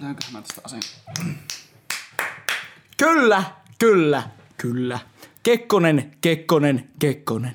[0.00, 0.80] Löyänköhän mä tästä asen?
[2.96, 3.42] Kyllä,
[3.78, 4.22] kyllä,
[4.56, 4.98] kyllä.
[5.42, 7.54] Kekkonen, Kekkonen, Kekkonen.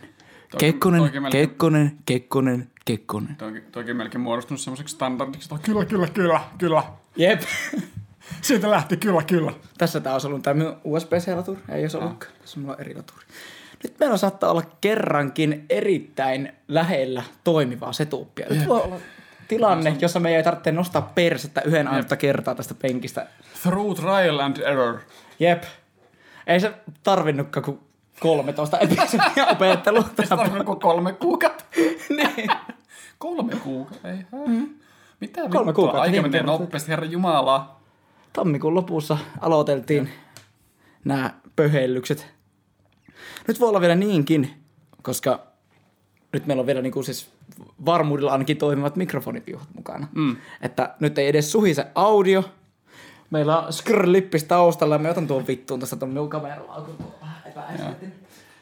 [0.58, 3.36] Kekkonen, toikin melkein- Kekkonen, Kekkonen, Kekkonen.
[3.36, 5.50] Toikin, toikin melkein muodostunut semmoiseksi standardiksi.
[5.56, 6.84] että Kyllä, kyllä, kyllä, kyllä.
[7.16, 7.42] Jep.
[8.42, 9.54] Siitä lähti kyllä, kyllä.
[9.78, 11.60] Tässä tää olisi ollut tämä minun USB-C-laturi.
[11.70, 12.34] Ei olisi ollutkaan.
[12.42, 13.26] Tässä mulla on eri laturi.
[13.84, 18.46] Nyt meillä saattaa olla kerrankin erittäin lähellä toimivaa setuppia.
[18.50, 18.96] Nyt voi olla
[19.58, 23.28] tilanne, jossa meidän ei tarvitse nostaa persettä yhden ainutta kertaa tästä penkistä.
[23.64, 25.00] Through trial and error.
[25.40, 25.64] Jep.
[26.48, 27.80] Ei se tarvinnutkaan kuin
[28.20, 30.04] 13 episodia opettelua.
[30.16, 31.64] Tästä on joku kolme kuukautta.
[32.18, 32.50] niin.
[33.18, 34.10] Kolme kuukautta?
[34.10, 34.18] Ei.
[34.48, 34.70] Mm.
[35.20, 35.74] Mitä Kolme vittua?
[35.74, 36.58] kuukautta, Aika kertaa.
[36.60, 37.76] nopeasti, herra Jumala.
[38.34, 40.10] Tammikuun lopussa aloiteltiin
[41.06, 42.28] nämä pöhellykset.
[43.48, 44.54] Nyt voi olla vielä niinkin,
[45.02, 45.40] koska
[46.34, 47.30] nyt meillä on vielä niinku siis
[47.86, 50.08] varmuudella ainakin toimivat mikrofonipiuhat mukana.
[50.16, 50.36] Mm.
[50.62, 52.44] Että nyt ei edes suhise audio.
[53.30, 57.14] Meillä on skrlippis taustalla ja mä otan tuon vittuun tästä tuon minun kameralla, kun.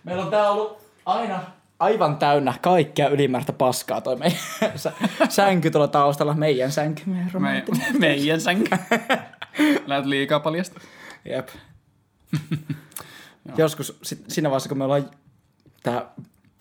[0.03, 1.39] Meillä on tää ollut aina
[1.79, 4.39] aivan täynnä kaikkea ylimääräistä paskaa toi meidän
[4.75, 4.91] sä-
[5.29, 6.33] sänky tuolla taustalla.
[6.33, 7.65] Meidän sänky, meidän Me,
[7.99, 8.77] meidän sänkä.
[9.85, 10.79] Lähet liikaa paljasta.
[11.25, 11.49] Jep.
[13.57, 15.09] Joskus sit, siinä vaiheessa, kun me ollaan,
[15.83, 16.05] tämä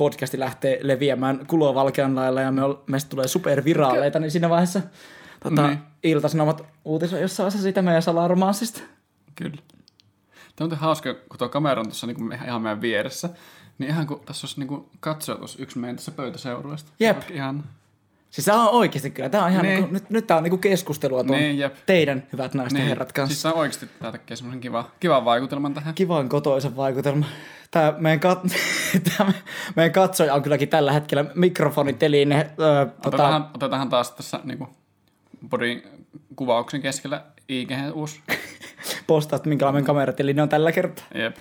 [0.01, 4.81] podcasti lähtee leviämään kulovalkean lailla ja me ol, meistä tulee superviraaleita, niin siinä vaiheessa
[5.43, 5.79] tota, Niin.
[6.03, 8.81] Ilta-Sanomat uutisoi jossain vaiheessa siitä meidän salaromanssista.
[9.35, 9.63] Kyllä.
[10.57, 13.29] Tämä on hauska, kun tuo kamera on tuossa niin ihan meidän vieressä.
[13.79, 16.91] Niin ihan kun tässä olisi niin katsoa tuossa yksi meidän tässä pöytäseurueesta.
[17.01, 17.31] Jep.
[17.31, 17.65] Ihan.
[18.31, 19.75] Siis tämä on oikeasti kyllä, tämä on ihan Niin.
[19.75, 21.75] niinku, nyt, nyt tämä on niinku keskustelua tuon Niin, jep.
[21.87, 23.35] teidän hyvät naiset ja herrat kanssa.
[23.35, 25.95] Siis tämä oikeasti tää tekee semmoisen kiva, kivan vaikutelman tähän.
[25.95, 27.27] kivan kotoisen vaikutelma.
[27.71, 28.51] Tämä meidän, kat-
[29.17, 29.33] tämä
[29.77, 32.37] meidän katsoja on kylläkin tällä hetkellä mikrofoniteline.
[32.61, 34.67] Öö, tota, Otetaanhan, otetaanhan taas tässä niin
[35.49, 35.83] bodin
[36.37, 38.21] kuvauksen keskellä IG uusi.
[39.07, 41.05] postaat, minkälainen kameratiline on tällä kertaa.
[41.15, 41.37] Jep.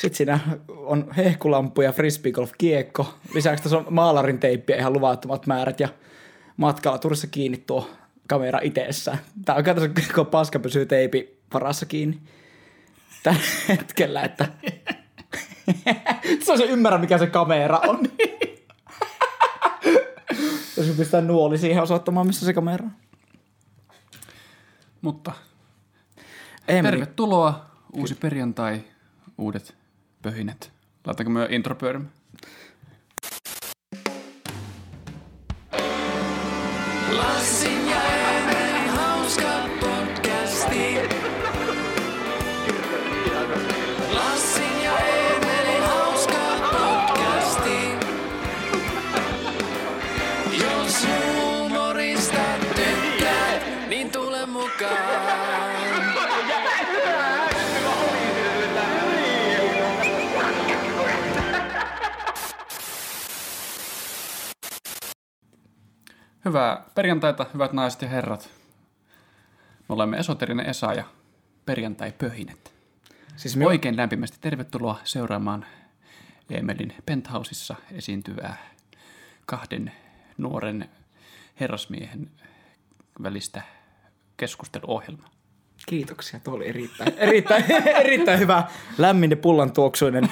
[0.00, 3.14] Sitten siinä on hehkulampu ja frisbeegolf kiekko.
[3.34, 5.88] Lisäksi tässä on maalarin teippiä ihan luvattomat määrät ja
[6.58, 7.90] matkalla turissa kiinni tuo
[8.28, 9.18] kamera itsessään.
[9.44, 12.20] Tää on katsotaan, kun paska pysyy teipi varassa kiinni.
[13.22, 14.48] Tällä hetkellä, että
[16.44, 17.98] se on se ymmärrä, mikä se kamera on.
[20.76, 22.92] Jos pistää nuoli siihen osoittamaan, missä se kamera on.
[25.00, 25.32] Mutta
[26.68, 27.66] Emeli, tervetuloa.
[27.92, 28.84] Uusi perjantai,
[29.38, 29.74] uudet
[30.22, 30.72] pöhinät.
[31.06, 32.12] Laitetaanko me intro pyörimään?
[37.10, 37.67] Love
[66.48, 68.50] Hyvää perjantaita, hyvät naiset ja herrat.
[69.88, 71.04] Me olemme esoterinen Esa ja
[71.66, 72.72] perjantai-pöhinet.
[73.36, 75.66] siis me Oikein lämpimästi tervetuloa seuraamaan
[76.50, 78.56] Emelin penthouseissa esiintyvää
[79.46, 79.92] kahden
[80.38, 80.88] nuoren
[81.60, 82.30] herrasmiehen
[83.22, 83.62] välistä
[84.36, 85.30] keskusteluohjelmaa.
[85.86, 87.64] Kiitoksia, tuo oli erittäin, erittäin,
[88.04, 88.62] erittäin hyvä,
[88.98, 90.30] lämmin ja pullan tuoksuinen.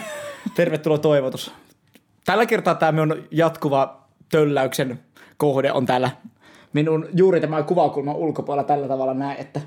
[0.54, 1.52] Tervetuloa toivotus.
[2.24, 5.05] Tällä kertaa tämä minun jatkuva tölläyksen
[5.36, 6.10] kohde on täällä
[6.72, 9.60] minun juuri tämä kuvakulman ulkopuolella tällä tavalla näin, että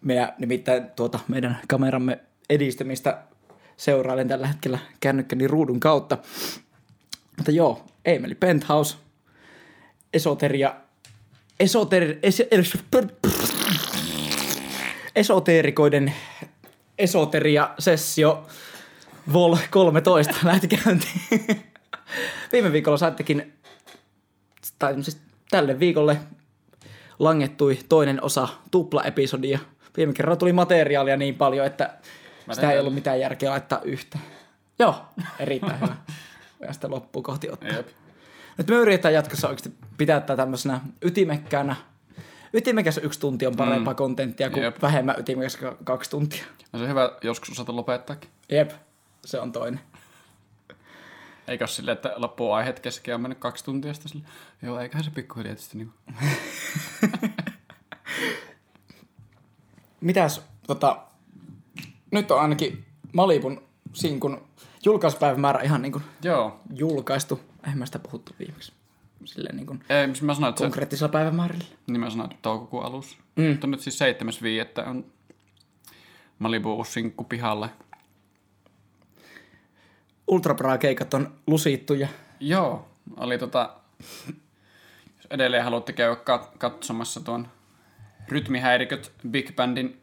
[0.00, 2.18] meidän, nimittäin tuota, meidän kameramme
[2.50, 3.18] edistymistä
[3.76, 6.18] seurailen tällä hetkellä kännykkäni ruudun kautta.
[7.36, 8.96] Mutta joo, Emeli Penthouse,
[10.12, 10.74] esoteria,
[11.60, 12.78] esoter, es, es,
[15.16, 16.12] esoteerikoiden
[16.98, 18.46] esoteria-sessio
[19.32, 21.64] Vol 13 lähti käyntiin.
[22.52, 23.52] Viime viikolla saittekin,
[24.78, 25.20] tai siis
[25.50, 26.18] tälle viikolle
[27.18, 29.58] langettui toinen osa tupla-episodia.
[29.96, 31.94] Viime kerralla tuli materiaalia niin paljon, että
[32.52, 34.18] sitä ei ollut mitään järkeä laittaa yhtä.
[34.78, 35.04] Joo,
[35.38, 35.96] erittäin hyvä.
[36.66, 37.68] Ja sitten loppuun kohti ottaa.
[37.68, 37.88] Jep.
[38.58, 41.76] Nyt me yritetään jatkossa oikeasti pitää tätä tämmöisenä ytimekkäänä.
[42.52, 43.96] Ytimekäs yksi tunti on parempaa mm.
[43.96, 44.82] kontenttia kuin Jep.
[44.82, 46.44] vähemmän ytimekäs ka- kaksi tuntia.
[46.72, 48.30] No se on hyvä joskus osata lopettaakin.
[48.48, 48.70] Jep,
[49.24, 49.80] se on toinen.
[51.48, 54.24] Eikä ole silleen, että loppuu aiheet kesken ja on mennyt kaksi tuntia sitten sille.
[54.62, 55.92] Joo, eiköhän se pikkuhiljaa tietysti niin
[60.00, 60.98] Mitäs, tota,
[62.10, 63.62] nyt on ainakin Malibun
[63.92, 64.48] sinkun
[64.84, 67.40] julkaisupäivämäärä ihan niin kuin Joo, julkaistu.
[67.64, 68.72] Eihän mä sitä puhuttu viimeksi.
[69.24, 71.64] silleen niin kuin Ei, siis mä sanoin, että se, konkreettisella päivämäärillä.
[71.86, 73.16] niin mä sanoin, että toukokuun alussa.
[73.36, 73.44] Mm.
[73.44, 73.98] Mutta nyt siis
[74.80, 74.88] 7.5.
[74.88, 75.04] on
[76.38, 77.68] Malibu sinkku pihalle.
[80.28, 82.08] Ultra Bra-keikat on lusittu ja
[82.40, 83.76] Joo, oli tota,
[85.16, 87.48] jos edelleen haluatte käydä kat- katsomassa tuon
[88.28, 90.00] Rytmihäiriköt Big Bandin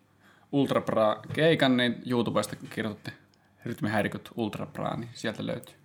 [0.51, 3.11] Ultra Bra keikan, niin YouTubesta kirjoitatte
[3.65, 5.75] Rytmihäiriköt Ultra Bra, niin sieltä löytyy.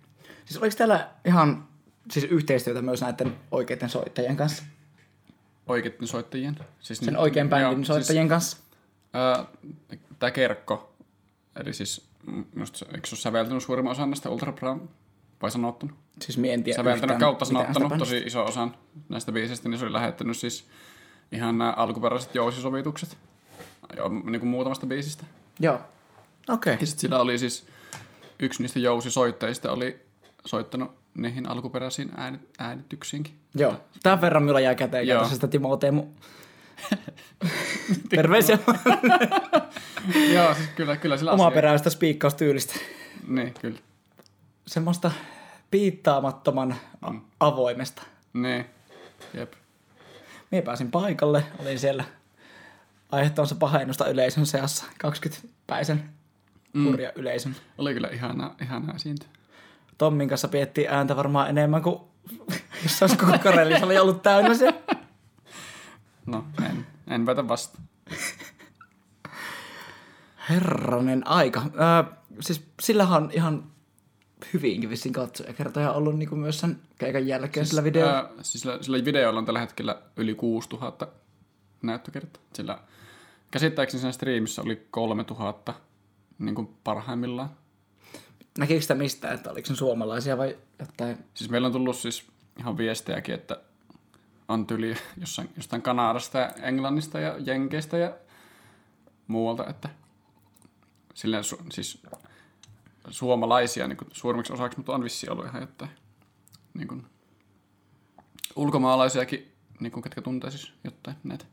[0.45, 1.67] Siis oliko täällä ihan
[2.11, 4.63] siis yhteistyötä myös näiden oikeiden soittajien kanssa?
[5.67, 6.57] Oikeiden soittajien.
[6.79, 8.57] Siis Sen oikean bändin soittajien kanssa?
[8.57, 10.93] Siis, tämä Kerkko,
[11.55, 12.10] eli siis
[12.59, 14.77] just, se- eikö se ole säveltänyt suurimman osan näistä Ultra Bra,
[15.41, 15.95] vai sanottanut?
[16.21, 18.75] Siis mie en tiedä säveltänyt kautta sanottanut tosi iso osan
[19.09, 20.67] näistä biisistä, niin se oli lähettänyt siis
[21.31, 23.17] ihan nämä alkuperäiset jousisovitukset
[23.97, 25.23] jo, niin kuin muutamasta biisistä.
[25.59, 25.81] Joo.
[26.49, 26.77] Okei.
[26.79, 27.67] Ja sitten sillä oli siis
[28.39, 29.99] yksi niistä jousisoittajista oli
[30.45, 33.33] soittanut niihin alkuperäisiin ääni, äänityksiinkin.
[33.55, 33.75] Joo.
[34.03, 35.25] Tämän verran minulla jää käteen Joo.
[35.25, 36.07] sitä Timo Teemu.
[38.09, 38.57] Terveisiä
[40.33, 42.73] Joo, siis kyllä, kyllä sillä omaperäistä spiikkaustyylistä.
[43.27, 43.79] Niin, kyllä.
[44.67, 45.11] Semmoista
[45.71, 48.03] piittaamattoman a- avoimesta.
[48.33, 48.65] Niin,
[49.33, 49.53] jep.
[50.51, 52.03] Mie pääsin paikalle, olin siellä
[53.11, 54.85] aiheuttamassa pahennusta yleisön seassa.
[55.07, 56.03] 20-päisen
[56.83, 57.55] hurja yleisön.
[57.77, 59.27] Oli kyllä ihanaa, ihanaa esiintyä.
[59.97, 61.99] Tommin kanssa piettiin ääntä varmaan enemmän kuin
[62.83, 64.73] jos olisi koko Karelissa oli ollut täynnä se.
[66.31, 67.79] No, en, en väitä vasta.
[70.49, 71.61] Herranen aika.
[71.61, 73.71] Öö, siis sillähän on ihan
[74.53, 78.13] hyvinkin vissiin katsojakertoja ollut niin kuin myös sen keikan jälkeen siis, sillä videolla.
[78.13, 81.07] Ää, siis sillä, sillä videolla on tällä hetkellä yli 6000
[81.81, 82.43] näyttökertaa.
[82.53, 82.79] Sillä
[83.51, 85.73] käsittääkseni sen striimissä oli 3000
[86.39, 87.49] niin kuin parhaimmillaan.
[88.57, 91.17] Näkikö sitä mistään, että oliko se suomalaisia vai jotain?
[91.33, 92.25] Siis meillä on tullut siis
[92.59, 93.61] ihan viestejäkin, että
[94.51, 98.13] on tyli jossain, jostain Kanadasta ja Englannista ja Jenkeistä ja
[99.27, 99.89] muualta, että
[101.13, 102.03] silleen su, siis
[103.09, 105.91] suomalaisia niin kuin suurimmaksi osaksi, mutta on vissi ollut ihan jotain
[106.73, 107.05] niin kuin,
[108.55, 111.45] ulkomaalaisiakin, niin kuin, ketkä tuntee siis jotain näitä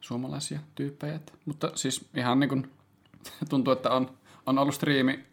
[0.00, 1.14] suomalaisia tyyppejä.
[1.14, 2.72] Että, mutta siis ihan niin kuin,
[3.50, 5.26] tuntuu, että on, on ollut striimi,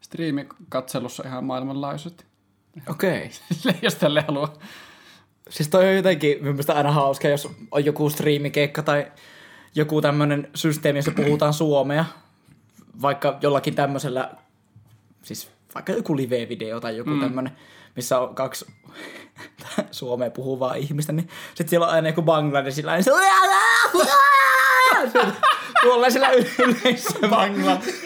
[0.00, 2.24] striimi katselussa ihan maailmanlaajuisesti.
[2.88, 3.30] Okei.
[3.52, 4.54] Silleen, jos tälle haluaa.
[5.50, 9.12] Siis toi on jotenkin mielestäni aina hauska, jos on joku striimikeikka tai
[9.74, 12.04] joku tämmöinen systeemi, jossa puhutaan suomea,
[13.02, 14.30] vaikka jollakin tämmöisellä,
[15.22, 17.20] siis vaikka joku live-video tai joku mm.
[17.20, 17.56] tämmöinen,
[17.96, 18.66] missä on kaksi
[19.90, 23.10] suomea puhuvaa ihmistä, niin sitten siellä on aina joku bangladesilainen, se
[25.82, 28.04] tuolla sillä yleisössä Bangladesh.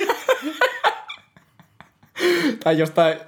[2.65, 3.21] tai jostain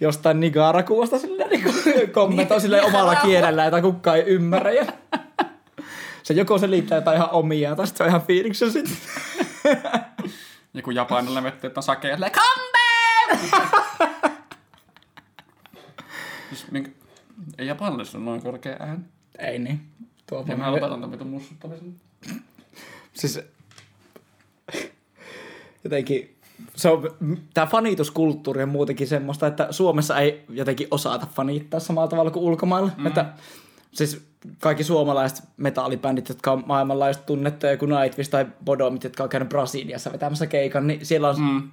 [0.00, 4.70] jostain Nigarakuvasta silleen niin kommentoi silleen omalla kielellä, jota kukaan ei ymmärrä.
[4.70, 4.86] Ja
[6.22, 8.96] se joko selittää jotain ihan omia, tai sitten se on ihan fiiliksen sitten.
[10.74, 12.14] Joku japanilainen vetti, että on sakea.
[12.14, 12.70] Silleen, Come
[16.48, 16.90] siis, minkä...
[17.58, 19.04] Ei japanilaisessa ole noin korkea ääni.
[19.38, 19.80] Ei niin.
[20.26, 21.94] Tuo Ja on mä lopetan tämän vitun mussuttamisen.
[23.12, 23.40] Siis
[25.84, 26.36] jotenkin
[26.76, 27.10] se on,
[27.54, 32.90] tämä fanituskulttuuri on muutenkin semmoista, että Suomessa ei jotenkin osata fanittaa samalla tavalla kuin ulkomailla.
[32.96, 33.06] Mm.
[33.06, 33.26] Että,
[33.92, 34.22] siis
[34.58, 40.12] kaikki suomalaiset metallibändit, jotka on maailmanlaajuisesti tunnettuja, kuin Nightwish tai Bodomit, jotka on käynyt Brasiliassa
[40.12, 41.70] vetämässä keikan, niin siellä on, mm.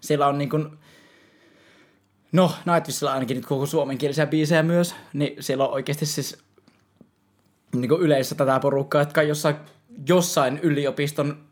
[0.00, 0.68] siellä on niin kuin,
[2.32, 6.38] no Nightwishilla ainakin nyt koko suomenkielisiä biisejä myös, niin siellä on oikeasti siis
[7.74, 9.56] niin kuin yleisössä tätä porukkaa, jotka on jossain,
[10.08, 11.51] jossain yliopiston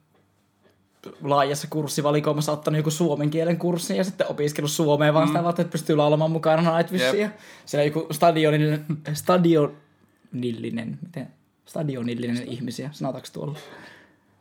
[1.23, 5.73] laajassa kurssivalikoimassa ottanut joku suomen kielen kurssin ja sitten opiskellut suomea vaan sitä varten, että
[5.73, 7.15] pystyy laulamaan mukana Nightwishia.
[7.15, 7.33] Jep.
[7.67, 11.29] Siellä joku stadionillinen, stadionillinen, miten?
[11.67, 13.59] Stadionillinen ihmisiä, sanotaanko tuolla?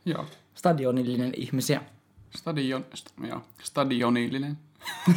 [0.04, 0.26] Joo.
[0.54, 1.82] Stadionillinen ihmisiä.
[2.36, 3.42] Stadion, st- joo.
[3.62, 4.58] Stadionillinen.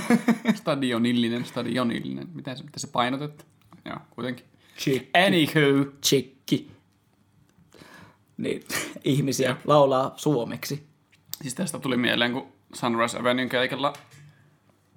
[0.55, 2.27] Stadionillinen, stadionillinen.
[2.33, 3.45] Miten se, miten se painotet?
[3.85, 4.45] Joo, kuitenkin.
[4.77, 5.09] Chick.
[5.27, 5.91] Anywho.
[6.01, 6.71] Chikki.
[8.37, 8.63] Niin,
[9.03, 10.92] ihmisiä laulaa suomeksi.
[11.43, 13.93] Siis tästä tuli mieleen, kun Sunrise Avenuen keikalla,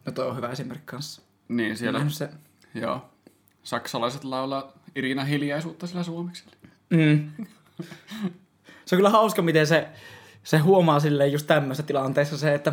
[0.06, 1.22] No toi on hyvä esimerkki kanssa.
[1.48, 2.28] niin siellä, Nähnyt se.
[2.74, 3.04] joo,
[3.62, 6.44] saksalaiset laulaa Irina hiljaisuutta sillä suomeksi.
[6.90, 7.30] Mm.
[8.86, 9.88] se on kyllä hauska, miten se,
[10.44, 12.72] se huomaa silleen just tämmöisessä tilanteessa se, että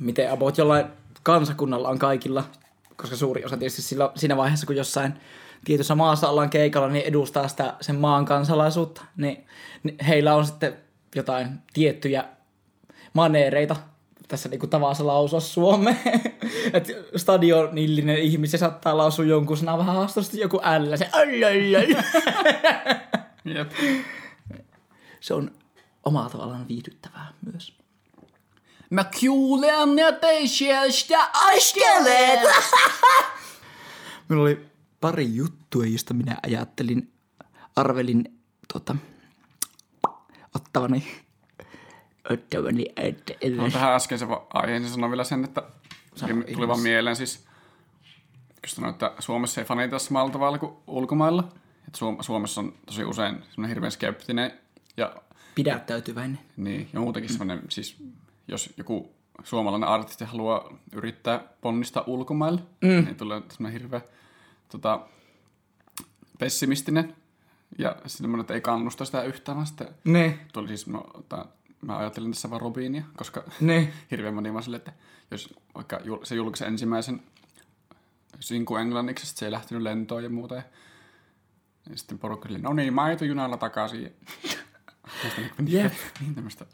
[0.00, 0.86] miten about jollain
[1.22, 2.44] kansakunnalla on kaikilla,
[2.96, 5.14] koska suuri osa tietysti sillä, siinä vaiheessa, kun jossain
[5.64, 9.46] tietyssä maassa ollaan keikalla, niin edustaa sitä sen maan kansalaisuutta, niin,
[9.82, 10.76] niin heillä on sitten
[11.14, 12.24] jotain tiettyjä
[13.12, 13.76] maneereita
[14.28, 16.00] tässä niinku tavassa lausua suomeen.
[16.72, 21.10] että stadionillinen ihminen saattaa lausua jonkun sanan vähän haastavasti, joku ällä, se
[23.44, 23.72] Jep.
[25.20, 25.50] Se on
[26.04, 27.74] omalla tavallaan viihdyttävää myös.
[28.90, 32.40] Mä kuulen, että ei sieltä askelet.
[34.28, 34.66] Minulla oli
[35.00, 37.12] pari juttua, josta minä ajattelin,
[37.76, 38.40] arvelin
[38.72, 38.96] tota,
[40.54, 41.06] ottavani,
[42.30, 42.84] ottavani,
[43.56, 45.62] No, että tähän äskeisen aiheeseen sanoin vielä sen, että
[46.16, 47.36] Sano tuli vaan mieleen siis,
[48.60, 51.48] kun sanoin, että Suomessa ei fanita samalla tavalla kuin ulkomailla.
[51.86, 54.52] Että Suom- Suomessa on tosi usein semmoinen hirveän skeptinen
[54.96, 55.16] ja,
[55.54, 56.38] pidättäytyväinen.
[56.56, 57.96] niin, ja muutenkin semmoinen, siis
[58.48, 62.88] jos joku suomalainen artisti haluaa yrittää ponnistaa ulkomaille, mm.
[62.88, 64.00] niin tulee semmoinen hirveä
[64.68, 65.00] tota,
[66.38, 67.16] pessimistinen
[67.78, 71.04] ja semmoinen, että ei kannusta sitä yhtään, sitten Ne, tuli siis, no,
[71.80, 73.92] mä ajattelin tässä vaan Robinia, koska ne.
[74.10, 74.92] hirveän moni vaan sille, että
[75.30, 77.22] jos vaikka se julkaisi ensimmäisen
[78.40, 80.54] sinku englanniksi, se ei lähtenyt lentoon ja muuta.
[80.54, 80.62] Ja,
[81.90, 82.94] ja sitten porukka sille, no niin,
[83.60, 84.02] takaisin.
[84.02, 84.10] Ja,
[85.24, 85.92] ja sitten niin, Jep.
[86.20, 86.66] niin tämmöistä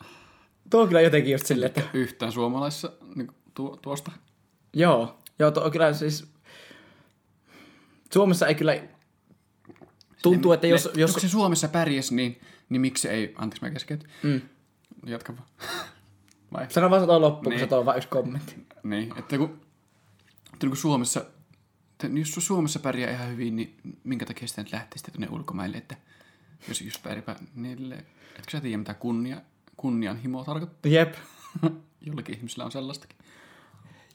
[0.71, 4.13] Tuo on kyllä jotenkin just silleen, että yhtään suomalaisessa niin tuo, tuosta.
[4.73, 6.33] joo, joo, tuo on kyllä siis,
[8.13, 8.83] Suomessa ei kyllä,
[10.23, 13.71] tuntuu, että jos, ne, jos Onko se Suomessa pärjäs, niin, niin miksi ei, anteeksi mä
[13.71, 14.11] keskeytin.
[14.23, 14.41] Mm.
[15.07, 15.49] Jatka vaan.
[16.53, 16.71] Vai?
[16.71, 17.61] sano vaan se tuo loppu, kun Niin.
[17.61, 18.67] se tuo vain yksi kommentti.
[18.83, 19.61] Niin, että kun,
[20.53, 21.21] että kun Suomessa,
[21.93, 25.97] että jos Suomessa pärjää ihan hyvin, niin minkä takia sitten lähtee sitten tuonne ulkomaille, että
[26.69, 27.95] jos just pärjää niille,
[28.39, 29.37] etkö sä tiedä mitä kunnia,
[29.77, 30.93] kunnianhimoa tarkoittaa?
[30.93, 31.15] Jep.
[32.07, 33.17] Jollakin ihmisillä on sellaistakin.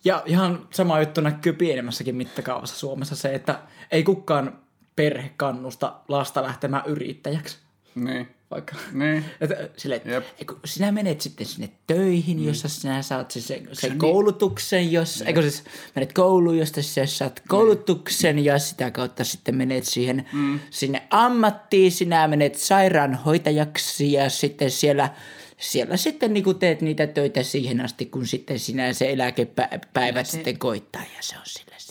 [0.03, 3.59] Ja ihan sama juttu näkyy pienemmässäkin mittakaavassa Suomessa se, että
[3.91, 4.59] ei kukaan
[4.95, 7.57] perhe kannusta lasta lähtemään yrittäjäksi.
[7.95, 9.25] Niin, Vaikka niin.
[9.41, 10.25] Että sille, että Jep.
[10.39, 12.47] ei kun sinä menet sitten sinne töihin, mm.
[12.47, 15.63] jossa sinä saat siis se, se niin- koulutuksen, jos, eikö siis
[15.95, 20.59] menet kouluun, josta sä saat koulutuksen ja sitä kautta sitten menet siihen, mm.
[20.69, 25.09] sinne ammattiin, sinä menet sairaanhoitajaksi ja sitten siellä,
[25.57, 30.31] siellä sitten niin teet niitä töitä siihen asti, kun sitten sinä se eläkepäivät se...
[30.31, 31.71] sitten koittaa ja se on sillä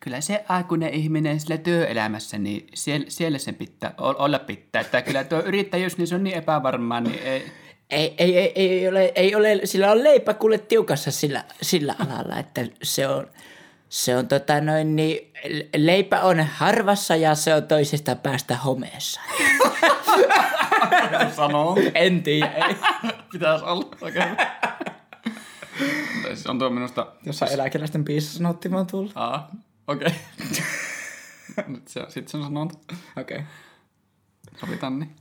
[0.00, 4.80] Kyllä se aikuinen ihminen sillä työelämässä, niin siellä, siellä sen pitää olla pitää.
[4.80, 7.52] Että kyllä tuo yrittäjyys, niin se on niin epävarmaa, niin ei...
[7.90, 12.38] Ei, ei, ei, ei, ole, ei ole, sillä on leipä kuule tiukassa sillä, sillä alalla,
[12.38, 13.26] että se on,
[13.88, 15.32] se on tota noin niin,
[15.76, 19.20] leipä on harvassa ja se on toisesta päästä homeessa.
[21.36, 21.76] Sanoo.
[21.94, 22.76] En tiedä, ei.
[23.32, 24.36] Pitäisi olla oikein.
[26.22, 27.06] Tai siis on tuo minusta...
[27.26, 29.12] Jossain eläkeläisten biisissä sanottiin vaan tulla.
[29.14, 29.50] Aa,
[29.86, 30.12] okei.
[31.66, 32.78] Nyt se, sit se on sanonta.
[33.16, 33.36] Okei.
[33.36, 33.48] Okay.
[34.60, 35.16] Sovitaan niin.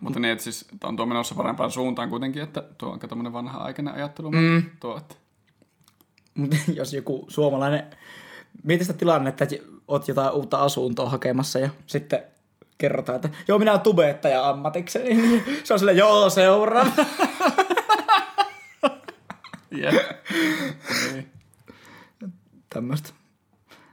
[0.00, 3.32] Mutta niin, että siis on tuo menossa parempaan suuntaan kuitenkin, että tuo on aika tämmönen
[3.32, 4.30] vanha-aikainen ajattelu.
[4.30, 4.62] Mm.
[4.80, 5.14] Tuo, että
[6.34, 7.84] Mutta jos joku suomalainen,
[8.62, 9.56] mieti sitä tilannetta, että
[9.88, 12.22] oot jotain uutta asuntoa hakemassa ja sitten
[12.78, 15.42] kerrotaan, että joo, minä olen tubettaja ammatikseni.
[15.64, 16.90] Se on silleen, joo, seuraava.
[19.82, 19.94] Jep.
[21.12, 21.30] niin.
[22.68, 23.10] tämmöistä.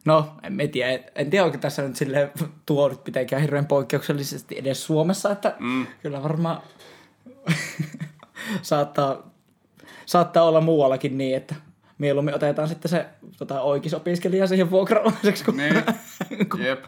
[0.06, 1.04] No, en mä tiedä.
[1.16, 2.32] En- tiedä, onko tässä nyt silleen
[2.66, 5.88] tuo nyt mitenkään hirveän poikkeuksellisesti edes Suomessa, että mm.
[6.02, 6.62] kyllä varmaan
[8.62, 9.32] saattaa,
[10.06, 11.56] saattaa olla muuallakin niin, että
[11.98, 13.06] mieluummin otetaan sitten se
[13.38, 15.75] tota, oikeisopiskelija siihen vuokralaiseksi kuin Niin.
[16.68, 16.86] Jep.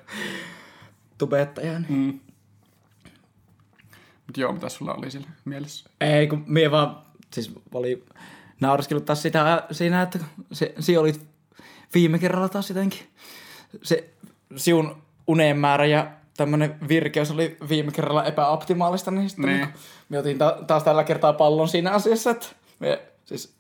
[1.18, 1.86] tubettajan.
[1.90, 1.96] Mm.
[1.98, 2.20] Mm.
[4.28, 5.90] Mut joo, mitä sulla oli siellä mielessä?
[6.02, 6.98] Ei, kun mie vaan,
[7.34, 8.04] siis oli
[8.60, 10.20] nauriskellut taas sitä siinä, että
[10.52, 11.14] se, se oli
[11.94, 13.00] viime kerralla taas jotenkin.
[13.84, 14.10] Se
[14.56, 19.58] siun unen määrä ja tämmönen virkeys oli viime kerralla epäoptimaalista, niin sitten Niin.
[19.58, 19.70] niin.
[20.10, 22.46] me otin ta- taas tällä kertaa pallon siinä asiassa, että
[22.80, 23.56] me, siis,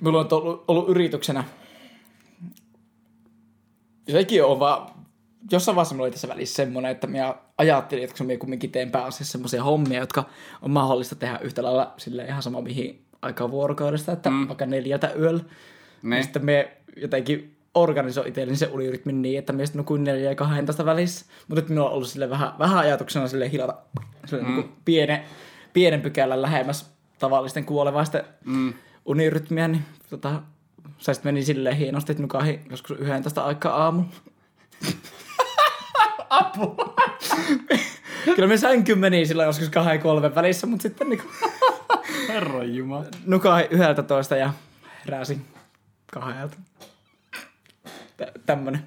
[0.00, 1.44] mulla on ollut, ollut yrityksenä,
[4.12, 4.90] sekin on vaan,
[5.50, 8.90] jossain vaiheessa mulla oli tässä välissä semmoinen, että minä ajattelin, että kun minä kumminkin teen
[8.90, 10.24] pääasiassa semmoisia hommia, jotka
[10.62, 14.48] on mahdollista tehdä yhtä lailla sille ihan sama mihin aikaan vuorokaudesta, että mm.
[14.48, 15.44] vaikka neljältä yöllä.
[16.02, 16.16] Niin.
[16.16, 20.84] Ja sitten me jotenkin organisoin itselleni se unirytmin niin, että sitten nukuin neljä ja 12
[20.84, 21.26] välissä.
[21.48, 23.76] Mutta nyt minulla on ollut sille vähän, vähän ajatuksena sille hilata
[24.26, 24.54] sille mm.
[24.54, 25.20] niin pienen,
[25.72, 28.74] pienen pykälän lähemmäs tavallisten kuolevaisten mm.
[29.04, 30.42] unirytmiä, niin tota,
[30.98, 34.08] se sitten meni silleen hienosti, että nukahin joskus 11 aikaa aamulla.
[36.30, 36.94] Apua!
[38.24, 41.22] Kyllä me sänky meni silloin joskus kahden kolmen välissä, mutta sitten niin
[42.28, 43.04] Herran jumala.
[43.26, 44.52] nukahin 11 ja
[45.06, 45.46] heräsin
[46.12, 46.56] kahdelta.
[48.16, 48.86] Tä- tämmönen.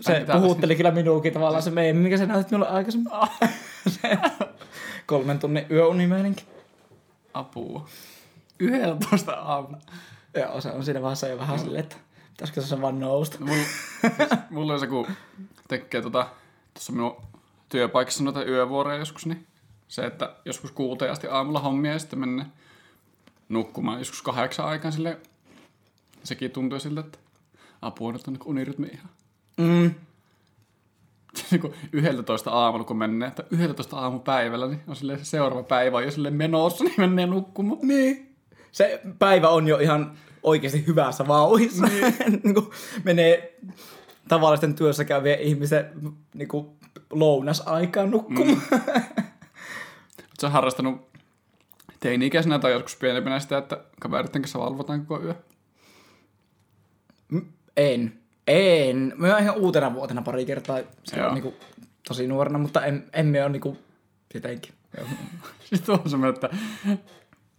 [0.00, 3.12] Se Ai, puhutteli kyllä minuukin tavallaan se meemi, mikä se näytit minulle aikaisemmin.
[3.88, 4.18] se
[5.06, 6.44] kolmen tunnin yöunimeininki.
[7.34, 7.86] Apua.
[8.58, 9.78] 11 aamulla.
[10.36, 11.96] Joo, se on siinä vaiheessa jo vähän silleen, että
[12.30, 13.36] pitäisikö se vaan nousta.
[13.40, 13.62] No, mulla,
[14.18, 15.06] siis, mulla on se, kun
[15.68, 16.26] tekee tota,
[16.74, 17.16] tuossa minun
[17.68, 19.46] työpaikassa noita yövuoroja joskus, niin
[19.92, 22.46] se, että joskus kuuteen asti aamulla hommia ja sitten mennä
[23.48, 25.18] nukkumaan joskus kahdeksan aikaan sille
[26.24, 27.18] sekin tuntui siltä, että
[27.82, 29.08] apua nyt on niin unirytmi ihan.
[29.56, 29.94] Mm.
[31.50, 35.96] niin kuin 11 aamulla, kun menee, että 11 aamupäivällä, niin on silleen se seuraava päivä
[35.96, 37.78] on jo silleen menossa, niin menee nukkumaan.
[37.82, 38.36] Niin.
[38.72, 41.86] Se päivä on jo ihan oikeasti hyvässä vauhissa.
[42.44, 42.70] niin kuin
[43.04, 43.58] menee
[44.28, 45.90] tavallisten työssä käyvien ihmisen
[46.34, 46.66] niin kuin
[47.10, 48.62] lounasaikaan nukkumaan.
[48.70, 49.31] Mm.
[50.42, 51.08] Sä harrastanut
[52.00, 55.34] teini-ikäisenä tai joskus pienempänä sitä, että kaveritten kanssa valvotaan koko yö?
[57.76, 58.18] En.
[58.46, 59.12] En.
[59.16, 61.34] Mä ihan uutena vuotena pari kertaa silloin Joo.
[61.34, 61.54] niin kuin,
[62.08, 63.78] tosi nuorena, mutta en, emme ole niin kuin,
[64.34, 64.72] jotenkin.
[65.74, 66.50] Sitten on semmoinen, että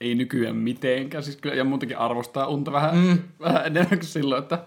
[0.02, 1.24] ei nykyään mitenkään.
[1.24, 3.20] Siis kyllä, ja muutenkin arvostaa unta vähän, mm.
[3.40, 4.60] vähän enemmän kuin silloin, että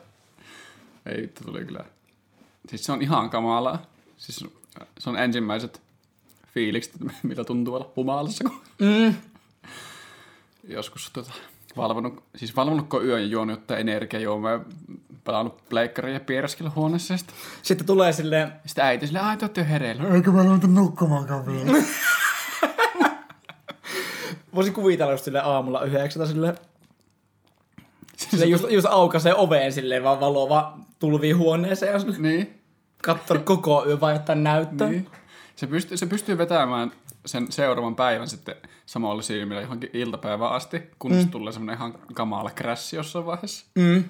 [1.06, 1.85] ei vittu tuli kyllä.
[2.68, 3.82] Siis se on ihan kamalaa.
[4.16, 4.44] Siis
[4.99, 5.86] se on ensimmäiset
[6.56, 9.14] fiilikset, mitä tuntuu olla humalassa, kun Mm.
[10.68, 11.32] joskus tota,
[11.76, 14.60] valvonut, siis valvonut koko yön ja juonut jotain energiajuomaa ja
[15.25, 17.14] pelannut pleikkaria ja piereskellyt huoneessa.
[17.14, 20.14] Ja sitten, Sitten tulee silleen, sitten äiti silleen, ai te hereillä.
[20.14, 21.82] Eikö mä aloita nukkumaankaan vielä?
[24.54, 26.56] voisin kuvitella just silleen aamulla yhdeksältä silleen,
[28.16, 32.60] silleen just, just aukaisee oveen silleen vaan valo vaan tulvii huoneeseen ja niin.
[33.02, 34.88] katsonut koko yön vaan jotain näyttöä.
[34.88, 35.06] Niin.
[35.56, 36.92] Se, pystyy, se pystyy vetämään
[37.26, 41.30] sen seuraavan päivän sitten samalla silmillä johonkin iltapäivään asti, kunnes mm.
[41.30, 43.66] tulee semmoinen ihan kamala krässi jossain vaiheessa.
[43.75, 44.04] Mm.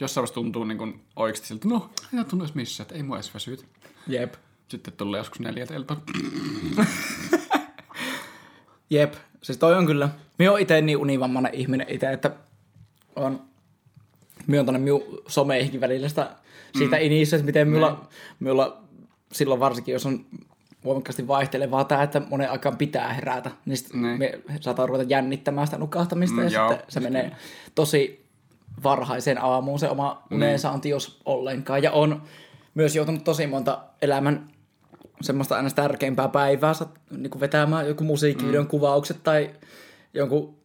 [0.00, 3.16] Jossain vaiheessa tuntuu niin kuin oikeasti siltä, no, ei tunnu edes missään, että ei mua
[3.16, 3.64] edes väsytä.
[4.06, 4.34] Jep.
[4.68, 6.00] Sitten tulee joskus neljältä iltaa.
[8.90, 9.14] Jep.
[9.42, 10.08] Siis toi on kyllä.
[10.38, 12.30] Minä oon itse niin univammainen ihminen itse, että
[13.16, 13.42] on
[14.46, 16.36] minä on minun someihinkin välillä sitä,
[16.78, 17.02] siitä mm.
[17.02, 18.08] inissä, että miten minulla,
[18.40, 18.82] minulla
[19.32, 20.24] silloin varsinkin, jos on
[20.84, 24.18] voimakkaasti vaihtelevaa tämä, että monen aikaan pitää herätä, niin sitten Niin.
[24.18, 26.68] me saattaa ruveta jännittämään sitä nukahtamista Mm, ja joo.
[26.68, 27.32] sitten se menee
[27.74, 28.24] tosi
[28.82, 31.82] varhaiseen aamuun se oma unensaanti, jos ollenkaan.
[31.82, 32.22] Ja on
[32.74, 34.46] myös joutunut tosi monta elämän
[35.20, 36.72] semmoista aina tärkeimpää päivää
[37.10, 38.68] niin kuin vetämään joku musiikkivideon mm.
[38.68, 39.50] kuvaukset tai
[40.14, 40.60] jonkun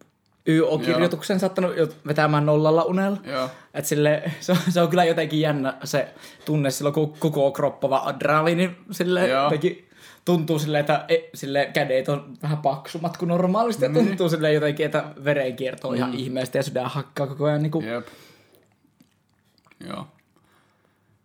[0.47, 3.17] YO-kirjoituksen saattanut jo vetämään nollalla unella.
[3.23, 3.49] Joo.
[3.73, 6.07] Et sille, se, on, se on kyllä jotenkin jännä se
[6.45, 9.43] tunne silloin, kun koko kroppava adrenaliini sille Joo.
[9.43, 9.89] jotenkin
[10.25, 13.85] tuntuu silleen, että e, sille kädet on vähän paksummat kuin normaalisti.
[13.85, 17.63] Ja tuntuu silleen jotenkin, että verenkierto on ihan ihmeestä ja sydän hakkaa koko ajan.
[17.63, 18.07] Niin kuin, Jep.
[19.87, 20.07] Joo.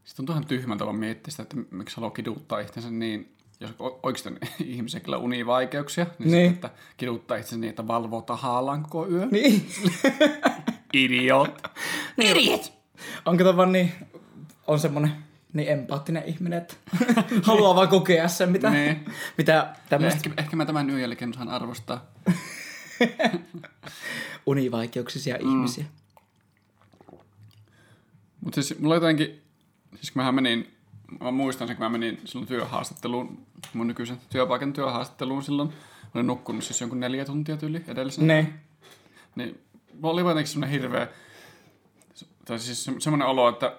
[0.04, 3.70] Sitten tuntuu ihan tyhmältä vaan miettiä sitä, että miksi haluaa kiduttaa itsensä niin, jos
[4.02, 6.50] oikeasti on ihmisiä kyllä univaikeuksia, niin, Niin.
[6.50, 9.26] Sitten, että kiduttaa itsensä niin, että valvoo tahallaan koko yö.
[9.30, 9.66] niin.
[10.92, 11.68] Idiot.
[12.18, 12.72] Idiot!
[13.26, 13.92] On kato vaan niin,
[14.66, 15.12] on semmonen
[15.52, 16.74] niin empaattinen ihminen, että
[17.42, 19.04] haluaa vaan kokea sen, mitä, Niin.
[19.38, 22.06] mitä tämmöistä Ehkä, ehkä mä tämän yön jälkeen osaan arvostaa.
[24.46, 25.50] univaikeuksisia mm.
[25.50, 25.84] ihmisiä.
[28.40, 29.42] Mutta siis mulla jotenkin,
[29.96, 30.74] siis kun mähän menin,
[31.20, 35.74] mä muistan sen, kun mä menin silloin työhaastatteluun, mun nykyisen työpaikan työhaastatteluun silloin, mä
[36.14, 38.26] olin nukkunut siis jonkun neljä tuntia tyyli edellisenä.
[38.26, 38.52] Ne.
[39.36, 39.60] Niin
[40.00, 41.08] mulla oli jotenkin semmoinen hirveä,
[42.44, 43.76] tai siis se- semmoinen olo, että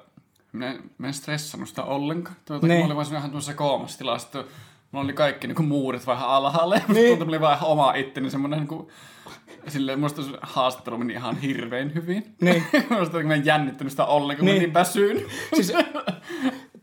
[0.52, 2.36] minä, en- mä en stressannut sitä ollenkaan.
[2.50, 2.80] Jotenkin Niin.
[2.80, 4.54] mä olin vaan ihan tuossa koomassa tilassa, että
[4.92, 8.30] mulla oli kaikki niin muurit vähän alhaalla, ja musta tuntui, oli vaan ihan oma itteni,
[8.30, 8.88] semmoinen niin kuin,
[9.68, 12.36] silleen, musta se haastattelu meni ihan hirveän hyvin.
[12.42, 12.64] Niin.
[13.00, 14.58] musta mä en jännittänyt sitä ollenkaan, kun Niin.
[14.58, 15.26] mä niin väsyin.
[15.54, 15.74] Siis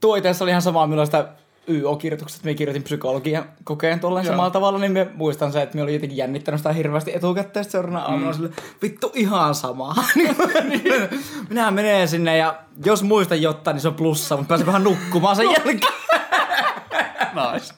[0.00, 1.28] tuo itse asiassa oli ihan samaa, milloin sitä
[1.68, 5.94] YO-kirjoitukset, me kirjoitin psykologian kokeen tuolla samalla tavalla, niin me muistan se, että me oli
[5.94, 8.36] jotenkin jännittänyt sitä hirveästi etukäteen, seuraavana aamuna mm.
[8.36, 8.50] sille,
[8.82, 9.94] vittu ihan sama.
[11.48, 15.36] Minä menen sinne ja jos muistan jotain, niin se on plussa, mutta pääsen vähän nukkumaan
[15.36, 15.80] sen jälkeen.
[17.52, 17.74] nice.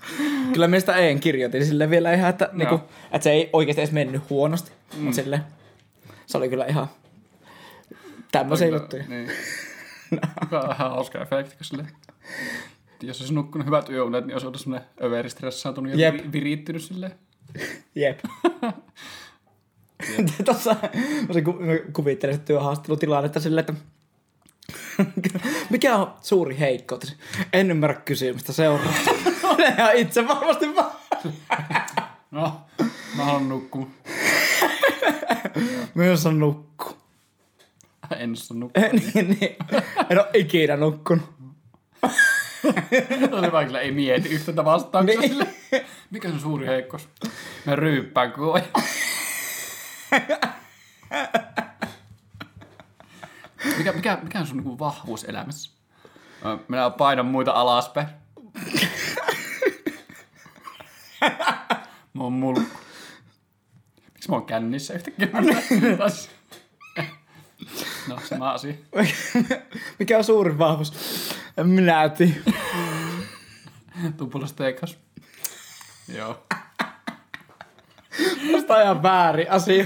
[0.53, 2.81] Kyllä me sitä en kirjoitin sille vielä ihan, että, niinku,
[3.13, 4.73] että se ei oikeasti edes mennyt huonosti.
[4.97, 5.03] Mm.
[5.03, 5.41] Mutta sille,
[6.27, 6.87] se oli kyllä ihan
[8.33, 9.05] tämmöisiä juttuja.
[9.09, 9.31] Niin.
[10.51, 11.85] Vähän hauska efekti, kun sille,
[13.03, 16.15] jos olisi nukkunut hyvät yöunet, niin olisi ollut semmoinen överi stressaantunut ja Jep.
[16.15, 17.13] viri, viriittynyt silleen.
[17.95, 18.19] Jep.
[20.45, 20.77] Tuossa
[21.29, 21.55] mä se ku,
[21.93, 23.75] kuvittelen sitä työhaastattelutilannetta silleen, että
[25.71, 27.17] mikä on suuri heikkoutesi?
[27.53, 28.93] En ymmärrä kysymystä seuraa.
[29.79, 30.93] ja itse varmasti vaan.
[32.31, 32.61] No,
[33.17, 33.87] mä haluan nukkua.
[35.95, 36.97] Myös on nukku.
[38.17, 38.83] En saa nukkua.
[38.93, 39.57] niin, niin.
[40.11, 41.25] En ole ikinä nukkunut.
[43.33, 45.21] Oli vaan kyllä ei mieti yhtä vastauksia.
[45.21, 45.31] Niin.
[45.31, 45.47] Sille.
[46.11, 47.09] Mikä sun suuri heikkous?
[47.67, 48.69] Mä ryyppään koko ajan.
[53.79, 55.71] Mikä, mikä, mikä on sun niinku vahvuus elämässä?
[56.69, 58.07] Minä painan muita alaspäin.
[62.15, 62.81] mä oon mulkku.
[64.13, 65.29] Miksi mä oon kännissä yhtäkkiä?
[68.09, 68.75] no, sama asia.
[69.99, 70.93] Mikä on suurin vahvuus?
[71.57, 72.35] En minä tiedä.
[74.17, 74.99] Tupulasteekas.
[76.15, 76.47] Joo.
[78.51, 79.85] Musta ihan väärin asia.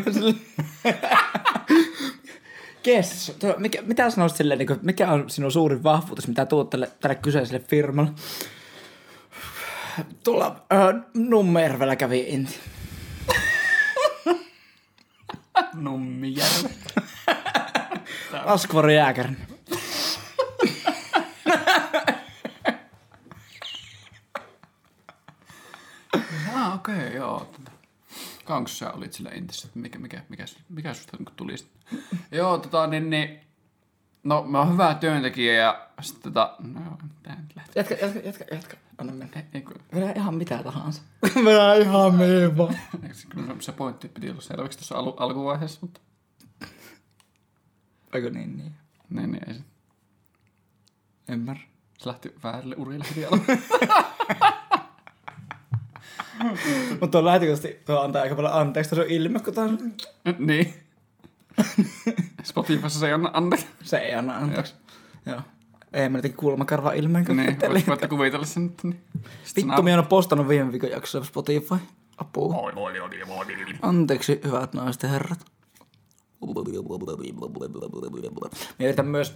[2.82, 6.70] Kes, tuo, mikä, mitä sanoisit silleen, niin kuin, mikä on sinun suurin vahvuus, mitä tuot
[6.70, 8.10] tälle, tälle kyseiselle firmalle?
[10.24, 12.60] Tuolla äh, Nummervellä kävi inti.
[15.74, 16.70] Nummijärve.
[18.44, 19.53] Askvari Jääkärin.
[26.64, 27.50] Ah, okei, okay, joo.
[28.44, 29.68] Kauanko sä olit sillä intissä?
[29.68, 31.58] että Mikä, mikä, mikä, mikä susta niin tuli?
[31.58, 31.70] sit?
[32.32, 33.40] joo, tota, niin, niin,
[34.22, 37.80] no mä oon hyvä työntekijä ja sitten tota, no joo, tää nyt lähtee.
[37.80, 38.76] Jatka, jatka, jatka, jatka.
[38.98, 39.44] Anna mennä.
[39.54, 41.02] Ei, kun, Vedä ihan mitä tahansa.
[41.44, 42.78] Vedä ihan mihin vaan.
[43.28, 46.00] kyllä se pointti piti olla selväksi tuossa al- alkuvaiheessa, mutta
[48.14, 48.72] Eikö niin, niin.
[49.10, 49.60] niin, niin ei se.
[51.28, 51.62] Ymmärrä.
[51.98, 53.58] Se lähti väärille urille heti alkuun.
[57.00, 59.78] Mutta tuo lähtökohtaisesti tuo antaa aika paljon anteeksi, tuossa on ilme, kun tuo on...
[60.38, 60.74] niin.
[62.42, 63.66] Spotifyssa se ei anna anteeksi.
[63.82, 64.74] Se ei anna anteeksi.
[65.26, 65.40] Joo.
[65.92, 68.84] Ei mä jotenkin kulmakarva ilmeen, Niin, voitte kuvitella sen nyt.
[68.84, 69.00] Niin.
[69.56, 71.74] Vittu, minä en ole postannut viime viikon jaksoa Spotify.
[72.16, 72.54] Apua.
[73.82, 75.44] Anteeksi, hyvät naiset ja herrat.
[78.78, 79.34] Me yritän myös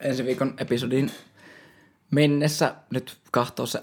[0.00, 1.10] ensi viikon episodin
[2.10, 3.80] mennessä nyt kahtoa se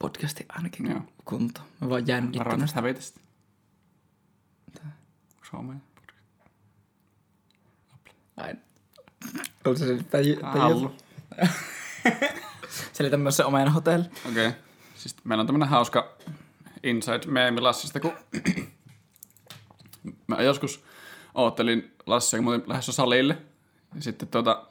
[0.00, 1.00] Apple-podcasti ainakin Joo.
[1.24, 1.60] kunto.
[1.80, 2.46] Mä vaan jännittänyt.
[2.46, 3.20] Varoitus hävitä sitä.
[5.42, 5.82] Suomeen.
[8.36, 8.54] Ai.
[9.64, 10.94] On se selittää, tai Hallu.
[12.92, 14.04] Selitä myös se omena hotelli.
[14.30, 14.46] Okei.
[14.46, 14.60] Okay.
[14.94, 16.16] Siis meillä on tämmönen hauska
[16.82, 18.12] inside meemi Lassista, kun
[20.26, 20.84] mä joskus
[21.34, 23.38] oottelin Lassia, kun lähdössä salille.
[23.94, 24.66] Ja sitten tota,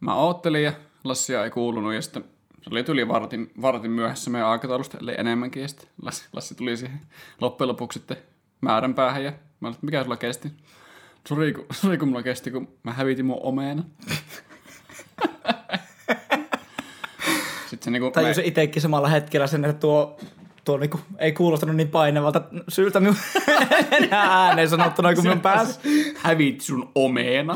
[0.00, 0.72] mä oottelin ja
[1.04, 2.24] Lassia ei kuulunut ja sitten
[2.62, 5.62] se oli yli vartin, vartin myöhässä meidän aikataulusta, ellei enemmänkin.
[5.62, 7.00] Ja sitten Lassi, Lassi tuli siihen
[7.40, 8.16] loppujen lopuksi sitten
[8.60, 10.52] määränpäähän ja mä olin, että mikä sulla kesti?
[11.28, 13.82] Sori, kun, sori, kun mulla kesti, kun mä hävitin mun omena.
[17.70, 18.10] sitten se niinku...
[18.10, 20.18] Tajusin itsekin samalla hetkellä sen, että tuo,
[20.64, 23.16] tuo niinku, ei kuulostanut niin painavalta syyltä minun
[24.10, 25.80] ääneen sanottuna kuin minun päässä.
[26.16, 27.54] hävit sun omena.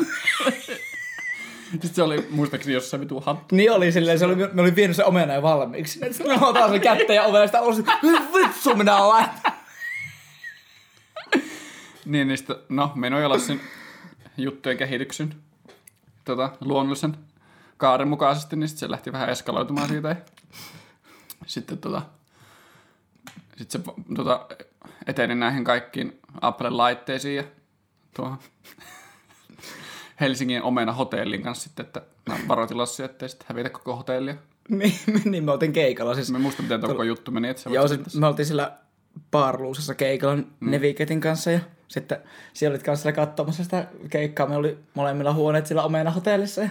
[1.82, 3.56] Sitten se oli muistaakseni jossain vitu hattu.
[3.56, 6.00] Niin oli silleen, se oli, me olin vienyt se omena jo valmiiksi.
[6.12, 7.78] Sitten mä otan sen kätteen ja ovesta ulos.
[8.34, 9.24] Vittu minä olen.
[12.04, 13.60] Niin, niin sitten, no, minun ja Lassin
[14.36, 15.34] juttujen kehityksen
[16.24, 17.16] tota, luonnollisen
[17.76, 20.08] kaaren mukaisesti, niin sitten se lähti vähän eskaloitumaan siitä.
[20.08, 20.16] Ja
[21.46, 22.02] sitten tota,
[23.56, 23.80] sit se
[24.16, 24.46] tota,
[25.06, 27.44] eteni näihin kaikkiin Apple-laitteisiin ja
[28.16, 28.38] tuohon
[30.20, 34.34] Helsingin omena hotellin kanssa sitten, että mä varoitin Lassia, ettei sitten hävitä koko hotellia.
[34.68, 36.30] Niin, niin mä otin keikalla siis.
[36.30, 38.72] Mä en muista, miten tuo koko juttu meni, että Joo, sit me oltiin sillä
[39.30, 40.44] Barluusessa keikalla mm.
[40.60, 42.18] Neviketin kanssa ja sitten
[42.52, 44.46] siellä olit kanssa katsomassa sitä keikkaa.
[44.46, 46.68] Me oli molemmilla huoneet sillä omena hotellissa ja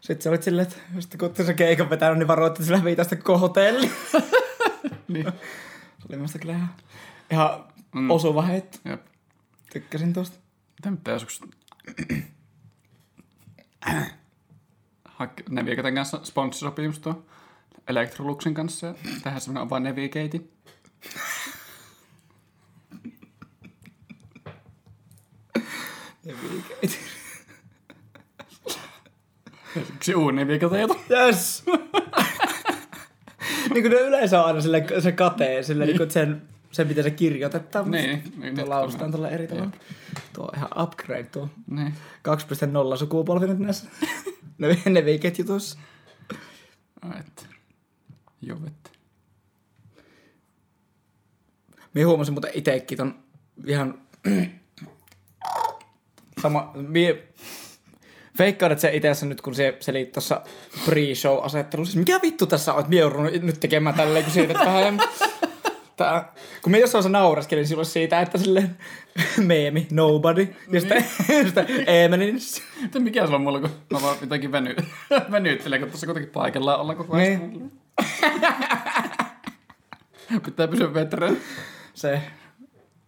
[0.00, 3.38] sitten se olit silleen, että sitten kun se keikan vetänyt, niin varoitte sillä viitasta koko
[3.38, 3.90] hotelli.
[5.08, 5.24] Niin.
[5.24, 6.70] Se oli minusta kyllä ihan,
[7.30, 8.10] ihan mm.
[8.10, 8.78] osuva heitto.
[8.84, 9.00] Jep.
[9.72, 10.38] Tykkäsin tuosta.
[10.78, 11.40] Mitä pitää joskus...
[15.08, 17.24] Hak- Navigaten kanssa sponssisopimus tuo
[17.88, 20.40] Electroluxin kanssa ja tehdään semmoinen vain Navigate.
[29.94, 30.86] Yksi uusi Navigate.
[31.10, 31.64] Yes!
[33.74, 35.96] niin kuin ne yleensä on aina sille, se kate, sille, niin.
[35.98, 37.90] niin sen, sen mitä se kirjoitetaan.
[37.90, 39.70] Niin, niin, nyt lausutaan on- tuolla eri tavalla.
[40.32, 41.48] Tuo on ihan upgrade tuo.
[41.66, 41.94] Niin.
[42.92, 43.88] 2.0 sukupolvi nyt näissä
[44.58, 45.04] ne, ne
[45.38, 45.78] jutuissa.
[47.02, 47.42] Ai että.
[48.42, 48.92] Jovet.
[51.94, 53.14] Minä huomasin muuten itekin ton
[53.66, 54.02] ihan
[56.42, 57.28] sama, mie
[58.38, 60.42] veikkaan, että se itse nyt, kun se seli tuossa
[60.84, 63.04] pre-show-asettelussa, siis mikä vittu tässä on, että mie
[63.42, 65.00] nyt tekemään tälleen, kun siitä, vähän
[66.00, 66.32] Tää,
[66.62, 68.76] kun me jossain se nauraskelin silloin siitä, että silleen
[69.46, 71.04] meemi, nobody, ja sitten,
[71.46, 72.38] sitten Eemelin.
[72.82, 74.76] Mutta mikä sulla on mulla, kun mä vaan jotenkin veny,
[75.32, 77.50] venyttelen, kun tuossa kuitenkin paikallaan olla koko ajan.
[77.50, 77.72] Niin.
[80.44, 81.36] Pitää pysyä veteraan.
[81.94, 82.20] Se.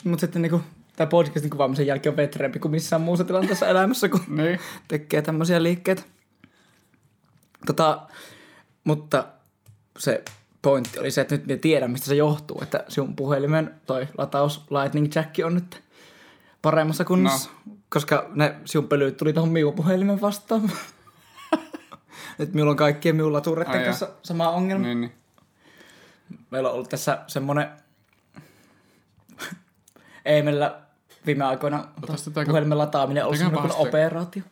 [0.04, 0.60] Mut sitten niinku
[0.96, 4.60] tai podcastin kuvaamisen jälkeen on vetreempi kuin missään muussa tilanteessa elämässä, kun Niin.
[4.88, 6.02] tekee tämmöisiä liikkeitä.
[7.66, 8.06] Tota,
[8.84, 9.24] mutta
[9.98, 10.24] se
[10.62, 14.64] pointti oli se, että nyt me tiedän, mistä se johtuu, että sinun puhelimen toi lataus
[14.70, 15.82] Lightning Jack on nyt
[16.62, 17.76] paremmassa kunnossa, no.
[17.88, 20.72] koska ne sinun pölyt tuli tuohon minun puhelimen vastaan.
[22.38, 24.86] nyt minulla on kaikkien minun latureiden Ai kanssa sama ongelma.
[24.86, 25.12] Niin, niin.
[26.50, 27.68] Meillä on ollut tässä semmonen...
[30.24, 30.80] Ei meillä
[31.26, 31.88] viime aikoina
[32.46, 34.42] puhelimen lataaminen ollut semmoinen kuin operaatio.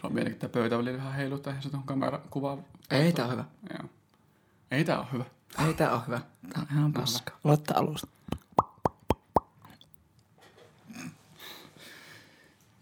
[0.00, 2.58] Sulla on tämä pöytä välillä vähän heiluttaa, eihän se tuohon kamera kuvaa.
[2.90, 3.44] Ei tää on hyvä.
[3.70, 3.88] Joo.
[4.70, 5.24] Ei tää ole hyvä.
[5.66, 6.20] Ei tää on hyvä.
[6.52, 7.32] Tää on ihan paska.
[7.44, 8.08] Aloittaa alusta.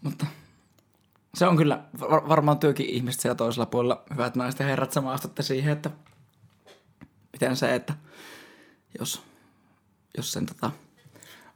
[0.01, 0.25] Mutta
[1.33, 4.03] se on kyllä var- varmaan työkin ihmiset siellä toisella puolella.
[4.11, 5.89] Hyvät naiset ja herrat, samastutte siihen, että
[7.33, 7.93] miten se, että
[8.99, 9.21] jos,
[10.17, 10.71] jos sen tota,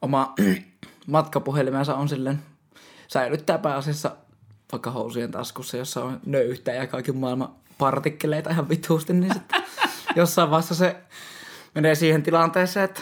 [0.02, 0.34] oma
[1.08, 2.44] matkapuhelimensa on silleen,
[3.08, 4.16] säilyttää pääasiassa
[4.72, 9.64] vaikka housujen taskussa, jossa on nöyhtä ja kaiken maailman partikkeleita ihan vituusti, niin sitten
[10.16, 10.96] jossain vaiheessa se
[11.76, 13.02] menee siihen tilanteeseen, että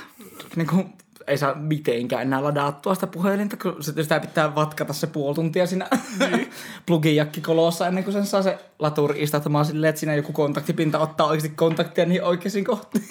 [0.56, 0.93] niin kuin,
[1.28, 5.67] ei saa mitenkään enää ladattua sitä puhelinta, kun sitten sitä pitää vatkata se puoli tuntia
[5.67, 5.88] siinä
[6.19, 6.50] niin.
[6.86, 11.28] plugin jakkikolossa ennen kuin sen saa se laturi istahtumaan silleen, että siinä joku kontaktipinta ottaa
[11.28, 13.06] oikeasti kontaktia niihin oikeisiin kohtiin.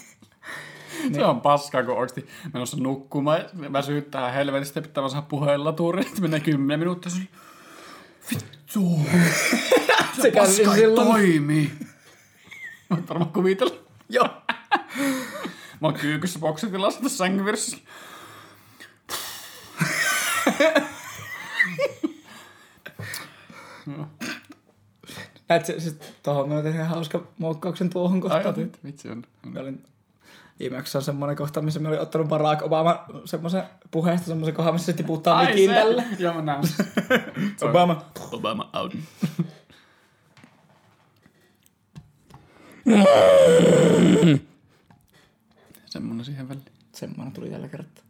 [1.12, 3.40] Se on paskaa, kun oikeasti menossa nukkumaan.
[3.72, 6.02] Väsyttää helvetistä ja pitää vaan saada puheella tuuri.
[6.02, 7.12] Sitten menee kymmenen minuuttia.
[7.12, 7.20] Se
[8.30, 9.00] Vittu.
[10.22, 11.70] se kävi Paska ei toimi.
[12.90, 13.89] Voit varmaan kuvitella.
[14.10, 14.28] Joo.
[15.80, 17.76] Mä oon kyykyssä boksitilassa tässä sängyn vieressä.
[25.48, 28.46] Näet se, siis tohon mä tein ihan hauska moukkauksen tuohon Ai kohtaan.
[28.46, 29.22] otit, vitsi on.
[29.46, 29.84] Mä olin
[30.60, 34.86] viimeksi on semmoinen kohta, missä mä olin ottanut Barack Obama semmoisen puheesta semmoisen kohan, missä
[34.86, 36.04] se tiputtaa Ai mikin tälle.
[36.18, 36.62] Joo mä näen.
[37.70, 38.04] Obama.
[38.32, 38.94] Obama out.
[45.86, 46.64] Semmonen siihen väliin.
[46.92, 48.04] Semmoinen tuli tällä kertaa.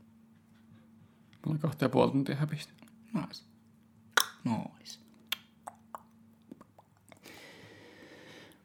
[1.46, 2.72] Mulla on kahta ja puoli tuntia häpistä.
[3.14, 3.44] Nice.
[4.44, 5.00] Nois.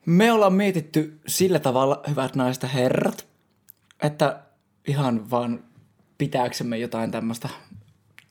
[0.05, 3.27] Me ollaan mietitty sillä tavalla, hyvät naiset ja herrat,
[4.01, 4.39] että
[4.87, 5.63] ihan vaan
[6.17, 7.49] pitääksemme jotain tämmöistä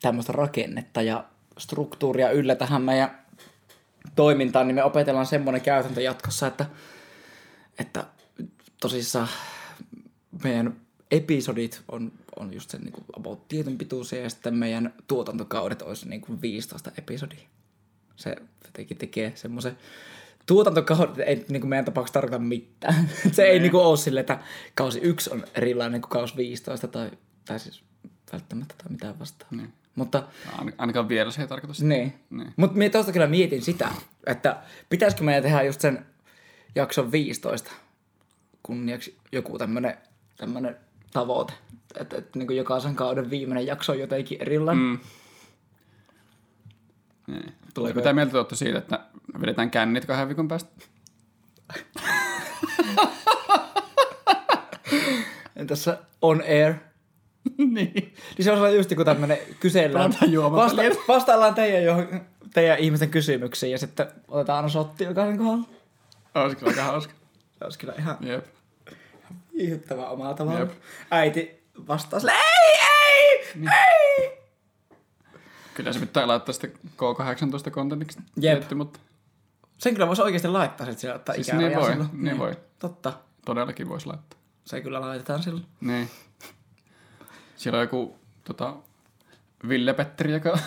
[0.01, 1.25] tämmöistä rakennetta ja
[1.57, 3.25] struktuuria yllä tähän meidän
[4.15, 6.65] toimintaan, niin me opetellaan semmoinen käytäntö jatkossa, että,
[7.79, 8.05] että
[8.81, 9.27] tosissaan
[10.43, 10.75] meidän
[11.11, 16.09] episodit on, on just sen niin kuin about tietyn pituisia ja sitten meidän tuotantokaudet olisi
[16.09, 17.47] niin kuin 15 episodia.
[18.15, 18.35] Se
[18.65, 19.77] jotenkin tekee semmoisen
[20.45, 23.09] tuotantokaudet ei niin kuin meidän tapauksessa tarkoita mitään.
[23.31, 24.39] se ei niin kuin ole silleen, että
[24.75, 27.11] kausi yksi on erilainen kuin kausi 15 tai,
[27.45, 27.83] tai siis
[28.31, 29.57] välttämättä tai mitään vastaan.
[29.57, 29.73] Niin.
[29.95, 30.23] Mutta
[30.57, 31.87] Ain- Ainakaan vielä se ei tarkoita sitä.
[31.87, 32.13] niin.
[32.29, 32.53] Niin.
[32.57, 33.89] Mutta minä tuosta kyllä mietin sitä,
[34.27, 34.57] että
[34.89, 36.05] pitäisikö meidän tehdä just sen
[36.75, 37.71] jakson 15
[38.63, 39.97] kunniaksi joku tämmönen,
[40.37, 40.77] tämmönen
[41.13, 41.53] tavoite.
[41.99, 44.83] Että, että niin jokaisen kauden viimeinen jakso on jotenkin erilainen.
[44.83, 44.99] Mm.
[47.27, 47.53] Niin.
[47.73, 48.99] Tuleeko- Mitä mieltä te olette siitä, että
[49.41, 50.69] vedetään kännit kahden viikon päästä?
[55.67, 56.73] Tässä on air.
[57.57, 57.93] niin.
[57.93, 60.15] Niin se on sellainen just joku tämmönen kysellään.
[60.51, 62.21] Vasta, vastaillaan teidän, johon,
[62.53, 65.67] teidän ihmisten kysymyksiin ja sitten otetaan aina sotti jokaisen kohdalla.
[66.35, 67.13] Olisi kyllä aika hauska.
[67.59, 68.45] Se olisi kyllä ihan Jep.
[69.57, 70.59] viihyttävä omalla tavalla.
[70.59, 70.71] Jep.
[71.11, 73.69] Äiti vastaa sille, ei, ei, Niin.
[73.69, 74.37] ei.
[75.73, 78.57] Kyllä se pitää laittaa sitten K18 kontentiksi Jep.
[78.57, 78.99] tietty, mutta
[79.77, 82.09] Sen kyllä voisi oikeasti laittaa sit siellä, ottaa Siis niin voi, silloin.
[82.13, 82.55] niin voi.
[82.79, 83.13] Totta.
[83.45, 84.39] todellakin voisi laittaa.
[84.65, 85.65] Se kyllä laitetaan silloin.
[85.81, 86.09] Niin.
[87.55, 88.73] Siellä on joku tota,
[89.67, 90.59] Ville Petteri, joka,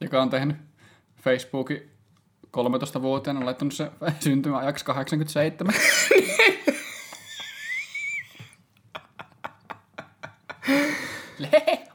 [0.00, 0.56] joka on tehnyt
[1.22, 1.90] Facebookin
[2.54, 3.90] 13-vuotiaana, on laittanut se
[4.20, 5.74] syntymäajaksi 87.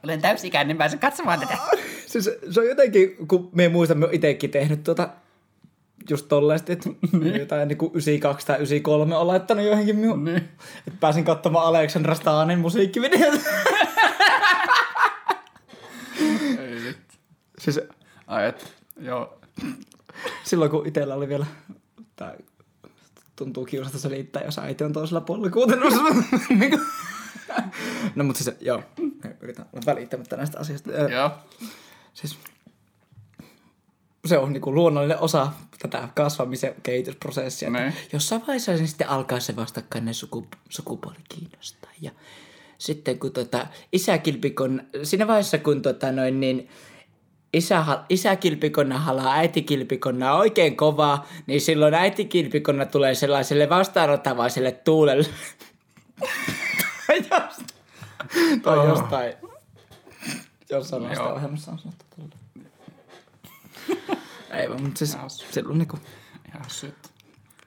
[0.04, 1.58] Olen täysikäinen, pääsen katsomaan tätä.
[2.06, 5.08] Siis se on jotenkin, kun me muistan, me itsekin tehnyt tuota
[6.10, 7.40] just tolleesti, että niin.
[7.40, 10.24] jotain niin kuin 92 tai 93 on laittanut johonkin minun.
[10.24, 10.36] niin.
[10.86, 13.40] Että pääsin katsomaan Aleksandra Staanin musiikkivideota.
[16.58, 17.14] Ei vittu.
[17.58, 17.80] siis
[18.26, 19.40] Ai et, joo.
[20.44, 21.46] Silloin kun itsellä oli vielä,
[22.16, 22.36] tai
[23.36, 25.50] tuntuu kiusata selittää, jos äiti on toisella puolella.
[26.48, 26.86] Niin kuin-
[28.14, 28.82] no mutta siis, joo,
[29.40, 30.90] yritän olla välittämättä näistä asioista.
[30.90, 31.30] Joo.
[32.14, 32.38] Siis
[34.26, 37.68] se on niinku luonnollinen osa tätä kasvamisen kehitysprosessia.
[37.68, 37.94] että Niin.
[38.12, 41.90] Jossain vaiheessa sen sitten alkaa se vastakkainen suku, sukupuoli kiinnostaa.
[42.00, 42.10] Ja
[42.78, 46.68] sitten kun tota, isäkilpikon, siinä vaiheessa kun tota noin niin,
[47.52, 55.28] isä, isäkilpikonna halaa äitikilpikonna oikein kovaa, niin silloin äitikilpikonna tulee sellaiselle vastaanottavaiselle tuulelle.
[57.06, 57.62] tai jos,
[58.62, 59.34] tai jostain,
[60.70, 62.34] jossain ohjelmassa on sanottu tuolla.
[64.58, 65.16] Ei vaan, mutta siis
[65.50, 65.98] silloin niinku,
[66.48, 66.94] Ihan syt.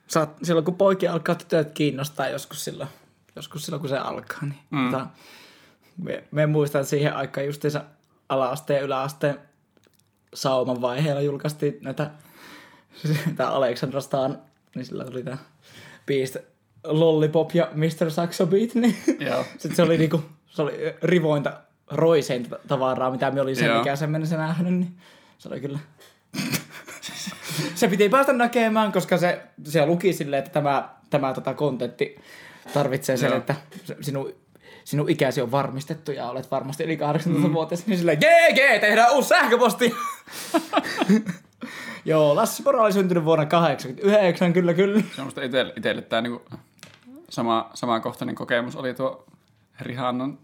[0.07, 2.89] saat, silloin kun poikia alkaa tytöt kiinnostaa joskus silloin,
[3.35, 4.91] joskus silloin kun se alkaa, niin mm.
[4.91, 5.07] tota,
[5.97, 7.83] me, me muistan siihen aikaan justiinsa
[8.29, 9.39] ala-asteen ja yläasteen
[10.33, 12.11] sauman vaiheella julkaistiin näitä
[13.37, 14.41] tämä Aleksandra Stan,
[14.75, 15.37] niin sillä tuli tämä
[16.05, 16.39] biisi
[16.83, 18.11] Lollipop ja Mr.
[18.11, 19.43] Saxo Beat, niin Joo.
[19.59, 21.53] sitten se oli niinku, se oli rivointa
[21.91, 23.81] roiseinta tavaraa, mitä me oli sen Joo.
[23.81, 24.97] ikäisen mennessä nähnyt, niin
[25.37, 25.79] se oli kyllä
[27.75, 32.15] se piti päästä näkemään, koska se, se luki silleen, että tämä, tämä tota kontentti
[32.73, 33.37] tarvitsee sen, Joo.
[33.37, 33.55] että
[34.01, 34.33] sinun,
[34.83, 39.95] sinun ikäsi on varmistettu ja olet varmasti yli 18-vuotias, niin silleen GG, tehdään uusi sähköposti!
[42.05, 45.01] Joo, Lassi Pora oli syntynyt vuonna 89, kyllä kyllä.
[45.15, 46.41] Semmoista itselle, itselle tämä niinku
[47.29, 49.25] sama, samankohtainen kokemus oli tuo
[49.79, 50.37] Rihannan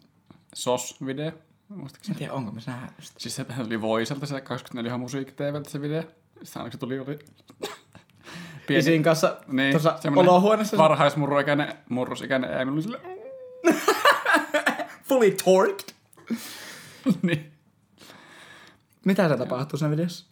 [0.56, 1.32] SOS-video.
[1.69, 2.13] Muistaakseni?
[2.13, 3.19] En tiedä, onko me nähnyt sitä.
[3.19, 6.04] Siis se oli Voiselta se 24 musiikki TVltä se video.
[6.43, 7.19] Sitten se tuli, oli
[8.78, 12.99] Isin kanssa niin, tuossa olohuoneessa varhaismurroikäinen, murrosikäinen Emil oli sille,
[15.10, 15.80] fully torqued.
[17.22, 17.52] niin.
[19.06, 20.26] Mitä se tapahtuu siinä videossa?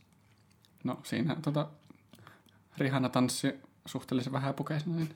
[0.84, 1.68] No siinä tota,
[2.78, 3.54] Rihanna tanssi
[3.86, 4.96] suhteellisen vähän pukeisena.
[4.96, 5.10] Niin.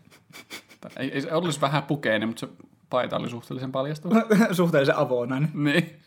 [0.82, 2.48] Tai ei, ei, se olisi vähän pukeinen, mutta se
[2.90, 4.16] paita oli suhteellisen paljastuva.
[4.52, 5.50] Suhteellisen avonainen.
[5.54, 6.00] niin.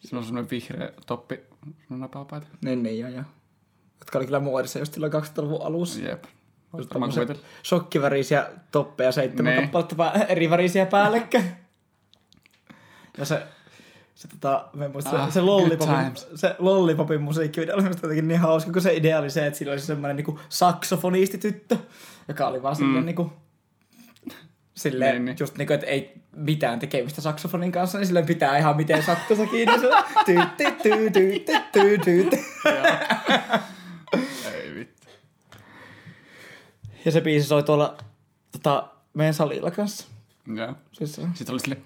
[0.00, 2.46] Sillä on semmoinen vihreä toppi, semmoinen napapaita.
[2.64, 3.24] Niin, niin, joo, joo.
[4.00, 6.00] Jotka oli kyllä muodissa just silloin 2000-luvun alussa.
[6.00, 6.24] Jep.
[6.72, 7.42] Varmaan kuvitella.
[7.64, 9.70] shokkivärisiä toppeja, seitsemän Niin.
[9.70, 11.44] kappaletta eri värisiä päällekkäin.
[13.18, 13.42] Ja se,
[14.14, 15.94] se, tota, mä muista, Ah, se, lollipopin,
[16.34, 19.72] se lollipopin musiikkivideo oli minusta jotenkin niin hauska, kun se idea oli se, että sillä
[19.72, 21.76] oli semmoinen niinku saksofonistityttö,
[22.28, 23.06] joka oli vaan silleen mm.
[23.06, 23.32] niinku,
[24.74, 25.24] silleen, Niin, niin, niin.
[25.24, 25.36] niin.
[25.40, 29.80] just niinku, että ei mitään tekemistä saksofonin kanssa, niin silleen pitää ihan miten sattuisa kiinni.
[29.80, 29.88] Se
[30.24, 32.38] ty, ty, ty, ty, ty, ty, ty, ty.
[34.54, 35.06] Ei vittu.
[37.04, 37.96] Ja se biisi soi tuolla
[38.52, 40.06] tota, meidän salilla kanssa.
[40.54, 40.74] Joo.
[40.92, 41.76] Siis Sitten oli sille...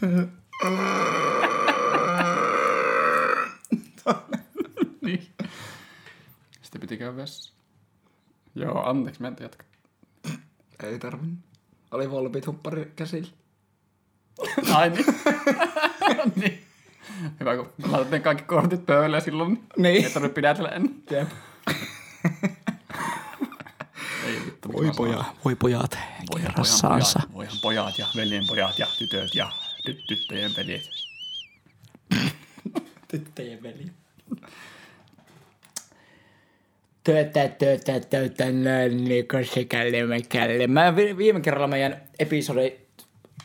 [5.02, 5.28] niin.
[6.62, 7.52] Sitten piti käydä vessassa.
[8.54, 9.64] Joo, anteeksi, mä en jatka.
[10.82, 11.38] ei tarvinnut.
[11.90, 13.30] Oli volpit huppari käsillä.
[14.74, 15.06] Ai niin.
[16.40, 16.66] niin.
[17.40, 19.64] Hyvä, kun laitettiin kaikki kortit pöydälle silloin.
[19.76, 20.04] Niin.
[20.04, 21.02] Ei tarvitse pidätellä ennen.
[21.10, 21.28] Jep.
[24.24, 24.72] Ei vittu.
[24.72, 25.98] Voi poja, voi pojat,
[26.36, 27.18] kerrassaansa.
[27.18, 29.52] Pojat, voihan pojat ja veljen pojat ja tytöt ja
[29.86, 30.88] ty- tyttöjen veljet.
[33.08, 33.60] Tyttöjen.
[37.04, 38.44] Töötä, töötä, töötä,
[38.90, 40.66] niin kuin se källe, källe.
[40.66, 42.72] Mä vi- viime kerralla meidän episodi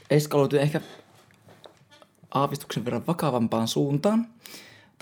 [0.09, 0.81] eskaloitui ehkä
[2.31, 4.27] aavistuksen verran vakavampaan suuntaan.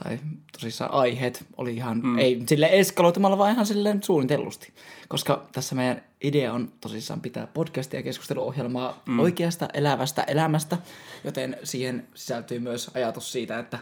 [0.03, 0.19] Tai
[0.51, 2.19] tosissaan aiheet oli ihan, mm.
[2.19, 4.73] ei sille eskaloitumalla, vaan ihan silleen suunnitellusti.
[5.07, 9.19] Koska tässä meidän idea on tosissaan pitää podcastia ja keskusteluohjelmaa mm.
[9.19, 10.77] oikeasta elävästä elämästä,
[11.23, 13.79] joten siihen sisältyy myös ajatus siitä, että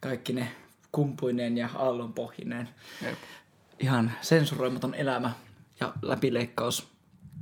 [0.00, 0.48] kaikki ne
[0.92, 2.68] kumpuineen ja aallonpohjineen
[3.02, 3.18] Jep.
[3.80, 5.30] ihan sensuroimaton elämä
[5.80, 6.88] ja läpileikkaus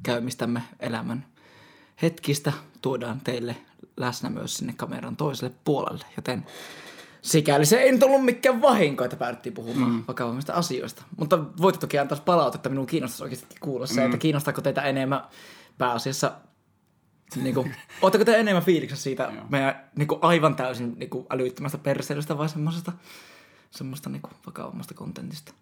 [0.03, 1.27] käymistämme elämän
[2.03, 3.57] hetkistä tuodaan teille
[3.97, 6.05] läsnä myös sinne kameran toiselle puolelle.
[6.17, 6.47] Joten
[7.23, 10.05] sikäli se ei nyt ollut mikään vahinko, että päädyttiin puhumaan mm.
[10.09, 11.05] vakavammista asioista.
[11.17, 14.05] Mutta voitte toki antaa palautetta, minun kiinnostaisi oikeasti kuulla se, mm.
[14.05, 15.23] että kiinnostaako teitä enemmän
[15.79, 16.33] pääasiassa
[17.43, 21.79] niin kuin, ootteko te enemmän fiiliksessä siitä meidän niin kuin, aivan täysin niin kuin, älyttömästä
[21.79, 22.93] perseilystä vai semmoisesta,
[23.71, 25.53] semmoista niin kuin, vakavammasta kontentista?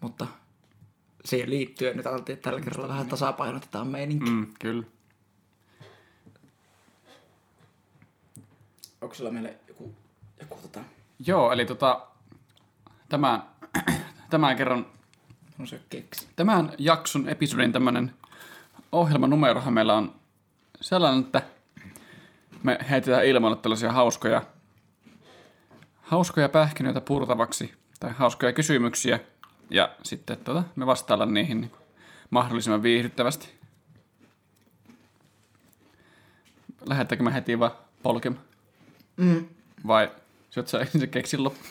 [0.00, 0.26] Mutta
[1.24, 4.30] siihen liittyen nyt että tällä kerralla vähän tasapainotetaan meininki.
[4.30, 4.82] Mm, kyllä.
[9.00, 9.58] Onko sulla meille
[10.40, 10.80] joku, tota,
[11.26, 12.00] Joo, eli tota,
[13.08, 13.42] tämän,
[14.30, 14.86] tämän kerran,
[15.60, 16.28] on se keksi?
[16.36, 18.14] tämän jakson episodin tämmönen
[18.92, 20.14] ohjelmanumerohan meillä on
[20.80, 21.42] sellainen, että
[22.62, 24.42] me heitetään ilmoille tällaisia hauskoja,
[26.02, 29.20] hauskoja pähkinöitä purtavaksi tai hauskoja kysymyksiä
[29.70, 31.72] ja sitten tota, me vastaillaan niihin niin
[32.30, 33.58] mahdollisimman viihdyttävästi.
[36.86, 37.72] Lähettääkö me heti vaan
[38.02, 38.44] polkemaan?
[39.16, 39.48] Mm.
[39.86, 40.10] Vai
[40.50, 41.64] syöt sä ensin keksin loppu?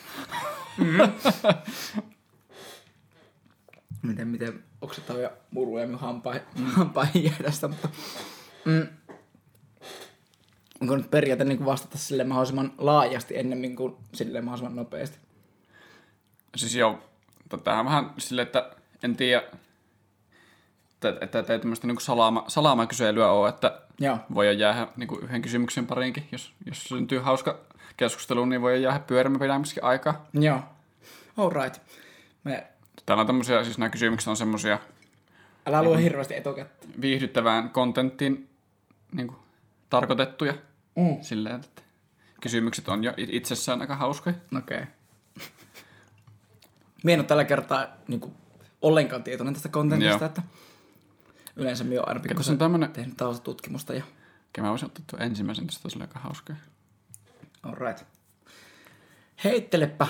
[4.01, 6.41] miten, miten oksettavia muruja minun hampaihin,
[6.75, 7.89] hampaihin tästä, mutta
[8.65, 8.88] mm,
[10.82, 15.17] onko nyt periaate niin vastata sille mahdollisimman laajasti ennemmin kuin sille mahdollisimman nopeasti?
[16.55, 16.99] Siis joo,
[17.63, 19.43] tämähän vähän silleen, että en tiedä,
[20.91, 24.17] että, että ei tämmöistä niin salama, salamakyselyä ole, että Joo.
[24.34, 26.28] voi jäädä niin kuin yhden kysymyksen pariinkin.
[26.32, 27.59] Jos, jos syntyy hauska
[27.98, 30.28] keskustelu, niin voi jäädä pyörimään pidemmäksikin aikaa.
[30.34, 30.62] Joo.
[31.38, 31.82] All right.
[32.43, 32.68] Me,
[33.06, 34.80] Täällä on tämmöisiä, siis nämä kysymykset on semmoisia
[35.66, 37.02] älä lue hirveästi etukäteen.
[37.02, 38.50] viihdyttävään kontenttiin
[39.12, 39.38] niin kuin,
[39.89, 40.54] tarkoitettuja.
[40.95, 41.18] Mm.
[41.22, 41.82] Silleen, että
[42.41, 44.36] kysymykset on jo it- itsessään aika hauskoja.
[44.58, 44.78] Okei.
[44.78, 44.88] Okay.
[47.04, 48.34] Mie en ole tällä kertaa niin kuin,
[48.82, 50.26] ollenkaan tietoinen tästä kontentista, Joo.
[50.26, 50.41] että
[51.56, 54.04] yleensä minä olen aina pikkusen tämmönen, tehnyt taustatutkimusta ja
[54.50, 56.58] okei mä voisin ottaa tuon ensimmäisen, tästä olisi aika hauskoja.
[57.68, 58.05] All right.
[59.43, 60.07] Heittelepä.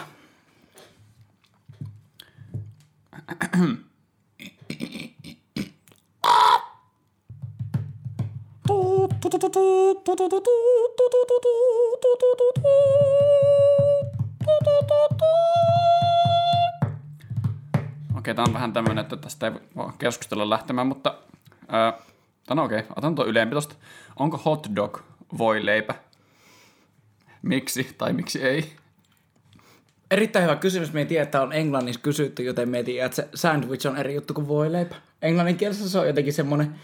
[18.17, 21.17] Okei, tää on vähän tämmönen, että tästä ei voi keskustella lähtemään, mutta
[21.67, 22.01] ää, tää
[22.49, 23.75] on okei, otan tuon ylempi tosta.
[24.19, 24.99] Onko hot dog
[25.37, 26.06] voileipä?
[27.41, 28.71] Miksi tai miksi ei?
[30.11, 30.93] Erittäin hyvä kysymys.
[30.93, 34.15] Me ei tiedä, että on englannissa kysytty, joten me ei tiedä, että sandwich on eri
[34.15, 34.95] juttu kuin voileipä.
[35.21, 36.75] Englannin kielessä se on jotenkin semmoinen...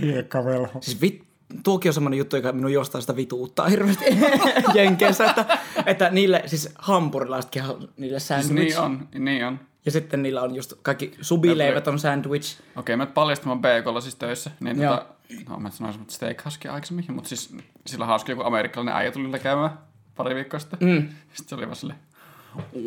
[0.00, 0.80] Hiekkavelho.
[0.80, 1.24] Siis vit,
[1.62, 4.04] tuokin on semmoinen juttu, joka minun jostain sitä vituuttaa hirveästi
[4.74, 8.48] Jenkeissä, että, että niille, siis hampurilaisetkin on niille sandwich.
[8.48, 9.60] Siis niin on, niin on.
[9.86, 12.60] Ja sitten niillä on just kaikki subileivät on sandwich.
[12.76, 14.96] Okei, mä paljastamaan BKlla siis töissä, niin Joo.
[14.96, 15.06] tota,
[15.48, 17.54] no mä sanoisin, että steakhousekin aikaisemmin, mutta siis
[17.86, 19.78] sillä hauska joku amerikkalainen äijä tuli käymään
[20.16, 20.78] pari viikkoa sitten.
[20.82, 21.08] Mm.
[21.08, 21.98] Sitten se oli vaan silleen,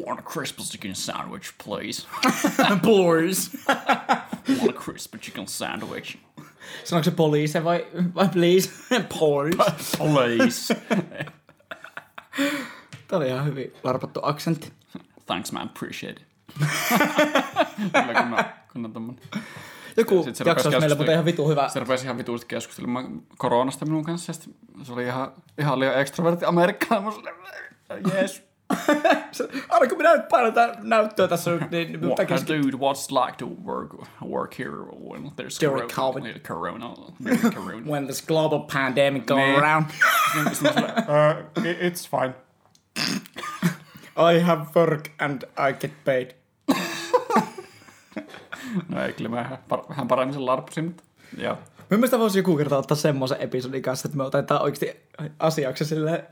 [0.05, 2.07] one crispy chicken sandwich, please.
[2.81, 3.51] Boys.
[4.61, 6.17] One crispy chicken sandwich,
[6.83, 7.85] Sanoiko se poliise vai,
[8.15, 8.69] vai please?
[9.19, 9.55] Boys.
[9.97, 10.75] please.
[13.07, 14.71] Tämä oli ihan hyvin larpattu aksentti.
[15.25, 16.27] Thanks man, appreciate it.
[17.91, 19.23] Kyllä kun on, kun on tommonen.
[20.00, 21.70] Joku olisi meillä keskustelemaan- muuten ihan vitu hyvä.
[21.70, 24.34] Se rupesi ihan vituusti keskustelemaan koronasta minun kanssa.
[24.84, 27.14] Se oli ihan, ihan liian extrovertti amerikkalainen.
[27.14, 27.36] Mä silleen,
[28.22, 28.50] Yes.
[29.70, 32.58] Aina kun minä nyt painetaan näyttöä tässä niin pitää What, keskittyä.
[32.58, 33.89] dude, what's like to work
[34.30, 34.72] work here
[35.10, 36.14] when there's During corona?
[36.20, 36.39] COVID.
[36.39, 36.89] Corona.
[37.56, 37.86] corona.
[37.91, 39.60] When this global pandemic going Niin.
[39.60, 39.86] around.
[40.39, 42.34] Uh, it's fine.
[44.16, 46.32] I have work and I get paid.
[48.89, 51.03] No ei, kyllä mä vähän, par- vähän paremmin sen larppusin, mutta
[51.38, 51.57] joo.
[51.89, 54.99] Mielestäni voisi joku kerta ottaa semmoisen episodin kanssa, että me otetaan oikeasti
[55.39, 56.26] asiaksi sille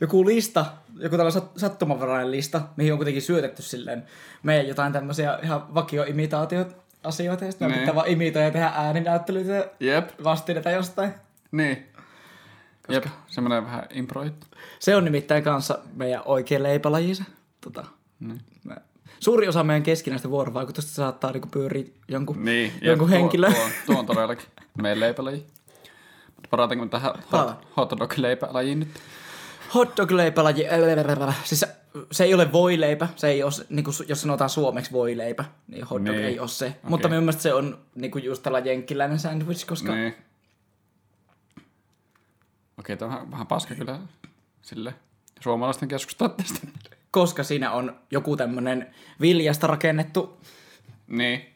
[0.00, 0.66] joku lista,
[0.98, 4.02] joku tällainen sat- sattumanvarainen lista, mihin on kuitenkin syötetty silleen
[4.42, 7.80] meidän jotain tämmöisiä ihan vakioimitaatiot asioita, ja sitten Niin.
[7.80, 11.14] pitää vaan imitoida ja tehdä ääninäyttelyitä ja Jep, vastineita jostain.
[11.52, 11.86] niin.
[12.88, 14.46] Jep, semmoinen vähän impro juttu.
[14.78, 17.24] Se on nimittäin kanssa meidän oikea leipälaji se.
[17.60, 17.84] Tota,
[18.20, 18.40] Niin.
[18.64, 18.76] me,
[19.20, 23.54] suuri osa meidän keskinäistä vuorovaikutusta saattaa niinku pyöriä jonkun, Niin, jonkun tuo, henkilön.
[23.54, 24.46] Tuo, tuo, on todellakin
[24.82, 25.46] meidän leipälaji.
[26.50, 27.14] Parataanko me tähän
[27.76, 28.88] hot, dog leipälajiin nyt?
[29.74, 30.66] Hot dog leipälaji,
[31.44, 31.64] siis
[32.12, 36.06] se, ei ole voileipä, se ei ole, niin kuin, jos sanotaan suomeksi voileipä, niin hot
[36.06, 36.24] dog Niin.
[36.24, 36.66] ei ole se.
[36.66, 36.80] Okei.
[36.82, 40.14] Mutta minun mielestä se on niin kuin just tällainen jenkkiläinen sandwich, koska Niin.
[42.78, 43.98] Okei, tämä on vähän, vähän paska kyllä
[44.62, 44.94] sille
[45.40, 46.66] suomalaisten keskustella tästä.
[47.10, 50.40] Koska siinä on joku tämmöinen viljasta rakennettu,
[51.08, 51.46] Niin.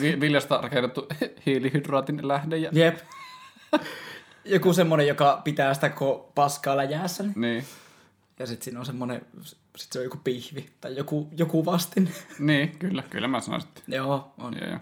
[0.00, 1.06] Vi- viljasta rakennettu
[1.46, 2.70] hiilihydraatin lähde ja...
[2.72, 2.98] jep,
[4.44, 7.22] joku semmoinen, joka pitää sitä koko paskaa läjäässä.
[7.22, 7.64] niin- Niin.
[8.38, 9.26] Ja sitten siinä on semmoinen,
[9.76, 12.10] sit se on joku pihvi tai joku, joku vastin.
[12.38, 13.70] Niin, kyllä, kyllä mä sanoisin.
[13.88, 14.54] Joo, on.
[14.60, 14.78] Joo, joo.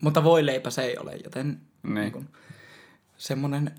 [0.00, 1.94] Mutta voileipä se ei ole, joten Niin.
[1.94, 2.28] niin kuin,
[3.16, 3.74] semmoinen,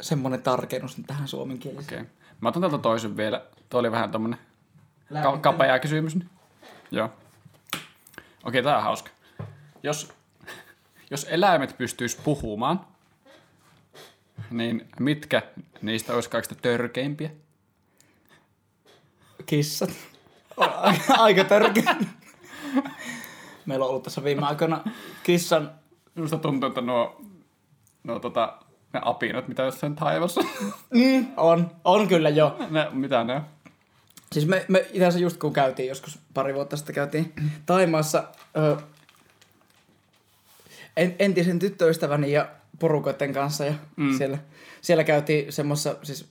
[0.00, 2.00] semmoinen tarkennus tähän suomen kieliseen.
[2.00, 2.14] Okei.
[2.40, 3.44] Mä otan tältä toisen vielä.
[3.70, 4.38] Tuo oli vähän tommonen
[5.22, 6.18] ka- kapea kysymys.
[6.90, 7.10] Joo.
[8.44, 9.10] Okei, tää on hauska.
[9.82, 10.12] Jos,
[11.10, 12.80] jos eläimet pystyis puhumaan,
[14.50, 15.42] niin mitkä
[15.82, 17.30] niistä olisi kaikista törkeimpiä?
[19.46, 19.90] Kissat.
[20.56, 21.96] Aika- Aika törkeä.
[23.66, 24.84] Meillä on ollut tässä viime aikoina
[25.22, 25.70] kissan...
[26.14, 27.20] Minusta tuntuu, että nuo,
[28.04, 28.58] nuo tota,
[28.92, 30.40] ne apinat, mitä jossain taivassa.
[30.94, 32.56] Mm, on, on kyllä jo.
[32.70, 33.42] ne, mitä ne on?
[34.32, 37.32] Siis me, me itse asiassa just kun käytiin joskus pari vuotta sitten käytiin
[37.66, 38.24] Taimaassa
[38.56, 38.76] ö,
[40.96, 44.18] en, entisen tyttöystäväni ja porukoiden kanssa ja mm.
[44.18, 44.38] siellä,
[44.80, 46.28] siellä käytiin semmoissa siis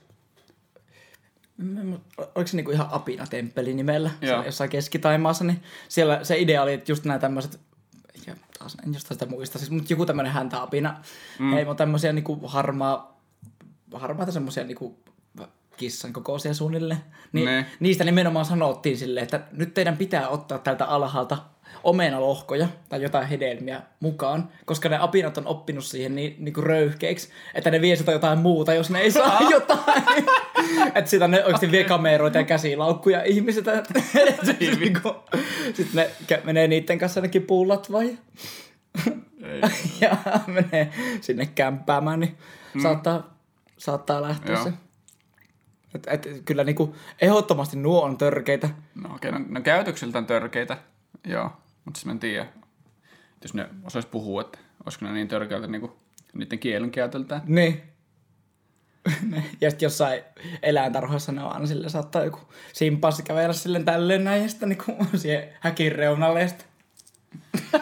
[2.18, 4.44] oliko se niinku ihan Apina-temppeli nimellä Joo.
[4.44, 7.60] Jossain Keski-Taimaassa, niin siellä se idea oli, että just nämä tämmöiset,
[8.60, 11.04] taas en jostain sitä muista, siis, mutta joku tämmöinen häntä Apina,
[11.40, 11.52] mm.
[11.54, 13.22] heimo tämmöisiä niinku harmaa,
[13.94, 15.00] harmaita semmoisia niinku
[15.78, 17.04] kissan kokoisia suunnilleen.
[17.34, 17.66] Niin Ne.
[17.80, 21.38] niistä nimenomaan sanottiin silleen, että nyt teidän pitää ottaa tältä alhaalta
[21.84, 27.30] omenalohkoja tai jotain hedelmiä mukaan, koska ne apinat on oppinut siihen niin, niin kuin röyhkeiksi,
[27.54, 30.04] että ne vie sitä jotain muuta, jos ne ei saa jotain.
[30.96, 33.72] että sitä ne oikeasti vie kameroita ja käsilaukkuja ihmisiltä.
[34.80, 35.16] niinku,
[35.74, 38.06] Sitten ne menee niiden kanssa ainakin puullatvaan
[39.62, 39.70] ja,
[40.02, 40.18] ja
[40.48, 40.92] menee
[41.22, 42.38] sinne kämppäämään, niin
[42.74, 42.82] mm.
[42.82, 43.38] saattaa,
[43.78, 44.64] saattaa lähteä Joo.
[44.64, 44.74] se.
[45.96, 48.70] Et, et, kyllä niinku, ehdottomasti nuo on törkeitä.
[48.96, 50.78] No okay, no, no käytöksiltään törkeitä,
[51.28, 51.52] joo.
[51.86, 52.48] Mutta siis mä en tiedä,
[53.42, 56.00] jos ne osais puhua, että olisiko ne niin törkeitä niinku
[56.34, 57.42] niiden kielenkäytöltään.
[57.46, 57.84] Niin.
[59.30, 59.44] Ne.
[59.62, 60.24] ja sitten jossain
[60.62, 62.40] eläintarhoissa ne on aina sille saattaa joku
[62.74, 66.68] simpanssi kävellä silleen tälleen näin ja sitten niinku siihen häkin reunalle ja sitten...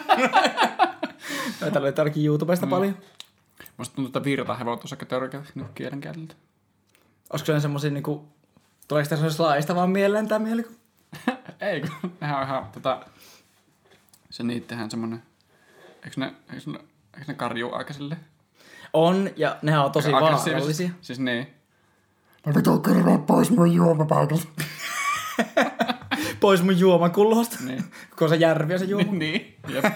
[1.60, 2.70] Noita löytyy ainakin YouTubesta mm.
[2.70, 2.96] paljon.
[3.76, 6.34] Musta tuntuu, että virtahevot on aika törkeitä niinku kielenkäytöltä.
[7.32, 8.28] Olisiko ne semmosia niinku...
[8.88, 10.78] Tuleeko tässä laista vaan mieleen tää mielikuva?
[11.60, 13.06] Ei, kun nehän on ihan tota...
[14.30, 15.22] Se niittehän semmonen...
[16.04, 16.78] Eikö ne, eikö ne,
[17.14, 18.16] eikö ne karjuu aika sille?
[18.92, 20.90] On, ja nehän on tosi vaarallisia.
[21.00, 21.54] Siis niin.
[22.46, 24.48] No vitu kyllä pois mun juomapaikalta.
[26.40, 27.56] Pois mun juomakulhosta.
[27.64, 27.84] Niin.
[28.18, 29.12] Kun se järvi ja se juoma.
[29.12, 29.56] niin.
[29.68, 29.84] Jep.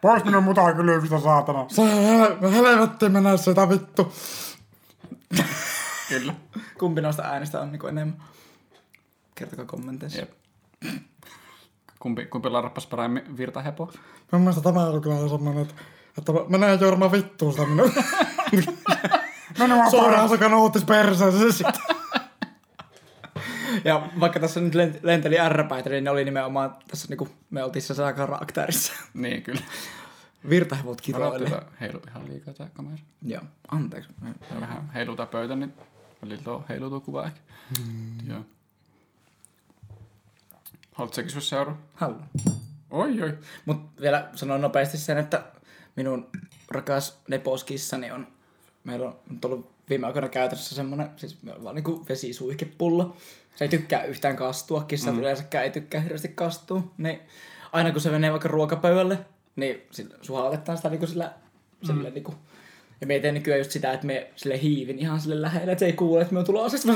[0.00, 1.66] Pois minun mutakylvystä, saatana.
[1.68, 1.82] Sä
[2.50, 4.12] helvetti mennä sitä vittu.
[6.08, 6.34] Kyllä.
[6.78, 8.22] Kumpi noista äänistä on niinku enemmän?
[9.34, 10.18] Kertokaa kommenteissa.
[10.18, 10.30] Jep.
[11.98, 13.92] Kumpi, kumpi larppas paremmin virtahepoa?
[14.32, 15.74] Mun mielestä tämä on kyllä semmonen, että,
[16.18, 17.92] että menee Jorma vittuun sitä minun.
[19.58, 21.82] Minua suoraan se kanootis perseessä sitten.
[23.84, 27.84] Ja vaikka tässä nyt lent- lenteli ärräpäitä, niin ne oli nimenomaan tässä niinku, me oltiin
[27.88, 28.92] tässä karakterissa.
[29.14, 29.60] Niin, kyllä.
[30.48, 31.00] Virtahevot
[31.40, 32.96] että heilu ihan liikaa tää kamera.
[33.22, 34.10] Joo, anteeksi.
[34.54, 35.72] Ja vähän heilutaa pöytä, niin
[36.22, 37.40] välillä tuo heilutuu kuva ehkä.
[37.86, 38.30] Mm.
[38.30, 38.40] Joo.
[40.98, 41.78] Haluatko säkin sun seuraa?
[41.94, 42.24] Haluan.
[42.90, 43.38] Oi, oi.
[43.66, 45.44] Mut vielä sanon nopeasti sen, että
[45.96, 46.26] minun
[46.68, 48.26] rakas neposkissani on,
[48.84, 53.16] meillä on nyt ollut viime aikoina käytössä semmonen, siis meillä on vaan niinku vesisuihkepullo.
[53.56, 55.20] Se ei tykkää yhtään kastua, kissat mm.
[55.20, 56.82] yleensäkään ei tykkää hirveästi kastua.
[56.98, 57.20] Niin
[57.72, 59.18] aina kun se menee vaikka ruokapöydälle,
[59.56, 61.32] niin sillä suhalletaan sitä niinku sillä,
[61.84, 62.34] sillä niinku,
[63.00, 65.86] ja me teen nykyään just sitä, että me sille hiivin ihan sille lähelle, että se
[65.86, 66.78] ei kuule, että me on tulossa.
[66.78, 66.94] Sitten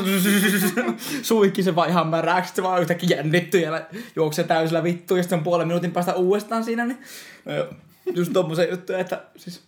[0.86, 3.86] mä suihkin se vaan ihan märäksi, sitten se vaan yhtäkkiä jännittyy ja
[4.16, 6.86] juoksee täysillä vittu, ja sitten on puolen minuutin päästä uudestaan siinä.
[6.86, 6.98] Niin,
[7.44, 7.66] no joo,
[8.14, 9.62] just tommosen juttu, että siis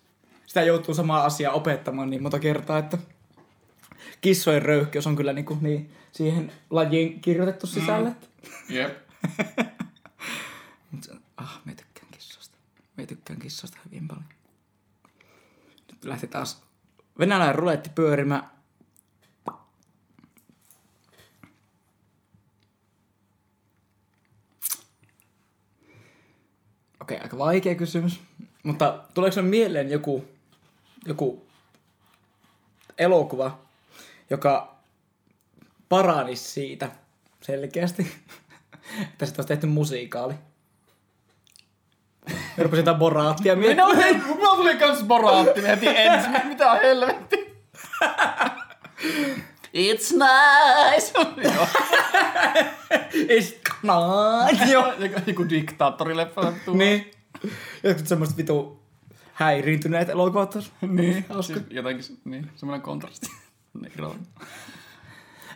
[0.47, 2.99] sitä joutuu samaa asiaa opettamaan niin monta kertaa, että
[4.21, 8.09] kissojen röyhkeys on kyllä niinku niin siihen lajiin kirjoitettu sisälle.
[8.09, 8.75] Mm.
[8.77, 8.97] Jep.
[11.37, 12.57] Ah, me tykkään kissoista.
[12.97, 14.25] Me tykkään kissoista hyvin paljon.
[16.05, 16.63] Lähti taas
[17.19, 18.51] venäläinen ruletti pyörimään.
[27.01, 28.21] Okei, aika vaikea kysymys.
[28.63, 30.25] Mutta tuleeko sinulle mieleen joku,
[31.07, 31.47] joku
[32.99, 33.59] elokuva,
[34.31, 34.77] joka
[35.89, 36.91] paranisi siitä
[37.43, 38.03] selkeästi,
[39.13, 40.35] että sitten olisi tehty musiikaali?
[42.57, 44.23] Mä rupesin jotain boraattia miettimään.
[44.27, 46.33] Mulla tuli kans boraatti heti ensin.
[46.49, 47.55] Mitä helvetti?
[49.75, 51.13] It's nice!
[53.15, 54.73] It's nice!
[54.73, 54.93] Joo.
[55.27, 56.53] Joku, diktaattorileffa.
[56.75, 57.11] Niin.
[57.83, 58.83] Jotkut semmoiset vitu
[59.33, 60.63] häiriintyneet elokuvat on.
[60.81, 61.25] Niin.
[61.41, 63.27] Siis jotenkin, niin, semmoinen kontrasti.
[63.81, 63.93] Niin,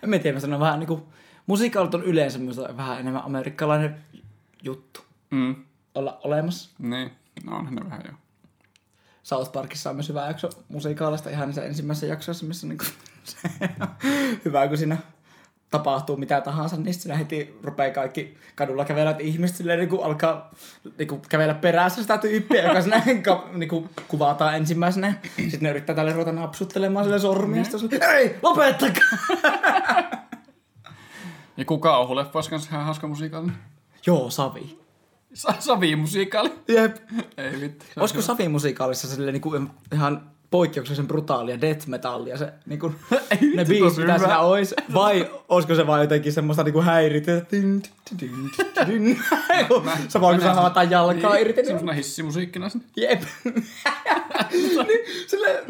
[0.06, 1.08] mä tiedä, mä sanon vähän niinku,
[1.46, 2.38] musiikaalit on yleensä
[2.76, 3.96] vähän enemmän amerikkalainen
[4.62, 5.56] juttu Mm.
[5.94, 6.70] Olla olemassa.
[6.78, 7.10] Niin.
[7.44, 8.12] No onhan ne vähän jo.
[9.22, 12.84] South Parkissa on myös hyvä jakso musiikaalista ihan niissä ensimmäisessä jaksoissa, missä niinku,
[13.24, 13.36] se
[13.80, 13.88] on
[14.44, 14.96] hyvä, kun siinä
[15.70, 20.50] tapahtuu mitä tahansa, niin siinä heti rupeaa kaikki kadulla kävelevät ihmiset silleen, niin kuin alkaa
[20.98, 25.14] niin kuin kävellä perässä sitä tyyppiä, joka siinä ka, niin kuin kuvataan ensimmäisenä.
[25.36, 29.08] Sitten ne yrittää tälle ruveta napsuttelemaan sille sormia, sitten on silleen, ei, lopettakaa!
[31.56, 33.52] Ja kuka on kans ihan hauska musiikaali?
[34.06, 34.78] Joo, Savi.
[35.34, 36.52] Sa- Savi-musiikaali.
[36.68, 36.96] Jep.
[37.38, 37.84] Ei vittu.
[37.94, 42.80] Se Olisiko on Savi musikaalissa silleen niin kuin ihan poikkeuksellisen brutaalia death metallia se niin
[42.80, 42.94] kuin,
[43.54, 46.84] ne biisit, mitä siinä olisi, vai olisiko se vaan jotenkin semmoista niin kuin
[47.48, 47.82] tin,
[48.18, 48.40] tin,
[50.08, 52.86] Samoin kun se haataan jalkaa Niin, irti, niin Semmoisena hissimusiikkina sinne.
[52.96, 53.22] jep.
[54.86, 55.64] niin, sille,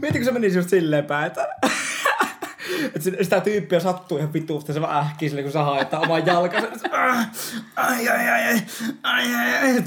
[0.00, 1.48] mietitkö se menisi just silleen päin, että
[2.84, 6.88] että sitä tyyppiä sattuu ihan vituusti, se vaan ähkii sille, kun se haittaa oman jalkansa.
[7.76, 8.62] Ai, ai, ai, ai,
[9.02, 9.82] ai, ai, ai.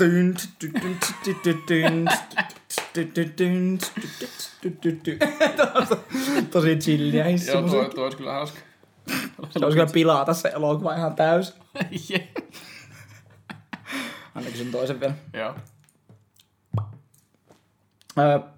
[5.03, 5.17] Ty.
[6.51, 8.59] Tosi chilliä Joo, hissi tuo, tuo olisi kyllä hauska.
[9.49, 11.53] Se olisi kyllä pilata se elokuva ihan täys.
[12.09, 12.37] Jep.
[14.35, 15.13] Ainakin sen toisen vielä.
[15.33, 15.55] Joo.
[18.19, 18.54] Öö.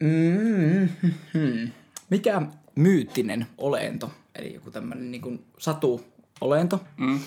[0.00, 0.88] Mm,
[1.34, 1.70] hmm.
[2.10, 2.42] Mikä
[2.74, 7.20] myyttinen olento, eli joku tämmöinen niin satu-olento, Mm.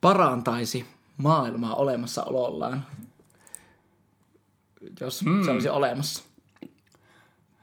[0.00, 2.86] parantaisi maailmaa olemassaolollaan,
[5.00, 5.44] jos mm.
[5.44, 6.24] se olisi olemassa?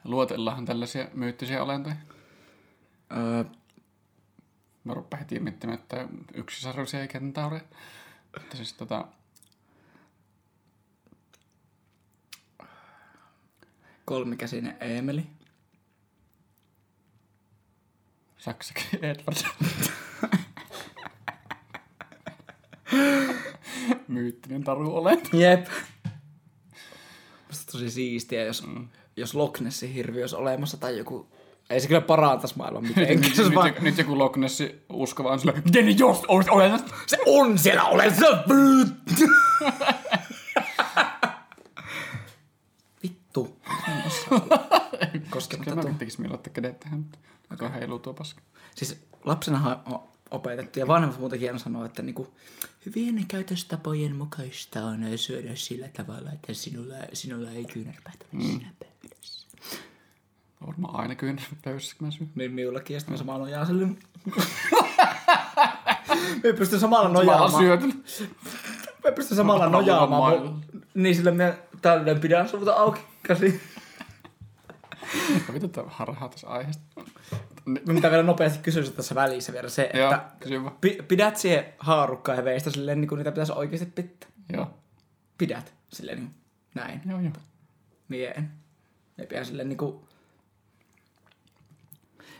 [0.03, 1.95] Luotellaanhan tällaisia myyttisiä olentoja.
[3.17, 3.43] Öö,
[4.83, 7.63] Mä rupean heti miettimään, että yksisarvisia kentaureja.
[8.39, 9.05] Mutta siis tota...
[14.05, 15.23] kolmikäsinen Eemeli.
[18.37, 19.37] Saksakin Edward.
[24.07, 25.37] Myyttinen taru olento.
[25.37, 25.67] Jep.
[27.47, 28.87] Musta tosi siistiä, jos, mm.
[29.17, 31.27] jos Loch Nessin hirvi olisi olemassa tai joku...
[31.69, 33.19] Ei se kyllä parantaisi maailmaa mitenkään.
[33.21, 36.95] nyt, nyt, vaan, joku- nyt joku Loch Nessi uskova on sillä, miten just olisi olemassa?
[37.05, 38.25] se on siellä olemassa!
[43.03, 43.57] Vittu.
[45.29, 47.05] Koskematta Kyllä mä mieltä, että kädet tähän.
[47.57, 48.41] Tuo heiluu tuo paska.
[48.75, 52.33] Siis lapsenahan on opetettu ja vanhemmat muutenkin aina sanoo, että niinku,
[52.85, 59.47] hyvien käytöstapojen mukaista on syödä sillä tavalla, että sinulla, sinulla ei kyynärpäät ole siinä pöydässä.
[60.67, 62.29] Varmaan aina kyllä pöydässä, kun mä syön.
[62.35, 63.87] Niin minullakin, ja sitten mä samalla nojaan sille.
[66.43, 68.03] me pystyn samalla Samalla nojaamaan.
[69.03, 70.21] Mä pystyn samalla Haluan nojaamaan.
[70.21, 70.51] mailla.
[70.51, 70.61] Mun,
[70.93, 73.61] niin sille me tälleen pidän sulta auki käsi.
[75.51, 76.83] Mitä tää harhaa tässä aiheesta?
[77.65, 80.25] Mitä vielä nopeasti kysyisin tässä välissä vielä se, Joo, että
[80.81, 84.29] pi- pidät siihen haarukkaa ja veistä silleen, niin kuin niitä pitäisi oikeasti pitää.
[84.53, 84.73] Joo.
[85.37, 86.33] Pidät silleen niin
[86.75, 87.01] näin.
[87.09, 87.31] Joo, joo.
[88.07, 88.51] Mie en.
[89.17, 90.07] Me pidä silleen niinku...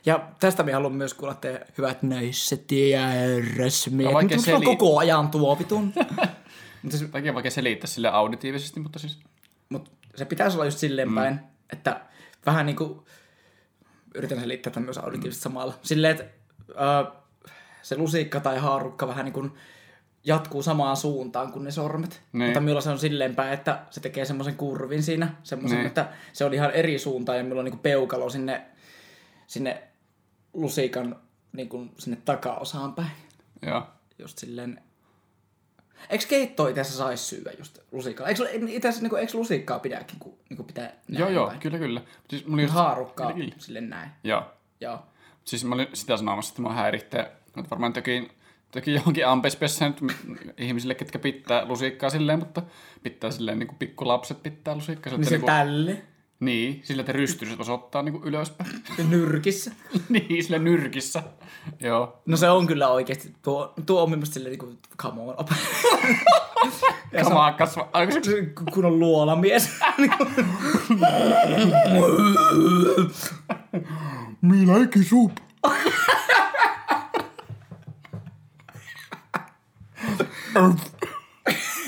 [0.05, 2.99] Ja tästä me haluan myös kuulla teidän hyvät nöisset ja.
[3.91, 5.93] No Mutta on seli- koko ajan tuo vitun.
[6.83, 9.19] mutta se, Vaikea vaikea selittää sille auditiivisesti, mutta siis...
[9.69, 11.15] mut se pitäisi olla just silleen Mm.
[11.15, 11.39] päin,
[11.73, 12.01] että
[12.45, 13.05] vähän niinku...
[14.15, 15.73] Yritän selittää tämän myös auditiivisesti samalla.
[15.81, 16.25] Silleen, että
[16.81, 17.13] äh,
[17.81, 19.51] se lusikka tai haarukka vähän niin kuin
[20.23, 22.21] jatkuu samaan suuntaan kuin ne sormet.
[22.33, 22.45] Niin.
[22.45, 25.87] Mutta minulla se on silleen päin, että se tekee semmoisen kurvin siinä, semmoisen, Niin.
[25.87, 28.65] että se on ihan eri suuntaan ja minulla on niin kuin peukalo sinne,
[29.47, 29.83] sinne
[30.53, 31.15] lusikan
[31.53, 33.11] niin kuin sinne takaosaan päin.
[33.61, 33.87] Joo.
[34.19, 34.81] Just silleen...
[36.09, 38.29] Eikö keittoa itse asiassa saisi syödä just lusikalla?
[38.29, 41.59] Eikö, itse asiassa niin eikö lusikkaa pidäkin, kun niin kuin pitää näin Joo, joo, päin?
[41.59, 42.01] kyllä, kyllä.
[42.29, 42.73] Siis mulla just...
[42.73, 43.55] Haarukkaa Kyllä, kyllä.
[43.57, 44.09] silleen näin.
[44.23, 44.43] Joo.
[44.81, 44.99] Joo.
[45.45, 47.29] Siis mä olin sitä sanomassa, että mua häirittää.
[47.55, 48.31] Mutta varmaan toki,
[48.71, 50.03] toki johonkin ampespessä nyt
[50.57, 52.61] ihmisille, ketkä pitää lusikkaa silleen, mutta
[53.03, 55.13] pitää silleen niin kuin pikkulapset pitää lusikkaa.
[55.13, 56.03] Niin että se niin, tälle.
[56.39, 58.69] Niin, sillä että rystyset osoittaa niin kuin ylöspäin.
[59.09, 59.71] Nyrkissä.
[60.09, 61.23] niin, sillä nyrkissä.
[61.79, 62.21] Joo.
[62.25, 65.35] No se on kyllä oikeesti, tuo, tuo on mielestäni silleen niinku, come on,
[67.11, 67.89] se Kamaa kasva.
[67.93, 68.39] Aikaiseksi.
[68.39, 69.69] on kun on luolamies.
[74.41, 75.31] Me like soup.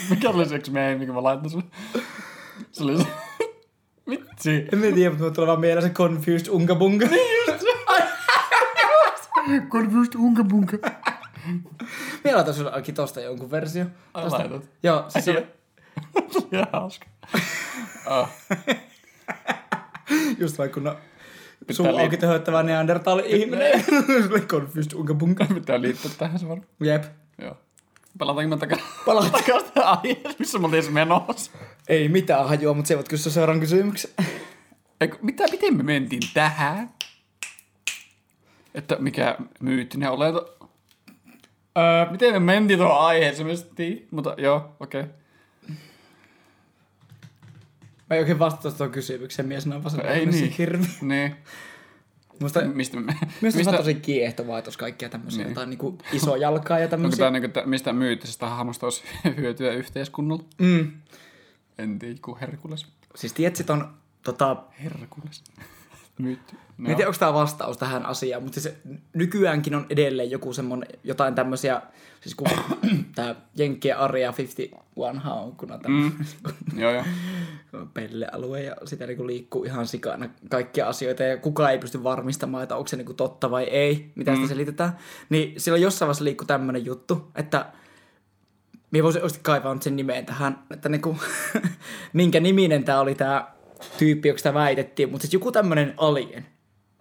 [0.09, 1.63] Mikä oli se yksi meemi, mikä mä laitan sulle?
[2.71, 3.05] Se oli se...
[4.09, 4.67] Vitsi.
[4.73, 7.05] en mä tiedä, mutta tulee vaan mieleen se confused unga bunga.
[9.69, 10.77] Confused unga bunga.
[12.23, 13.85] Mä laitan sulle ainakin tosta jonkun versio.
[14.13, 14.39] Ai Tosta.
[14.39, 14.69] laitat.
[14.83, 15.45] Joo, siis se oli
[16.51, 17.05] Ihan hauska.
[18.05, 18.29] Ah,
[20.39, 20.95] just vaikka kun on
[21.59, 22.03] Pitää suu liittää.
[22.03, 23.83] auki töhöttävä neandertaali-ihminen.
[24.23, 25.45] Sulle confused unga bunga.
[25.53, 26.67] Pitää liittää tähän se varmaan.
[26.79, 27.03] Jep.
[27.41, 27.57] Joo.
[28.17, 28.87] Palataanko mä takaisin?
[29.05, 29.31] Palataan.
[29.31, 31.51] Takaisin aiheeseen, missä mä olin edes menossa.
[31.87, 34.11] Ei mitään hajua, mutta se voit kysyä seuraavan kysymyksen.
[35.01, 36.89] Eikö, mitä, miten me mentiin tähän?
[38.75, 40.57] Että mikä myyttinen olento?
[41.77, 43.57] Öö, miten me mentiin tuohon aiheeseen?
[43.75, 45.01] Tiedä, mutta joo, okei.
[45.01, 45.13] Okay.
[48.09, 50.55] Mä en oikein vastata tuohon kysymykseen, mies on vaan Ei niin.
[50.57, 50.85] hirvi.
[51.01, 51.35] Niin.
[52.39, 52.97] Musta, Mistä
[53.41, 55.49] mistä, se on tosi kiehtovaa, että olisi kaikkia tämmöisiä Niin.
[55.49, 57.17] jotain niinku isojalkaa ja onko tämmöisiä.
[57.17, 59.03] tää niinku, tä- mistä myyttisestä hahmosta olisi
[59.37, 60.43] hyötyä yhteiskunnalle?
[60.57, 60.91] Mm.
[61.77, 62.87] En tiedä, kun Herkules.
[63.15, 65.43] Siis tiedät, sit on tota, Herkules.
[66.17, 66.55] Nyt.
[66.77, 68.75] Mä en tiedä, onko tämä vastaus tähän asiaan, mutta siis
[69.13, 71.81] nykyäänkin on edelleen joku semmonen, jotain tämmöisiä,
[72.21, 72.47] siis kun
[73.15, 76.79] tämä Jenkkien Aria 51 haukkuna tämmöinen mm.
[76.81, 77.03] Joo, joo.
[77.93, 82.75] pellealue ja sitä niinku liikkuu ihan sikana kaikkia asioita ja kukaan ei pysty varmistamaan, että
[82.75, 84.35] onko se niinku totta vai ei, mitä mm.
[84.35, 84.97] sitä selitetään.
[85.29, 87.65] Niin silloin jossain vaiheessa liikkuu tämmöinen juttu, että
[88.91, 91.17] minä voisin oikeasti kaivaa sen nimeen tähän, että niinku,
[92.13, 93.54] minkä niminen tämä oli tämä
[93.97, 96.45] tyyppi, joka sitä väitettiin, mutta siis joku tämmöinen alien,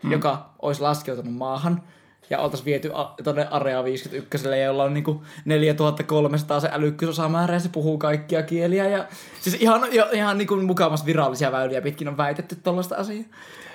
[0.03, 0.13] mm.
[0.13, 1.83] joka olisi laskeutunut maahan
[2.31, 7.69] ja oltaisiin viety a- tuonne Area 51, jolla on niinku 4300 se älykkyysosamäärä ja se
[7.69, 8.89] puhuu kaikkia kieliä.
[8.89, 9.09] Ja,
[9.41, 13.25] siis ihan, jo, ihan niinku mukavasti virallisia väyliä pitkin on väitetty tollaista asiaa.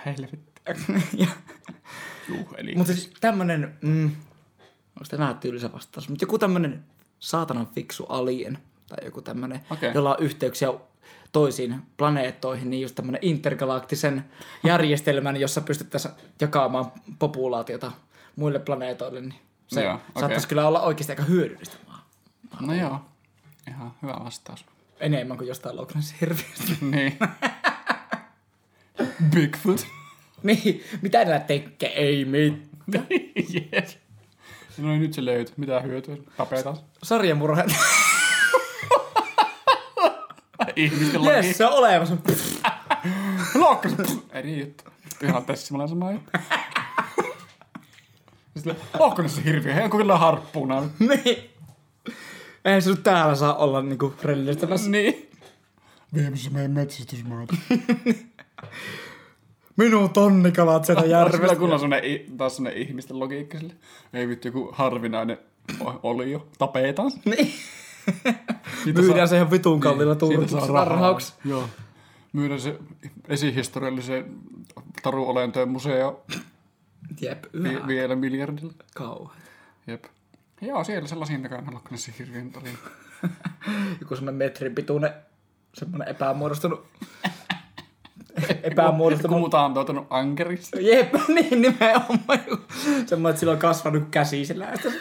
[0.06, 0.50] Helvetti.
[1.18, 1.28] ja,
[2.30, 2.76] Juh, eli...
[2.76, 6.84] mutta siis tämmönen, mm, onko tämä tylsä vastaus, mutta joku tämmönen
[7.20, 9.91] saatanan fiksu alien tai joku tämmönen, Okei.
[9.95, 10.70] jolla on yhteyksiä
[11.32, 14.26] toisiin planeettoihin, niin just tämmönen intergalaktisen
[14.64, 17.92] järjestelmän, jossa pystyttäisiin jakamaan populaatiota
[18.36, 19.36] muille planeetoille, niin
[19.68, 20.06] se Joo, okei.
[20.20, 22.06] saattaisi kyllä olla oikeasti aika hyödyllistä maa.
[22.60, 23.00] No joo.
[23.68, 24.66] Ihan hyvä vastaus.
[25.00, 26.74] Enemmän kuin jostain Loch Ness hirviöstä.
[26.92, 27.20] Niin.
[29.36, 29.88] Bigfoot.
[30.44, 31.90] niin, mitä nämä tekee?
[31.90, 33.08] Ei mitään.
[33.74, 33.98] yes.
[34.78, 35.54] No niin, nyt se löytyy.
[35.58, 36.18] Mitä hyötyä?
[36.38, 36.78] Tapetaan.
[37.04, 37.64] Sarjamurha.
[40.84, 41.48] Ihmisten laki.
[41.48, 42.18] Jes, se on olemassa.
[43.56, 43.94] Lokkas.
[44.32, 44.84] Eri juttu.
[45.24, 46.32] Ihan täsmälleen sama juttu.
[48.54, 49.74] Sitten lohkonessa hirviö.
[49.74, 50.82] Hei, onko kyllä harppuuna?
[51.00, 51.50] niin.
[52.66, 54.90] Eihän se nyt täällä saa olla niinku rellistämässä.
[54.90, 55.30] Niin.
[56.14, 57.56] Viemässä meidän metsästysmaata.
[59.78, 61.56] Minun tonnikalat sieltä Järvestä.
[61.56, 61.80] kun on
[62.38, 63.74] taas semmonen ihmisten logiikka sille.
[64.14, 65.38] Ei vittu, joku harvinainen
[66.04, 66.48] oli jo.
[66.58, 67.12] Tapetaan.
[67.26, 67.54] Niin.
[68.86, 70.68] Myydään saa- se ihan vitun kalliilla Niin, siitä saa rahaa.
[70.68, 71.34] turkistarhauksi.
[71.45, 71.70] Joo.
[72.34, 72.80] Myydään se
[73.28, 74.26] esihistoriallisen
[75.03, 76.24] taruolentojen museo
[77.22, 78.74] Jep, vi- yhä vielä miljardilla.
[78.95, 79.38] kauhean.
[79.88, 80.03] Jep.
[80.62, 82.70] Joo, siellä sellaisiin takana Lokkanessa hirviön oli.
[84.01, 85.14] Joku semmonen metrin pituinen,
[85.74, 86.86] semmonen epämuodostunut,
[88.64, 89.38] epämuodostunut.
[89.39, 90.78] Kuuta on tuotanut ankerissa.
[90.80, 92.39] Jep, niin nimenomaan.
[93.05, 94.68] Semmoinen, että sillä on kasvanut käsi sillä.
[94.72, 94.99] että se-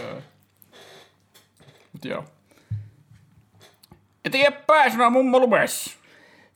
[0.00, 0.22] Joo.
[1.98, 2.24] Mut joo.
[4.24, 5.90] Eteenpäin, sinä mummo lumessa.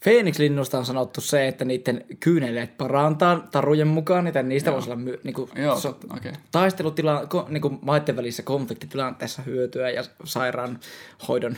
[0.04, 5.20] Phoenix-linnusta on sanottu se, että niiden kyyneleet parantaa tarujen mukaan, että niistä voisi olla my,
[5.24, 5.98] niinku, Joo, so.
[6.16, 6.32] Okay.
[6.52, 11.56] taistelutila, ko, niinku maiden välissä konfliktitilanteessa hyötyä ja sairaanhoidon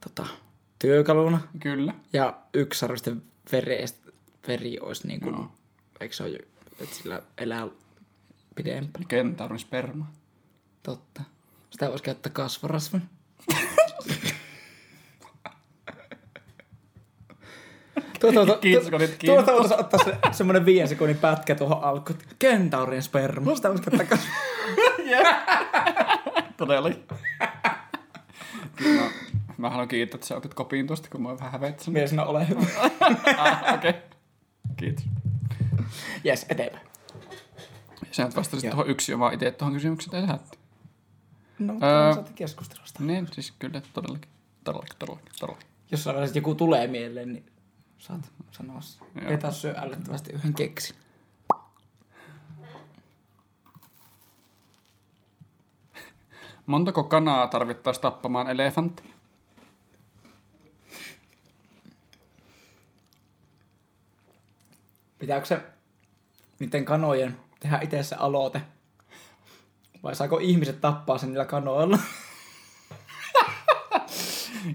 [0.00, 0.26] tota,
[0.78, 1.40] työkaluna.
[1.60, 1.94] Kyllä.
[2.12, 3.22] Ja yksi sarvisten
[3.52, 4.12] verestä,
[4.48, 5.48] veri olisi niin kuin, Joo.
[6.00, 6.38] eikö se ole,
[6.80, 7.68] että sillä elää
[8.54, 9.06] pidempään.
[9.06, 10.06] Kentaurin sperma.
[10.82, 11.22] Totta.
[11.70, 13.02] Sitä voisi käyttää kasvorasvan.
[18.20, 19.44] Tuota, tuota, Kiitos, kun olit tuota, kiinni.
[19.44, 22.18] tuota, ottaa se, semmoinen viien sekunnin pätkä tuohon alkuun.
[22.38, 23.54] Kentaurien sperma.
[23.56, 24.44] Sitä käyttää kasvorasvan.
[26.56, 27.04] Todellakin.
[28.76, 29.10] Kyllä, no,
[29.58, 31.92] mä haluan kiittää, että sä otit kopiin tuosta, kun mä oon vähän hävetsänyt.
[31.92, 32.60] Miesenä ole hyvä.
[33.38, 33.90] Ah, okei.
[33.90, 34.02] Okay.
[34.76, 35.04] Kiitos.
[36.24, 36.86] Jes, eteenpäin.
[38.10, 40.63] Sä nyt vastasit tuohon yksi vaan itse tuohon kysymykseen, tai sä et.
[41.66, 42.22] No, Öö.
[42.34, 43.02] keskustelusta.
[43.02, 44.30] Niin, siis kyllä, todellakin.
[44.64, 45.68] Todellakin, todellakin, todellakin.
[45.90, 47.46] Jos vaiheessa joku tulee mieleen, niin
[47.98, 48.80] saat sanoa.
[49.14, 49.28] Joo.
[49.28, 50.96] Petä syö älyttävästi yhden keksin.
[56.66, 59.14] Montako kanaa tarvittaisiin tappamaan elefantti?
[65.18, 65.60] Pitääkö se
[66.58, 68.62] niiden kanojen tehdä itse se aloite?
[70.04, 71.98] Vai saako ihmiset tappaa sen niillä kanoilla?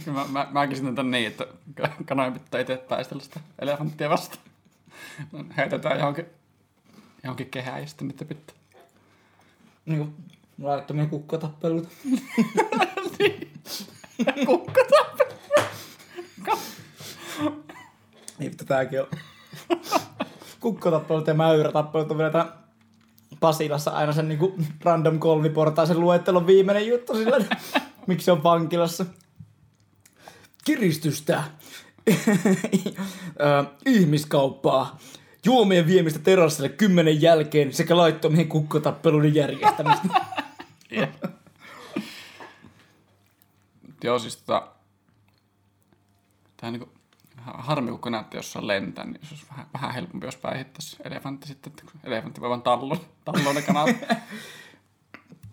[0.05, 4.43] Mä, mä, mä käsitän tän niin, että ka- kanojen pitää itse taistella sitä elefanttia vastaan.
[5.57, 6.25] Heitetään johonkin,
[7.23, 8.55] johonkin kehään ja sitten niitä pitää.
[9.85, 10.15] niin kuin
[10.61, 11.89] laittomia kukkotappeluita.
[18.39, 19.07] niin vittu tääkin on.
[20.59, 22.68] Kukkotappelut ja mäyrätappelut on vielä tää
[23.39, 27.37] Pasilassa aina sen niinku random kolmiportaisen luettelon viimeinen juttu sillä,
[28.07, 29.05] miksi se on vankilassa.
[30.65, 31.43] Kiristystä.
[33.85, 34.97] Ihmiskauppaa.
[35.45, 40.07] Juomien viemistä terassille kymmenen jälkeen sekä laittomien kukkotappeluiden järjestämistä.
[44.03, 44.67] Joo, siis tota...
[46.57, 46.98] Tää niinku...
[47.57, 51.71] Harmi, kun näette jossain lentää, niin se olisi vähän, vähän helpompi, jos päihittäisi elefantti sitten,
[51.71, 53.95] että elefantti voi vaan tallon, tallon ne kanat.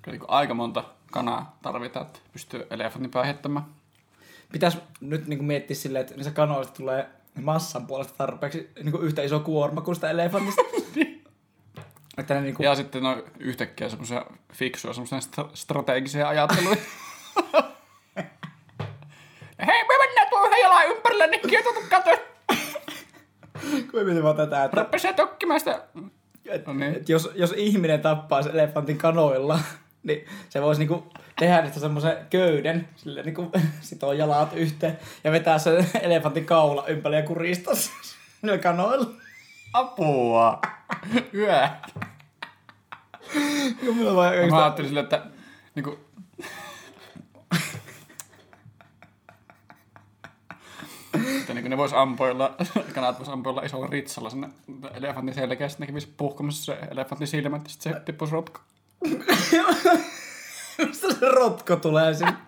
[0.02, 3.66] Kyllä niinku aika monta kanaa tarvitaan, että pystyy elefantin päihittämään.
[4.52, 7.08] Pitäisi nyt niinku miettiä silleen, että niissä kanoista tulee
[7.42, 10.62] massan puolesta tarpeeksi niin kuin yhtä iso kuorma kuin sitä elefantista.
[12.18, 16.76] että ne niin kuin, Ja sitten no yhtäkkiä semmoisia fiksuja, semmoisia stra- strategisia ajatteluja.
[19.58, 22.10] Hei, me mennään tuohon jalan ympärille, niin kietoutu kato.
[23.90, 25.80] kun mietin vaan tätä, että, Rupesee tokkimaan sitä.
[26.46, 26.94] että, No niin.
[26.94, 29.60] että jos, jos ihminen tappaisi elefantin kanoilla,
[30.02, 33.50] niin se voisi niinku tehdä niistä semmoisen köyden, sille niinku
[33.80, 37.90] sitoo jalat yhteen ja vetää se elefantin kaula ympäri ja kuristaa se
[38.42, 39.06] niillä kanoilla.
[39.72, 40.60] Apua.
[41.32, 41.70] Hyvä.
[44.50, 45.22] Mä ajattelin silleen, että
[45.74, 45.98] niinku...
[51.46, 52.54] että niinku ne vois ampoilla,
[52.94, 54.48] kanat vois ampoilla isolla ritsalla sinne
[54.94, 58.60] elefantin selkeä, sitten ne kävis puhkamassa se elefantin silmät, ja sitten se tippuisi rotko.
[60.78, 62.36] Mistä se rotko tulee sinne?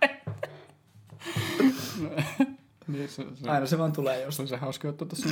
[2.88, 4.44] Niin se, se, Aina se vaan tulee se jostain.
[4.44, 5.28] oli se hauska juttu tässä.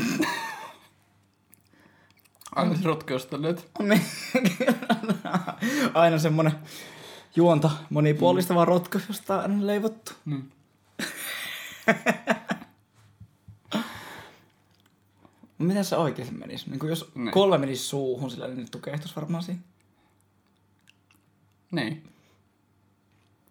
[2.54, 3.42] Aina se rotko jostain.
[3.78, 4.02] Niin.
[5.94, 6.52] Aina semmonen
[7.36, 8.68] juonta monipuolistava mm.
[8.68, 10.12] rotko, josta on leivottu.
[10.24, 10.42] Mm.
[15.58, 16.70] Mitä se oikein menisi?
[16.70, 17.30] Niin jos Niin.
[17.30, 19.60] kolme menisi suuhun, sillä niin ne tukehtus varmaan siinä.
[21.72, 22.12] Niin.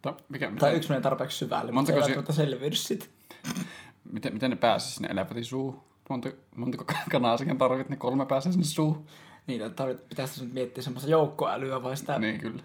[0.02, 3.10] Ta, mikä, Tai miten, yksi menee tarpeeksi syvälle, mutta Montako ei si- välttämättä selviydy sit.
[4.14, 5.82] miten, miten ne pääsisi sinne elefantin suuhun?
[6.10, 9.06] Monta, montako kanaa siihen tarvit, ne kolme pääsee sinne suuhun?
[9.48, 12.20] Niitä tarvit, pitäisi nyt miettiä semmoista joukkoälyä vai sitä.
[12.20, 12.64] Niin kyllä.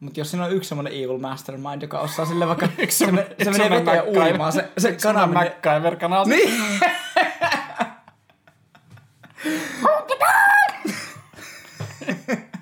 [0.00, 2.68] Mutta jos siinä on yksi semmoinen evil mastermind, joka osaa sille vaikka...
[2.78, 5.60] Yksi se, me, se menee veteen uimaan, se, se Kana menee...
[5.64, 6.24] MacGyver kanaa.
[6.24, 6.50] Niin!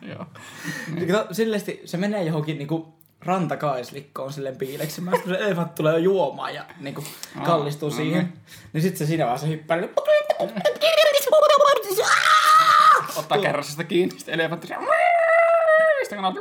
[0.02, 0.26] Joo.
[1.12, 1.18] Niin.
[1.22, 4.56] Kato, sillesti, se menee johonkin niinku rantakaislikkoon silleen
[4.86, 7.04] sitten kun se elefantti tulee juomaan ja niinku
[7.44, 8.24] kallistuu no siihen.
[8.24, 8.38] niin.
[8.72, 9.76] Niin sitten se siinä vaiheessa hyppää.
[9.76, 9.90] niin-
[13.16, 14.66] Ottaa kärsästä kiinni, sitten elefantti.
[16.02, 16.34] Sitten kanat.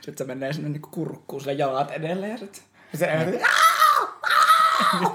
[0.00, 2.62] Sitten se menee sinne niinku kurkkuun sille jalat edelle ja sitten
[2.94, 3.06] se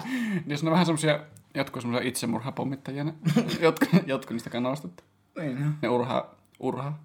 [0.05, 1.20] Niin jos ne on vähän semmosia,
[1.55, 3.14] jotkut semmosia itsemurhapommittajia, ne,
[3.59, 4.49] jotkut, jotkut niistä
[4.86, 5.03] että
[5.39, 7.03] Niin, ne urhaa, urhaa,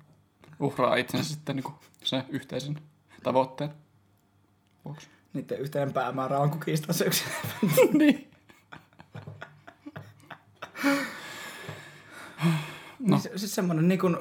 [0.60, 2.78] uhraa itsensä sitten niinku se yhteisen
[3.22, 3.70] tavoitteen
[4.84, 5.08] vuoksi.
[5.32, 7.24] Niiden yhteinen päämäärä on kukistaa se yksi
[7.98, 8.30] niin.
[12.98, 13.16] No.
[13.16, 14.16] Niin, se, siis semmoinen niin kuin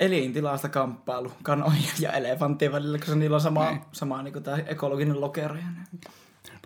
[0.00, 3.80] elintilasta kamppailu kanojen ja elefanttien välillä, koska niillä on sama, Niin.
[3.92, 5.54] sama niin kuin tämä ekologinen lokero.
[5.54, 6.10] ja ne-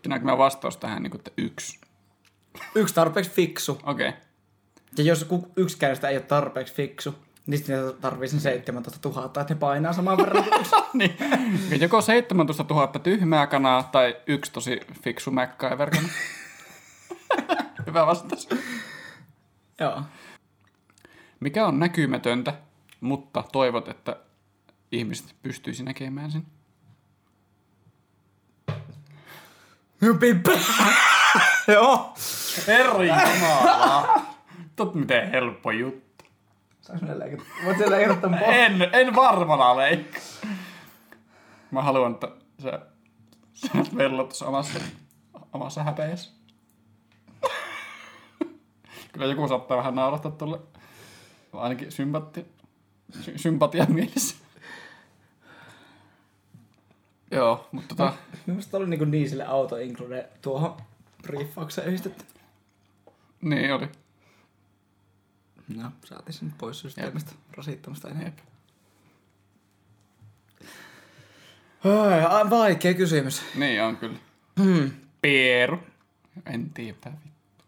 [0.02, 1.80] Pitääkö mä vastaus tähän, niin kuin, että yksi?
[2.74, 3.80] Yksi tarpeeksi fiksu.
[3.82, 4.08] Okei.
[4.08, 4.20] Okay.
[4.98, 5.26] Ja jos
[5.56, 7.14] yksikään sitä ei ole tarpeeksi fiksu,
[7.46, 10.74] niin sitten niitä tarvii sen 17 000, että ne painaa saman verran yksi.
[10.94, 11.16] niin.
[11.80, 15.90] Joko 17 000 tyhmää kanaa tai yksi tosi fiksu MacGyver.
[17.86, 18.48] Hyvä vastaus.
[19.80, 20.02] Joo.
[21.40, 22.54] Mikä on näkymätöntä,
[23.00, 24.16] mutta toivot, että
[24.92, 26.46] ihmiset pystyisi näkemään sen?
[30.20, 30.50] Pippä.
[31.74, 32.14] Joo.
[32.66, 34.22] Herri Jumala.
[34.76, 36.24] Tot miten helppo juttu.
[36.80, 37.42] Saanko minä leikata?
[37.64, 38.56] Voit sä leikata tämän pois?
[38.56, 40.22] En, en varmana leikkaa.
[41.70, 42.28] Mä haluan, että
[42.58, 42.80] se,
[43.54, 44.80] se vellot tuossa omassa,
[45.52, 46.30] omassa häpeässä.
[49.12, 50.60] Kyllä joku saattaa vähän naurata tuolle,
[51.52, 52.46] ainakin sympati,
[53.20, 54.36] sy- sympatia mielessä.
[57.32, 58.12] Joo, mutta tota,
[58.46, 60.76] Minusta oli niin, niin sille auto include tuohon
[61.22, 62.24] briefaukseen yhdistetty.
[63.40, 63.88] niin oli.
[65.76, 68.22] No, saatiin sen nyt pois systeemistä rasittamasta enää.
[68.22, 68.38] Jep.
[71.84, 73.42] Ai, ai, vaikea kysymys.
[73.54, 74.18] Niin on kyllä.
[74.62, 74.90] Hmm.
[75.20, 75.78] Peeru.
[76.46, 77.64] En tiedä vittu.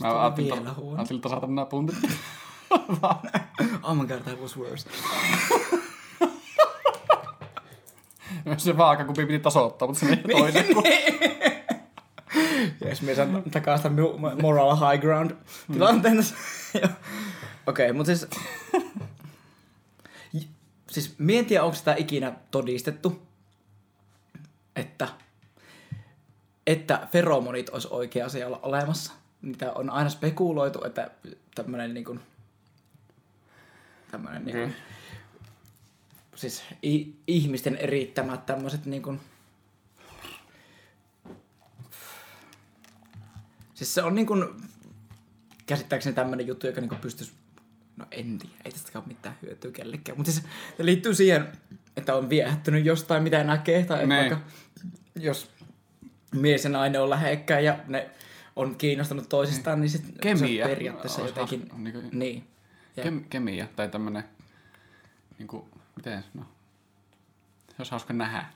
[0.00, 0.96] Mä ajattelin, vielä että huono.
[0.96, 1.96] ajattelin, että saatan nämä puntit.
[3.82, 4.88] Oh my god, that was worse.
[8.56, 10.22] Se vaakakupi piti tasoittaa, mutta se meni
[10.74, 10.84] kuin.
[12.84, 13.90] Jes, mies on takaa sitä
[14.42, 15.30] moral high ground
[15.72, 16.34] tilanteen tässä.
[16.82, 16.90] Joo.
[17.66, 18.26] Okei, mutta siis...
[20.90, 23.22] Siis mie en tiedä, onko sitä ikinä todistettu,
[24.76, 25.08] että,
[26.66, 29.12] että feromonit olisi oikea asia olla olemassa.
[29.42, 31.10] Niitä on aina spekuloitu, että
[31.54, 32.20] tämmöinen niin kuin,
[34.10, 34.74] tämmöinen niin kuin,
[36.36, 36.62] siis
[37.26, 39.20] ihmisten erittämät tämmöiset niin kuin,
[43.74, 44.44] Siis se on niin kuin,
[45.66, 47.32] käsittääkseni tämmöinen juttu, joka niin pystyisi
[47.96, 50.18] No en tiedä, ei tästä ole mitään hyötyä kellekään.
[50.18, 50.44] Mutta siis
[50.76, 51.48] se liittyy siihen,
[51.96, 53.84] että on viehättynyt jostain, mitä näkee.
[53.84, 54.08] Tai Niin.
[54.18, 54.40] vaikka
[55.20, 55.50] jos
[56.34, 58.10] mies ja nainen on lähekkäin ja ne
[58.56, 61.68] on kiinnostunut toisistaan, niin sitten se on periaatteessa jotenkin...
[61.76, 62.46] niinku- Niin.
[62.96, 64.24] Ja- Kem, kemia tai tämmönen,
[65.38, 66.42] niinku, miten, no,
[67.68, 68.46] se olisi hauska nähdä.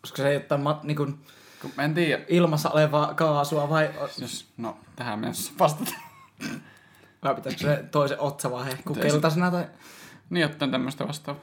[0.00, 1.24] Koska se jotain ma- niin kuin
[1.62, 5.92] Kun mä en tiedä, ilmassa olevaa kaasua vai, jos, no, tähän mennessä vastata.
[7.24, 9.14] vai pitäisikö se toisen otsa vaan hehkuu Pitäisi.
[9.14, 9.66] keltaisena tai...
[10.30, 11.42] Niin, jotain tämmöistä vastaavaa.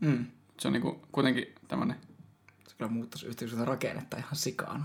[0.00, 0.26] Mm.
[0.60, 1.96] Se on niinku kuitenkin tämmönen,
[2.68, 4.84] Se kyllä muuttaisi yhteiskunnan rakennetta ihan sikana.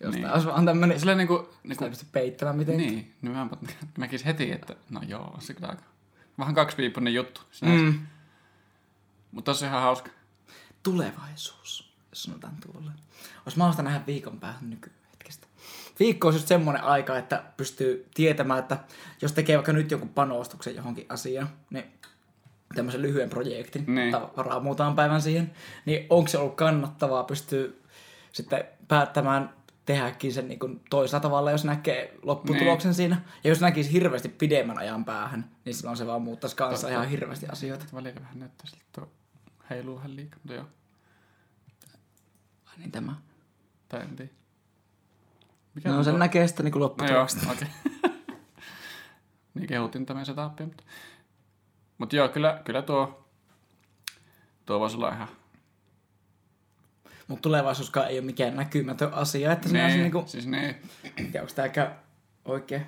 [0.00, 0.10] Niin.
[0.12, 0.22] niin.
[0.22, 0.98] tämä olisi vaan tämmönen...
[0.98, 2.88] silleen niinku, Sitä niinku ei pysty peittämään mitenkään.
[2.92, 3.48] niin, niin mä
[3.98, 5.82] näkis heti, että no joo, se kyllä aika,
[6.38, 7.40] vähän kaksipiippunen juttu.
[7.50, 7.84] Sinänsä.
[7.84, 8.06] Mm.
[9.34, 10.10] Mutta se on ihan hauska.
[10.82, 12.90] Tulevaisuus, jos sanotaan tuolle.
[13.46, 15.46] Olisi mahdollista nähdä viikon päähän nykyhetkestä.
[16.00, 18.78] Viikko olisi just semmoinen aika, että pystyy tietämään, että
[19.22, 21.84] jos tekee vaikka nyt jonkun panostuksen johonkin asiaan, niin
[22.74, 24.12] tämmöisen lyhyen projektin, Niin.
[24.12, 25.52] tai varaa muutaman päivän siihen,
[25.86, 27.82] niin onko se ollut kannattavaa, pystyy
[28.32, 29.54] sitten päättämään
[29.86, 32.94] tehdäkin sen niin kuin toisella tavalla, jos näkee lopputuloksen niin.
[32.94, 33.22] siinä.
[33.44, 37.46] Ja jos näkisi hirveästi pidemmän ajan päähän, niin silloin se vaan muuttaisi kanssa ihan hirveästi
[37.46, 37.84] asioita.
[37.94, 39.06] Välillä vähän näyttää siltä,
[39.70, 40.66] heiluu vähän liikaa, mutta joo.
[42.66, 43.16] Ai niin tämä.
[43.88, 44.30] Tai en tiedä.
[45.74, 46.18] Mikä No on sen tuo?
[46.18, 47.50] näkee sitten niin No joo, lopputuloksesta.
[47.52, 47.68] okei.
[49.54, 50.84] niin kehutin tämän setupia, mutta...
[51.98, 53.28] Mutta joo, kyllä, kyllä tuo...
[54.66, 55.28] Tuo voisi olla ihan...
[57.28, 60.76] Mutta tulevaisuuskaan ei ole mikään näkymätön asia, että sinä niin, niinku, siis niin.
[61.16, 61.98] tiedä, onko tääkään
[62.44, 62.86] oikein.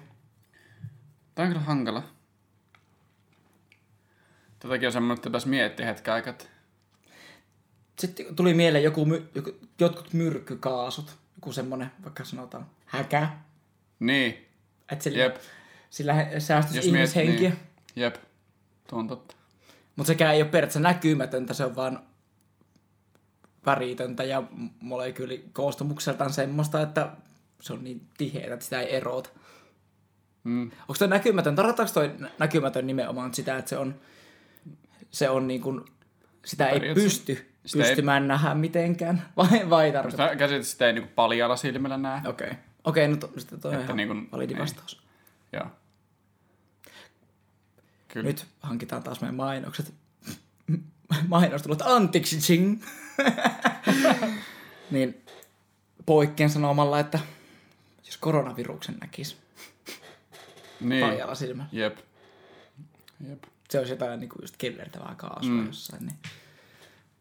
[1.35, 2.03] Tämä on kyllä hankala.
[4.59, 6.45] Tätäkin on semmoinen, että pitäisi miettiä hetken aikaa, että...
[7.99, 13.29] Sitten tuli mieleen joku, my, joku jotkut myrkkykaasut, joku semmonen, vaikka sanotaan häkä,
[14.01, 14.47] Niin,
[14.93, 15.37] että sillä, jep.
[15.91, 17.49] sillä säästyisi Jos miet- ihmishenkiä.
[17.49, 17.59] Niin.
[17.97, 18.17] Jep,
[18.89, 19.35] tuo on totta.
[19.97, 22.03] Mutta sekään ei ole periaatteessa näkymätöntä, se on vaan
[23.67, 24.43] väritöntä ja
[24.81, 27.11] molekyylikoostumusseltaan semmoista, että
[27.61, 29.31] se on niin tiheä, että sitä ei erota.
[30.45, 30.63] Mm.
[30.63, 31.57] Onko toi näkymätön?
[31.57, 33.95] Tarkoittaako toi nä- näkymätön nimenomaan sitä, että se on,
[35.11, 35.81] se on niin kuin,
[36.45, 39.29] sitä ei pysty sitä ei- pystymään nähdä mitenkään?
[39.37, 40.27] Vai, vai tarkoittaa?
[40.27, 42.21] Sitä käsit sitä ei niinku paljalla silmällä näe.
[42.27, 42.47] Okei.
[42.47, 42.59] Okay.
[42.85, 44.62] Okei, okay, no to, sitten toi on ihan niin niin kuin- validi niin.
[44.62, 45.03] vastaus.
[45.53, 45.67] Joo.
[48.09, 48.27] Kyllä.
[48.27, 49.95] Nyt hankitaan taas meidän mainokset.
[51.29, 52.83] Mainostulot antiksi ching.
[54.91, 55.23] niin
[56.07, 57.19] poikkeen sanomalla, että
[58.07, 59.37] jos koronaviruksen näkisi
[60.81, 61.07] Niin.
[61.07, 61.99] paljalla silmällä, Jep.
[63.29, 63.45] Jep.
[63.69, 65.67] se olisi jotain niin kuin just kellertävää kaasua mm.
[65.67, 66.07] jossain.
[66.07, 66.19] Niin.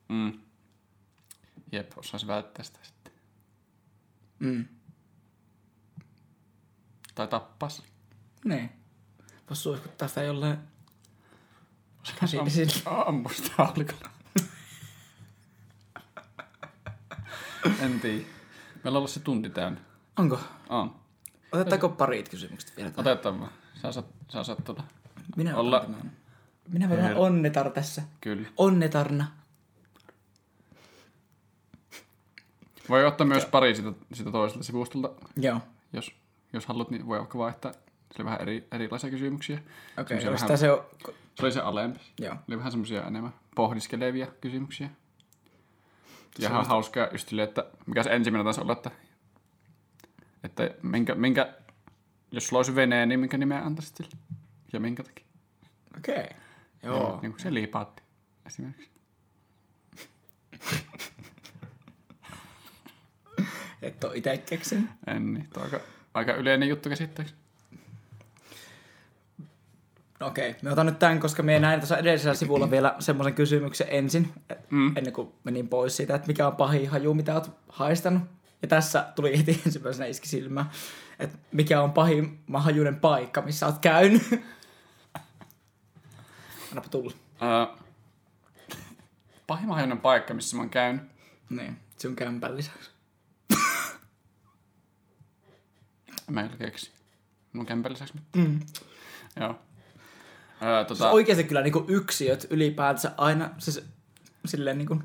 [0.10, 0.40] Mm.
[1.72, 3.14] Jep, osaisi välttää sitä sitten.
[4.40, 4.66] Mm.
[7.16, 7.84] Tai tappas.
[8.46, 8.70] Niin.
[9.50, 10.58] Vois suihkuttaa sitä jollain
[12.20, 13.06] käsidesillä.
[13.06, 14.10] Ammusta alkolla.
[17.80, 18.26] en tiedä.
[18.84, 19.82] Meillä on ollut se tunti täynnä.
[20.18, 20.40] Onko?
[20.70, 20.96] On.
[21.52, 22.92] Otetaanko parit kysymykset vielä?
[22.92, 23.08] tähän?
[23.08, 23.52] Otetaan vaan.
[23.82, 24.84] Sä saat, sä saat tuota.
[25.36, 25.90] Minä olla-.
[26.70, 28.02] Minä vedän onnetar tässä.
[28.22, 28.48] Kyllä.
[28.58, 29.28] Onnetarna.
[32.90, 35.60] Voi ottaa myös pari sitä, sitä toiselta sivustolta, Joo.
[35.94, 36.12] jos,
[36.54, 37.72] jos haluat, niin voi vaikka vaihtaa.
[37.72, 39.58] Se oli vähän eri, erilaisia kysymyksiä.
[39.98, 40.86] Okei, okay, vähän- se on...
[41.36, 42.00] Se oli se alempi.
[42.20, 42.36] Joo.
[42.48, 44.90] Oli vähän semmoisia enemmän pohdiskelevia kysymyksiä.
[46.40, 48.92] Ja ihan hauskaa just että mikä se ensimmäinen taisi olla, että,
[50.44, 51.54] että minkä, minkä,
[52.32, 54.18] jos sulla olisi vene, niin minkä nimeä antaisit sille?
[54.74, 55.26] Ja minkä takia?
[55.98, 56.16] Okei.
[56.16, 56.28] Okay.
[56.84, 57.20] Joo.
[57.22, 58.04] Niin kuin se liipaatti
[58.46, 58.90] esimerkiksi.
[63.86, 64.90] Et oo ite keksin.
[65.08, 65.80] En niin, tuo aika,
[66.14, 67.40] aika yleinen juttu käsittääkseni.
[70.20, 73.88] No Okei, me otan nyt tämän, koska me näin tuossa edellisellä sivulla vielä semmoisen kysymyksen
[73.90, 74.34] ensin,
[74.70, 74.98] mm.
[74.98, 78.22] ennen kuin menin pois siitä, että mikä on pahin haju, mitä oot haistanut.
[78.62, 80.70] Ja tässä tuli heti ensimmäisenä iski silmään,
[81.20, 84.24] että mikä on pahin hajuinen paikka, missä oot käynyt.
[86.72, 87.14] Annapa tulla.
[87.42, 87.66] Öö,
[89.48, 91.04] pahimman paikka, missä mä oon käynyt.
[91.50, 92.95] Niin, sun kämpän lisäksi.
[96.30, 96.92] Mä en kyllä keksi.
[97.54, 98.52] Mun kämpän lisäksi mitään.
[98.52, 98.60] Mm.
[99.40, 99.56] Joo.
[100.62, 103.84] Öö, Se tota, on oikeasti kyllä niinku yksilöt ylipäätänsä aina, siis
[104.46, 105.00] silleen niinku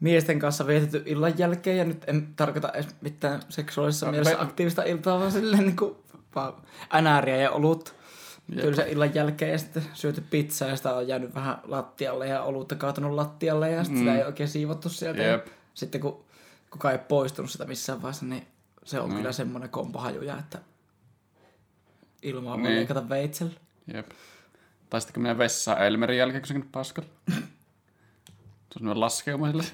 [0.00, 4.42] miesten kanssa vietetty illan jälkeen, ja nyt en tarkoita edes mitään seksuaalisessa No, mielessä me-
[4.42, 6.52] aktiivista iltaa, vaan silleen niinku vaan
[6.90, 7.94] anääriä ja olut
[8.60, 12.74] tylsän illan jälkeen, ja sitten syöty pizzaa, ja sitä on jäänyt vähän lattialle, ja olutta
[12.74, 14.06] kaatunut lattialle, ja sitten mm.
[14.06, 15.22] sitä ei oikein siivottu sieltä.
[15.22, 15.46] Jep.
[15.46, 16.24] Ja sitten kun
[16.70, 18.46] kukaan ei poistunut sitä missään vaiheessa, niin
[18.88, 19.16] se on No.
[19.16, 20.58] kyllä semmoinen kompahajuja, että
[22.22, 22.76] ilmaa voi Niin.
[22.76, 23.52] leikata veitsellä.
[23.94, 24.10] Jep.
[24.90, 27.08] Tai sitten kun menee vessaan Elmerin jälkeen, kun se on paskalla.
[27.28, 27.42] Se on
[28.72, 29.64] semmoinen laskeuma sille.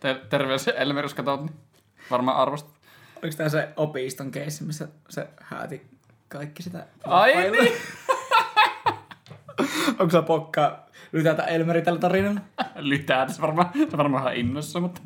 [0.00, 1.54] Ter- terveys Elmer, jos katsot, niin
[2.10, 2.74] varmaan arvostat.
[3.22, 5.86] Oliko tää se opiston keissi, missä se hääti
[6.28, 6.86] kaikki sitä?
[7.04, 7.72] Ai niin!
[9.98, 12.40] Onko se pokkaa lytätä Elmeri tällä tarinalla?
[12.76, 15.00] Lytää, se varmaan, se varmaan ihan innossa, mutta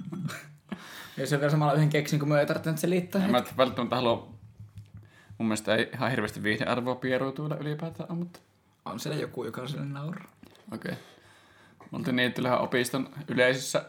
[1.16, 3.24] Ja se on vielä samalla yhden keksin, kun me ei tarvitse selittää.
[3.24, 4.32] en mä nyt välttämättä halua...
[5.38, 8.38] Mun mielestä ei ihan hirveästi viihdearvoa pieruutuilla ylipäätään mutta
[8.84, 10.24] On siellä joku, joka on sille nauraa.
[10.72, 10.92] okei.
[10.92, 11.04] Okay.
[11.92, 13.84] Oltiin Niittylän opiston yleisissä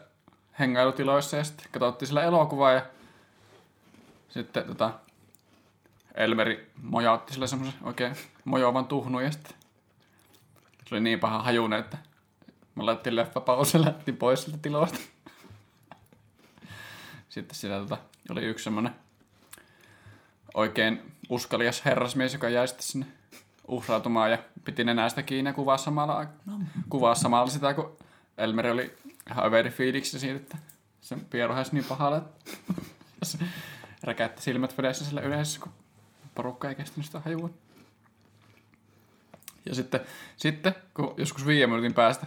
[0.58, 2.82] hengailutiloissa ja sitten katsottiin sillä elokuvaa ja
[4.28, 4.92] sitten tota,
[6.14, 9.52] Elmeri mojautti sille semmoisen oikein mojoavan tuhnun ja sitten
[10.86, 11.98] se oli niin paha hajune, että
[12.74, 14.98] me laitettiin leffa pausa ja lähtiin pois siltä tiloista.
[17.34, 17.98] Sitten siellä tota,
[18.30, 18.94] oli yksi semmoinen
[20.54, 23.06] oikein uskalias herrasmies, joka jäi sitten sinne
[23.68, 26.26] uhrautumaan ja piti nenästä kiinni ja kuvaa samalla, ai-
[26.88, 27.96] kuvaa samalla sitä, kun
[28.38, 28.96] Elmeri oli
[29.30, 30.58] ihan överi fiiliksi siitä, että
[31.00, 32.44] sen pieru niin pahalle, että
[33.22, 33.38] se
[34.02, 35.72] räkäytti silmät vedessä sillä yleisössä, kun
[36.34, 37.50] porukka ei kestänyt sitä hajua.
[39.66, 40.00] Ja sitten,
[40.36, 42.26] sitten kun joskus viiden minuutin päästä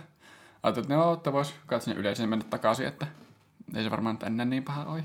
[0.63, 3.07] ajattelin, että no, että voisi kai sinne yleisöön mennä takaisin, että
[3.75, 5.03] ei se varmaan enää niin paha ole.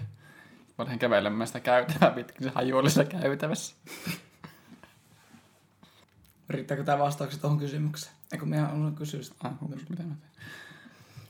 [0.78, 3.76] Mä lähdin kävelemään sitä käytävää pitkin, se haju oli siellä käytävässä.
[6.48, 8.14] Riittääkö tämä vastaukset tuohon kysymykseen?
[8.32, 9.36] Eikö minä halunnut kysyä sitä?
[9.44, 10.32] Ah, huomasin, mitä mä teen.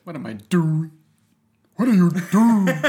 [0.07, 0.93] What am I doing?
[1.79, 2.69] What are you doing?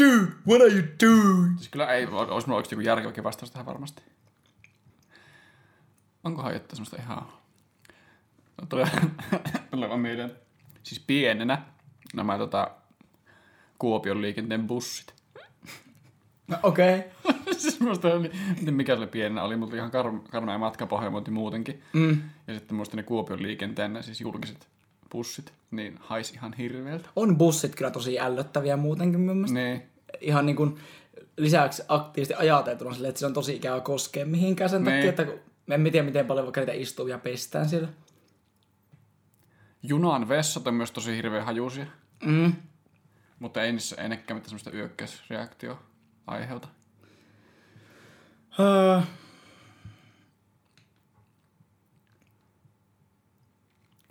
[0.00, 1.56] Dude, what are you doing?
[1.56, 4.02] siis kyllä ei, olisi mulla oikeasti järkeväkin vastaus tähän varmasti.
[6.24, 7.26] Onkohan jotain semmoista ihan...
[8.60, 8.86] No, tulee,
[9.70, 10.32] tulee vaan mieleen.
[10.82, 11.62] Siis pienenä
[12.14, 12.70] nämä tota,
[13.78, 15.14] Kuopion liikenteen bussit.
[16.48, 16.98] No okei.
[17.24, 17.54] Okay.
[17.58, 18.08] siis musta
[18.60, 21.82] miten mikä se oli pienenä, oli mutta ihan kar, karmea matkapohjelmointi muutenkin.
[21.92, 22.22] Mm.
[22.46, 24.68] Ja sitten musta ne Kuopion liikenteen, ne siis julkiset
[25.12, 27.08] bussit, niin haisi ihan hirveältä.
[27.16, 29.58] On bussit kyllä tosi ällöttäviä muutenkin mun mielestä.
[29.58, 29.82] Niin.
[30.20, 30.78] Ihan niin kuin
[31.36, 34.96] lisäksi aktiivisesti ajateltuna silleen, että se on tosi ikävä koskea mihinkään sen Niin.
[34.96, 37.88] takia, että en mä tiedä miten paljon vaikka niitä istuvia pestään siellä.
[39.82, 41.86] Junan vessat on myös tosi hirveän hajuisia,
[42.24, 42.52] Mm.
[43.38, 45.78] mutta ei niissä ei nekään mitään semmoista yökkäysreaktio
[46.26, 46.68] aiheuta.
[48.60, 49.00] Öö.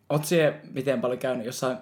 [0.10, 1.78] Oot siellä miten paljon käynyt jossain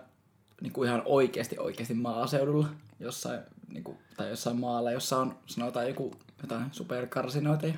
[0.61, 2.67] niin kuin ihan oikeasti oikeasti maaseudulla?
[2.99, 7.73] Jossain, niin kuin, tai jossain maalla, jossa on sanotaan joku jotain superkarsinoita ja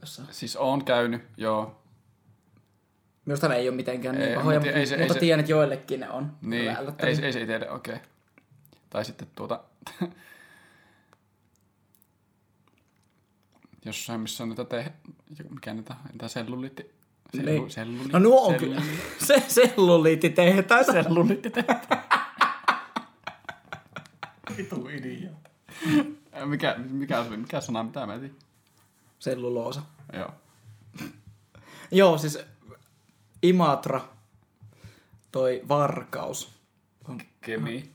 [0.00, 0.28] jossain.
[0.30, 1.81] Siis on käynyt, joo.
[3.24, 5.40] Minusta ne ei ole mitenkään niin Ei, pahoja, mutta ei se- ei mutta se- tiedän,
[5.40, 6.32] että joillekin ne on.
[6.42, 6.76] Niin, ei,
[7.22, 7.94] ei se itselle, okei.
[7.94, 8.06] Okay.
[8.90, 9.60] Tai sitten tuota...
[13.84, 14.92] Jossain, missä on näitä te...
[15.50, 16.90] Mikä näitä, näitä selluliitti...
[17.36, 17.70] Sellu, Niin.
[17.70, 18.12] selluliitti...
[18.12, 18.82] No nuo on kyllä.
[19.26, 20.92] Se selluliittitehtaita.
[20.92, 21.52] Selluliitti
[24.56, 25.50] Vitu idiootti.
[26.44, 28.38] Mikä, mikä, se oli- mikä sana, mitä mä etin?
[29.18, 29.82] Selluloosa.
[30.12, 30.30] Joo.
[31.90, 32.38] Joo, siis
[33.42, 34.00] Imatra,
[35.32, 36.52] toi Varkaus,
[37.08, 37.90] on Kemi.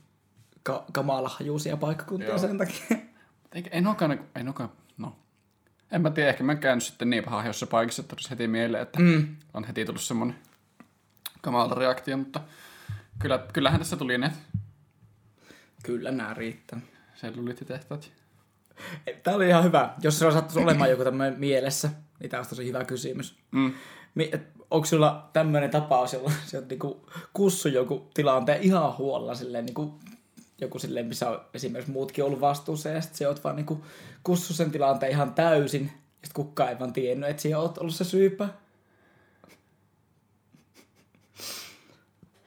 [0.62, 2.38] ka- kamalahajuusia paikkakuntia Joo.
[2.38, 2.80] sen takia.
[3.52, 5.16] Eikä, en olekaan, en olekaan, no.
[5.90, 8.48] En mä tiedä, ehkä mä en käynyt sitten niin paha jossa paikassa, että tulisi heti
[8.48, 9.36] mieleen, että mm.
[9.54, 10.38] on heti tullut semmonen
[11.40, 12.40] kamala reaktio, mutta
[13.18, 14.32] kyllä, kyllähän tässä tuli ne
[15.82, 16.80] Kyllä nämä riittää.
[17.14, 18.12] selluliittitehtaat.
[19.22, 19.94] Tämä oli ihan hyvä.
[20.02, 21.90] Jos sulla sattuisi olemaan joku tämmöinen mielessä,
[22.20, 23.38] niin tämä olisi tosi hyvä kysymys.
[23.50, 23.72] Mm.
[24.14, 24.30] Mi-
[24.70, 30.00] Onko sulla tämmöinen tapaus, jolla sä oot niinku kussu joku tilanteen ihan huolella silleen niinku
[30.60, 33.84] joku silleen, missä on esimerkiksi muutkin ollut vastuussa ja sitten sä oot vaan niinku
[34.22, 37.94] kussu sen tilanteen ihan täysin ja sit kukaan ei vaan tiennyt, että sä oot ollut
[37.94, 38.48] se syypä.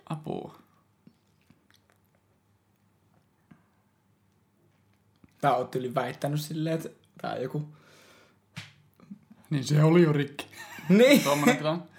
[0.09, 0.55] Apua.
[5.41, 6.89] Tää oot yli väittänyt silleen, että
[7.21, 7.69] tää on joku...
[9.49, 10.45] Niin se oli jo rikki.
[10.89, 11.23] Niin.
[11.23, 11.90] Tuommoinen tilanne.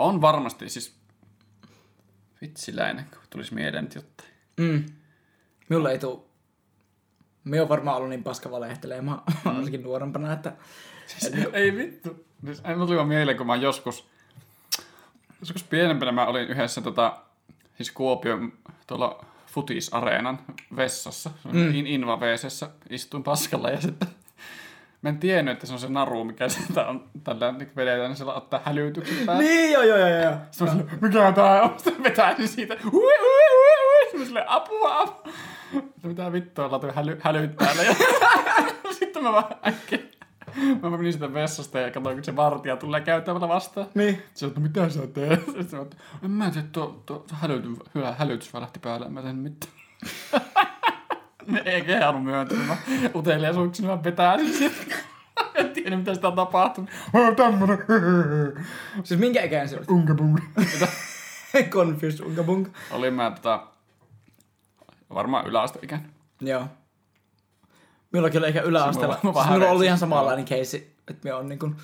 [0.00, 1.00] On varmasti, siis
[2.40, 4.30] vitsiläinen, kun tulisi mieleen nyt jotain.
[4.56, 4.84] Mm.
[5.68, 6.30] Mulla ei tuu...
[7.44, 9.56] Me on varmaan ollut niin paska valehtelemaan, mm.
[9.56, 10.52] ainakin nuorempana, että...
[11.06, 12.26] Siis ei vittu.
[12.44, 14.06] Siis en tuli mieleen, kun mä joskus,
[15.40, 17.22] joskus pienempänä mä olin yhdessä tota,
[17.76, 18.52] siis Kuopion
[18.86, 20.38] tuolla futisareenan
[20.76, 21.74] vessassa, mm.
[21.74, 22.18] in, inva
[22.90, 24.08] istuin paskalla ja sitten
[25.02, 28.16] mä en tiennyt, että se on se naru, mikä sitä on tällä niin vedetään, niin
[28.16, 29.42] sillä ottaa hälytyksen päälle.
[29.42, 30.34] Niin, joo, joo, joo, joo.
[30.50, 31.74] Sitten mä sanoin, mikä tää on?
[31.80, 34.02] Sitten vetäisin siitä, ui, ui, ui, ui.
[34.02, 35.32] Sitten mä silleen, apua, apua.
[36.02, 37.84] Mitä vittua, laitoin häly, hälyt päälle.
[37.84, 37.94] Ja
[38.98, 39.98] sitten mä vaan äkkiä
[40.82, 43.86] Mä menin sitä vessasta ja katsoin, kun se vartija tulee käyttämällä vastaan.
[43.94, 44.22] Niin.
[44.34, 45.44] Se on, mitä sä teet?
[45.46, 45.90] Sitten se on,
[46.24, 49.72] en mä tee, tuo, tuo hälyty, hyvä hälytys välähti päälle, en mä teen mitään.
[51.50, 52.76] Ne ei kehannut myöntänyt, mä
[53.14, 54.96] uteliaisuukseni mä vetäisin sieltä.
[55.54, 56.90] En tiedä, mitä sitä on tapahtunut.
[57.36, 57.78] Tämmönen.
[59.04, 59.84] Siis minkä ikäinen se oli?
[59.88, 60.42] Unga bunga.
[61.70, 62.70] Confused unga bunga.
[62.90, 63.66] Olin mä tota,
[65.14, 66.10] varmaan yläasteikäinen.
[66.40, 66.66] Joo.
[68.12, 69.18] Minulla kyllä ehkä yläasteella.
[69.22, 69.86] Siis vähän minulla oli hävetä.
[69.86, 71.76] ihan samanlainen keissi, että me on niin kuin,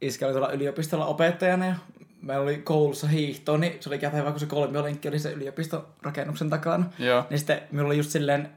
[0.00, 1.74] iskä oli tuolla yliopistolla opettajana ja
[2.22, 6.50] meillä oli koulussa hiihto, niin se oli kätevä, kun se kolmiolenkki oli se yliopiston rakennuksen
[6.50, 6.84] takana.
[6.98, 7.24] Joo.
[7.30, 8.48] Niin sitten minulla oli just silleen,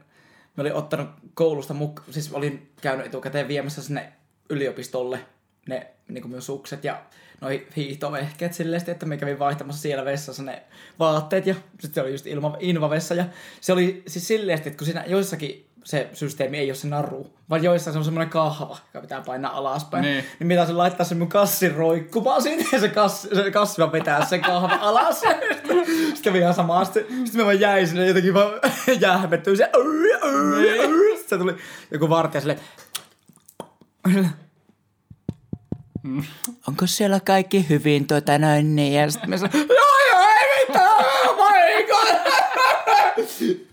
[0.57, 4.13] me olin ottanut koulusta mukaan, siis olin käynyt etukäteen viemässä sinne
[4.49, 5.19] yliopistolle
[5.67, 7.01] ne niin kuin sukset ja
[7.41, 10.63] noi hiihtovehkeet silleen, että me kävin vaihtamassa siellä vessassa ne
[10.99, 13.25] vaatteet ja sitten oli just ilma, invavessa ja
[13.61, 17.63] se oli siis silleen, että kun siinä joissakin se systeemi ei ole se naru, vaan
[17.63, 20.01] joissain se on semmoinen kahva, joka pitää painaa alaspäin.
[20.01, 20.25] Niin.
[20.39, 23.91] niin mitä se laittaa sen mun kassin roikkumaan sinne ja se, kassi, se kassi vaan
[23.91, 25.19] vetää sen kahva alas.
[25.21, 26.85] Sitten kävi ihan samaa.
[26.85, 28.53] Sitten, sitten mä vaan jäin sinne jotenkin vaan
[28.99, 29.69] jähmettyin se.
[31.17, 31.55] Sitten se tuli
[31.91, 32.59] joku vartija sille.
[36.67, 38.93] Onko siellä kaikki hyvin tuota noin niin?
[38.93, 41.05] Ja sitten mä sanoin, joo joo, ei mitään,
[41.87, 43.70] god.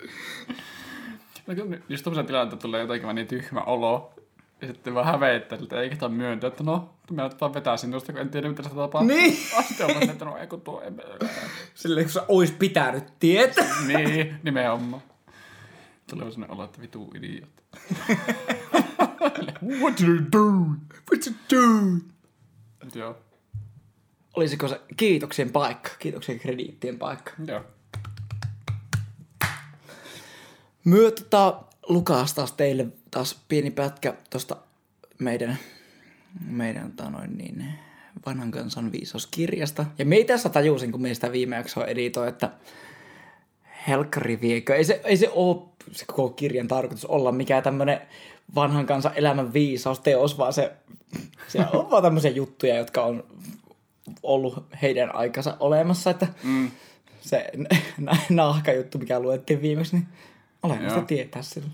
[1.49, 4.15] No kyllä Just tommosen tilanteen tulee jotenkin niin tyhmä olo.
[4.61, 8.12] Ja sitten vaan hävettää, että ei ketään myöntää, että no, mä nyt vaan vetäisin tuosta,
[8.12, 9.09] kun en tiedä, mitä se tapahtuu.
[9.16, 9.37] Niin.
[9.69, 11.03] Sitten on vaan, että no ei kun tuo, en,
[11.75, 13.83] Silleen, kun sä ois pitänyt tietää.
[13.87, 15.03] Niin, nimenomaan.
[16.11, 17.51] Tulee sellainen olo, että vitu idiot.
[19.81, 20.45] What you do?
[21.11, 21.99] What you do?
[22.95, 23.16] Joo,
[24.37, 27.33] Olisiko se kiitoksien paikka, kiitoksien krediittien paikka?
[27.47, 27.65] joo.
[30.89, 34.56] Myö tota, Lukas taas teille taas pieni pätkä tosta
[35.19, 35.59] meidän,
[36.47, 37.65] meidän tota noin niin,
[38.27, 39.86] vanhan kansan viisauskirjasta.
[39.98, 42.51] Ja me tässä tajusin, kun me sitä viime jaksoa editoin, että
[43.89, 44.77] helkkari viekö.
[44.77, 45.62] Ei se, ei se ole
[45.93, 48.01] se koko kirjan tarkoitus olla mikään tämmönen
[48.55, 50.73] vanhan kansan elämän viisausteos, vaan se,
[51.48, 53.24] se on vaan tämmöisiä juttuja, jotka on
[54.23, 56.70] ollut heidän aikansa olemassa, että mm.
[57.20, 57.51] se
[58.31, 60.09] nahkajuttu, mikä luettiin viimeksi, niin
[60.62, 61.72] olen sitä tietää silloin.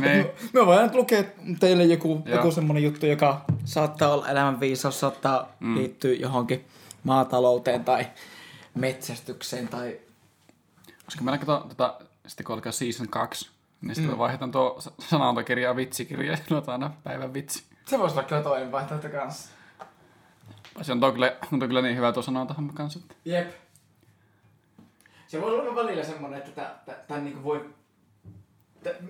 [0.00, 0.26] Niin.
[0.52, 1.24] Me voidaan nyt lukea
[1.60, 2.36] teille joku, Joo.
[2.36, 5.74] joku semmonen juttu, joka saattaa olla elämän viisaus, saattaa mm.
[5.74, 6.64] liittyä johonkin
[7.04, 8.06] maatalouteen tai
[8.74, 9.98] metsästykseen tai
[11.04, 13.50] Koska meillä kato, tota, sitten kun alkaa season 2,
[13.80, 14.18] niin sitten mm.
[14.18, 17.64] vaihdetaan tuo sa- sanontakirja vitsikirja ja luetaan aina päivän vitsi.
[17.86, 19.50] se voisi olla kyllä toinen vaihtoehto kanssa.
[20.82, 23.00] Se on, kyllä, on kyllä niin hyvä tuo sanontahamma kanssa.
[23.24, 23.50] Jep.
[25.28, 26.74] Se voi olla välillä semmonen, että
[27.08, 27.74] tää niinku voi...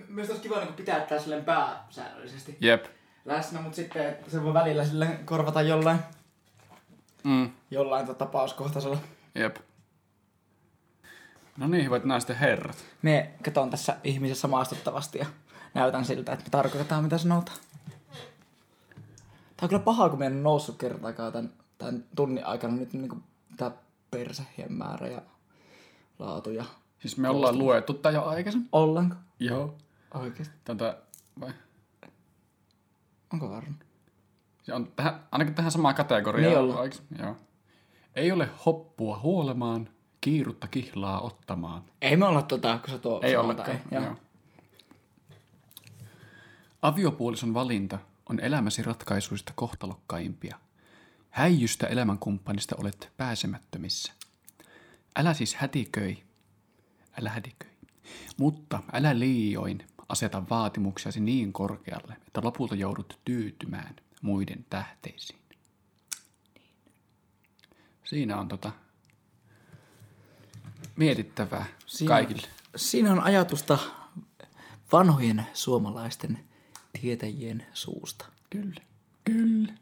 [0.07, 2.85] Myös olisi kiva niinku pitää tää silleen pääsäännöllisesti Jep.
[3.25, 5.99] läsnä, mutta sitten se voi välillä silleen korvata jollain,
[7.23, 7.49] Mm.
[7.71, 8.97] jollain tota tapauskohtaisella.
[9.35, 9.55] Jep.
[11.57, 12.77] No niin, hyvät naiset ja herrat.
[13.01, 15.25] Me katon tässä ihmisessä maastuttavasti ja
[15.73, 17.57] näytän siltä, että me tarkoitetaan mitä sanotaan.
[19.57, 23.17] Tää on kyllä paha, kun meidän on noussut kertaakaan tämän, tämän tunnin aikana nyt niinku
[23.57, 23.71] tää
[24.11, 25.21] persehien määrä ja
[26.19, 26.65] laatu ja
[26.99, 28.69] Siis me ollaan luettu tää jo aikaisemmin.
[28.71, 29.15] ollenko?
[29.39, 29.75] Joo.
[30.13, 30.55] Oikeesti.
[30.63, 30.97] Tätä,
[31.39, 31.53] vai?
[33.33, 33.73] Onko varma?
[34.63, 36.49] Se on tähän, ainakin tähän samaan kategoriaan.
[36.51, 36.91] Niin ollaan.
[37.19, 37.35] Joo.
[38.15, 39.89] Ei ole hoppua huolemaan,
[40.21, 41.83] kiirutta kihlaa ottamaan.
[42.01, 43.79] Ei me olla tota, kun sä tuo Ei ollenkaan.
[43.91, 44.03] Joo.
[44.03, 44.15] Joo.
[46.81, 50.57] Aviopuolison valinta on elämäsi ratkaisuista kohtalokkaimpia.
[51.29, 54.13] Häijystä elämänkumppanista olet pääsemättömissä.
[55.19, 56.23] Älä siis hätiköi.
[57.21, 57.69] Älä hätiköi.
[58.37, 65.39] Mutta älä liioin aseta vaatimuksiasi niin korkealle, että lopulta joudut tyytymään muiden tähteisiin.
[68.03, 68.71] Siinä on tota
[70.95, 72.47] mietittävää Siinä- kaikille.
[72.75, 73.77] Siinä on ajatusta
[74.91, 76.39] vanhojen suomalaisten
[77.01, 78.25] tietäjien suusta.
[78.49, 78.81] Kyllä.
[79.25, 79.73] Kyllä.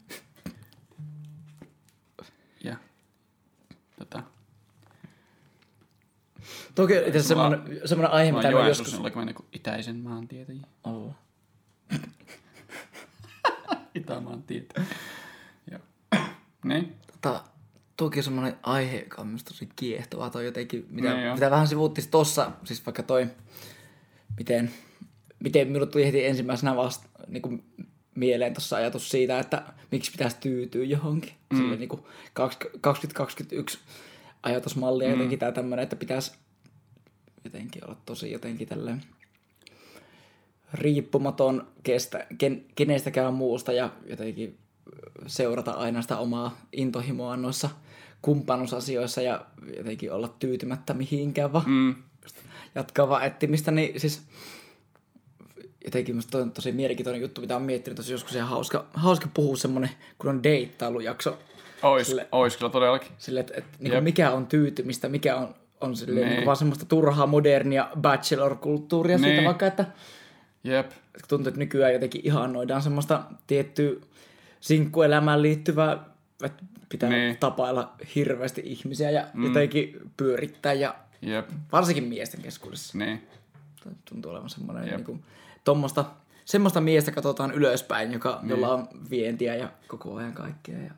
[2.64, 2.76] Ja
[3.98, 4.22] tota,
[6.74, 9.00] Toki itse semmoinen, semmoinen aihe, mitä mä joskus...
[9.14, 10.66] mä niinku itäisen maan tietäjiä.
[10.84, 11.14] Olla.
[13.94, 14.88] Itämaan tietäjiä.
[15.70, 15.80] Joo.
[16.64, 16.96] Niin.
[17.12, 17.44] Tota,
[17.96, 21.34] toki semmoinen aihe, joka on minusta tosi kiehtova, toi jotenkin, mitä, Niin joo.
[21.34, 23.26] mitä vähän sivuttiin tossa, siis vaikka toi,
[24.38, 24.70] miten,
[25.38, 27.64] miten minulle tuli heti ensimmäisenä vasta niin kuin
[28.14, 29.62] mieleen tuossa ajatus siitä, että
[29.92, 31.32] miksi pitäisi tyytyä johonkin.
[31.50, 31.56] Mm.
[31.56, 32.02] Sille niin kuin
[32.32, 33.78] 2021
[34.42, 36.32] ajatusmalli ja jotenkin tämä tämmöinen, että pitäisi
[37.44, 39.02] jotenkin olla tosi jotenkin tälleen
[40.74, 44.58] riippumaton kestä, ken, kenestäkään muusta ja jotenkin
[45.26, 47.70] seurata aina sitä omaa intohimoa noissa
[48.22, 49.46] kumppanuusasioissa ja
[49.76, 51.70] jotenkin olla tyytymättä mihinkään vaan.
[51.70, 51.94] Mm.
[52.74, 54.22] Jatkaa vaan etsimistä, niin siis
[55.84, 59.56] jotenkin musta on tosi mielenkiintoinen juttu, mitä on miettinyt tosi joskus ihan hauska, hauska puhua
[59.56, 61.38] semmonen, kun on deittailujakso.
[61.82, 63.10] Ois, Sille- ois kyllä todellakin.
[63.18, 64.04] Sille, että, että niin Jep.
[64.04, 66.36] mikä on tyytymistä, mikä on, on silleen, Niin.
[66.36, 69.24] niin vaan semmoista turhaa modernia bachelor-kulttuuria niin.
[69.30, 69.84] siitä vaikka, että
[70.64, 70.90] Jep.
[71.28, 73.92] tuntuu, että nykyään jotenkin ihannoidaan semmoista tiettyä
[74.60, 76.04] sinkkuelämään liittyvää,
[76.44, 77.20] että pitää Niin.
[77.20, 77.36] niin.
[77.36, 79.44] tapailla hirveästi ihmisiä ja mm.
[79.44, 81.48] jotenkin pyörittää ja Jep.
[81.72, 82.98] varsinkin miesten keskuudessa.
[82.98, 83.28] Niin.
[84.08, 84.96] Tuntuu olevan semmoinen Jep.
[84.96, 85.24] niin kuin,
[85.64, 86.04] tommosta,
[86.44, 88.50] semmoista miestä katsotaan ylöspäin, joka, niin.
[88.50, 90.90] jolla on vientiä ja koko ajan kaikkea ja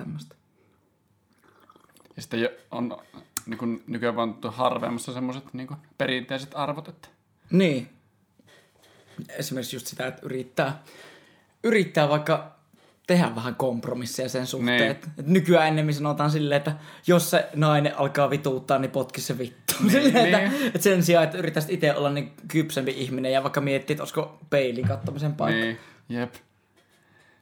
[0.00, 0.34] tämmöistä.
[2.16, 2.96] Ja sitten on
[3.46, 5.68] niin kuin nykyään vaan harvemmassa semmoiset niin
[5.98, 7.08] perinteiset arvot, että
[7.50, 7.88] Niin.
[9.28, 10.82] Esimerkiksi just sitä, että yrittää,
[11.64, 12.56] yrittää vaikka
[13.06, 14.80] tehdä vähän kompromisseja sen suhteen.
[14.80, 14.90] Niin.
[14.90, 19.38] Että et nykyään ennemmin sanotaan silleen, että jos se nainen alkaa vituuttaa, niin potki se
[19.38, 19.74] vittu.
[19.80, 20.34] Niin, silleen, niin.
[20.34, 24.02] että, että sen sijaan, että yrittäisit itse olla niin kypsempi ihminen ja vaikka miettii, että
[24.02, 25.64] olisiko peilin kattomisen paikka.
[25.64, 25.78] Niin,
[26.08, 26.34] jep.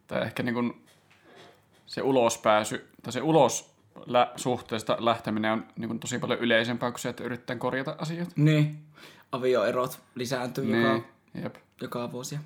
[0.07, 0.88] Tai ehkä niin kuin
[1.89, 3.75] se ulospääsy, tai se ulos
[4.07, 8.33] lä- suhteesta lähteminen on niin kuin tosi paljon yleisempää kuin se, että yrittää korjata asioita.
[8.37, 8.79] Niin.
[9.33, 10.83] Avioerot lisääntyy niin.
[10.83, 11.07] joka,
[11.43, 11.57] jep.
[11.81, 12.39] joka vuosi.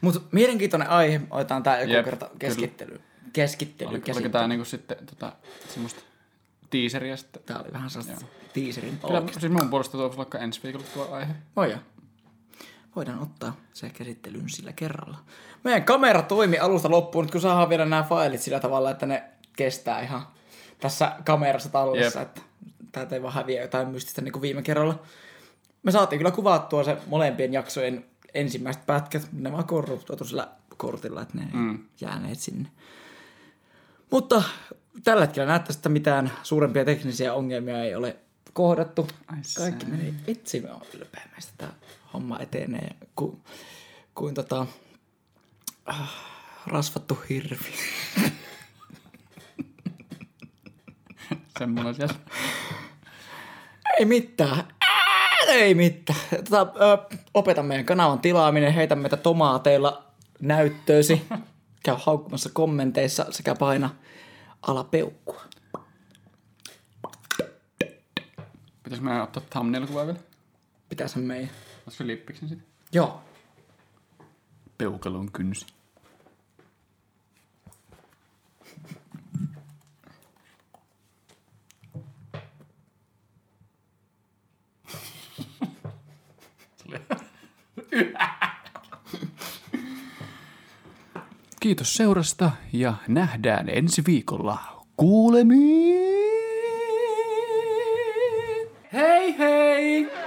[0.00, 1.20] Mutta mielenkiintoinen aihe.
[1.30, 2.38] Otetaan tämä joku Jep, kerta kyllä.
[2.38, 3.00] keskittely.
[3.32, 3.90] Keskittely.
[3.90, 5.32] Oliko, oliko tämä niinku sitten tota,
[5.68, 6.02] semmoista
[6.70, 7.42] teaseria sitten?
[7.46, 11.34] Tää oli vähän sellaista teaserin Kyllä, siis mun puolesta tuo vaikka ensi viikolla tuo aihe.
[11.56, 11.78] Voi jo.
[12.96, 15.18] Voidaan ottaa se käsittelyyn sillä kerralla.
[15.64, 19.24] Meidän kamera toimi alusta loppuun, kun saadaan vielä nämä failit sillä tavalla, että ne
[19.56, 20.26] kestää ihan
[20.80, 22.28] tässä kamerassa tallessa, Jep.
[22.28, 22.40] että
[22.92, 25.02] täältä ei vaan häviä jotain mystistä niin kuin viime kerralla.
[25.82, 28.04] Me saatiin kyllä kuvattua se molempien jaksojen
[28.34, 31.78] ensimmäiset pätkät, ne vaan korruptoitu sillä kortilla, että ne mm.
[32.00, 32.68] jääneet sinne.
[34.10, 34.42] Mutta
[35.04, 38.16] tällä hetkellä näyttäisi, että mitään suurempia teknisiä ongelmia ei ole
[38.52, 39.08] kohdattu.
[39.26, 41.72] Ai Kaikki meni vitsi, me on ylpeä meistä tämä
[42.14, 42.96] homma etenee.
[43.16, 43.42] Ku,
[44.14, 44.66] kuin tota,
[45.86, 46.14] ah,
[46.66, 47.72] rasvattu hirvi.
[51.58, 52.14] Semmoinen siellä.
[53.98, 54.68] Ei mitään.
[54.80, 56.18] Ää, ei mitään.
[56.50, 60.04] Tota, ö, opeta meidän kanavan tilaaminen, heitä meitä tomaateilla
[60.40, 61.22] näyttöösi.
[61.84, 63.90] Käy haukkumassa kommenteissa sekä paina
[64.62, 65.42] alapeukkua.
[68.82, 70.18] Pitäis meidän ottaa thumbnail-kuvaa vielä?
[70.88, 71.50] Pitäisi meidän.
[71.86, 72.66] Olisiko lippiksen sitten?
[72.92, 73.20] Joo.
[74.78, 75.66] Peukalon kynsi.
[91.60, 94.58] Kiitos seurasta ja nähdään ensi viikolla.
[94.96, 96.22] Kuulemiin!
[98.92, 100.21] Hei hei!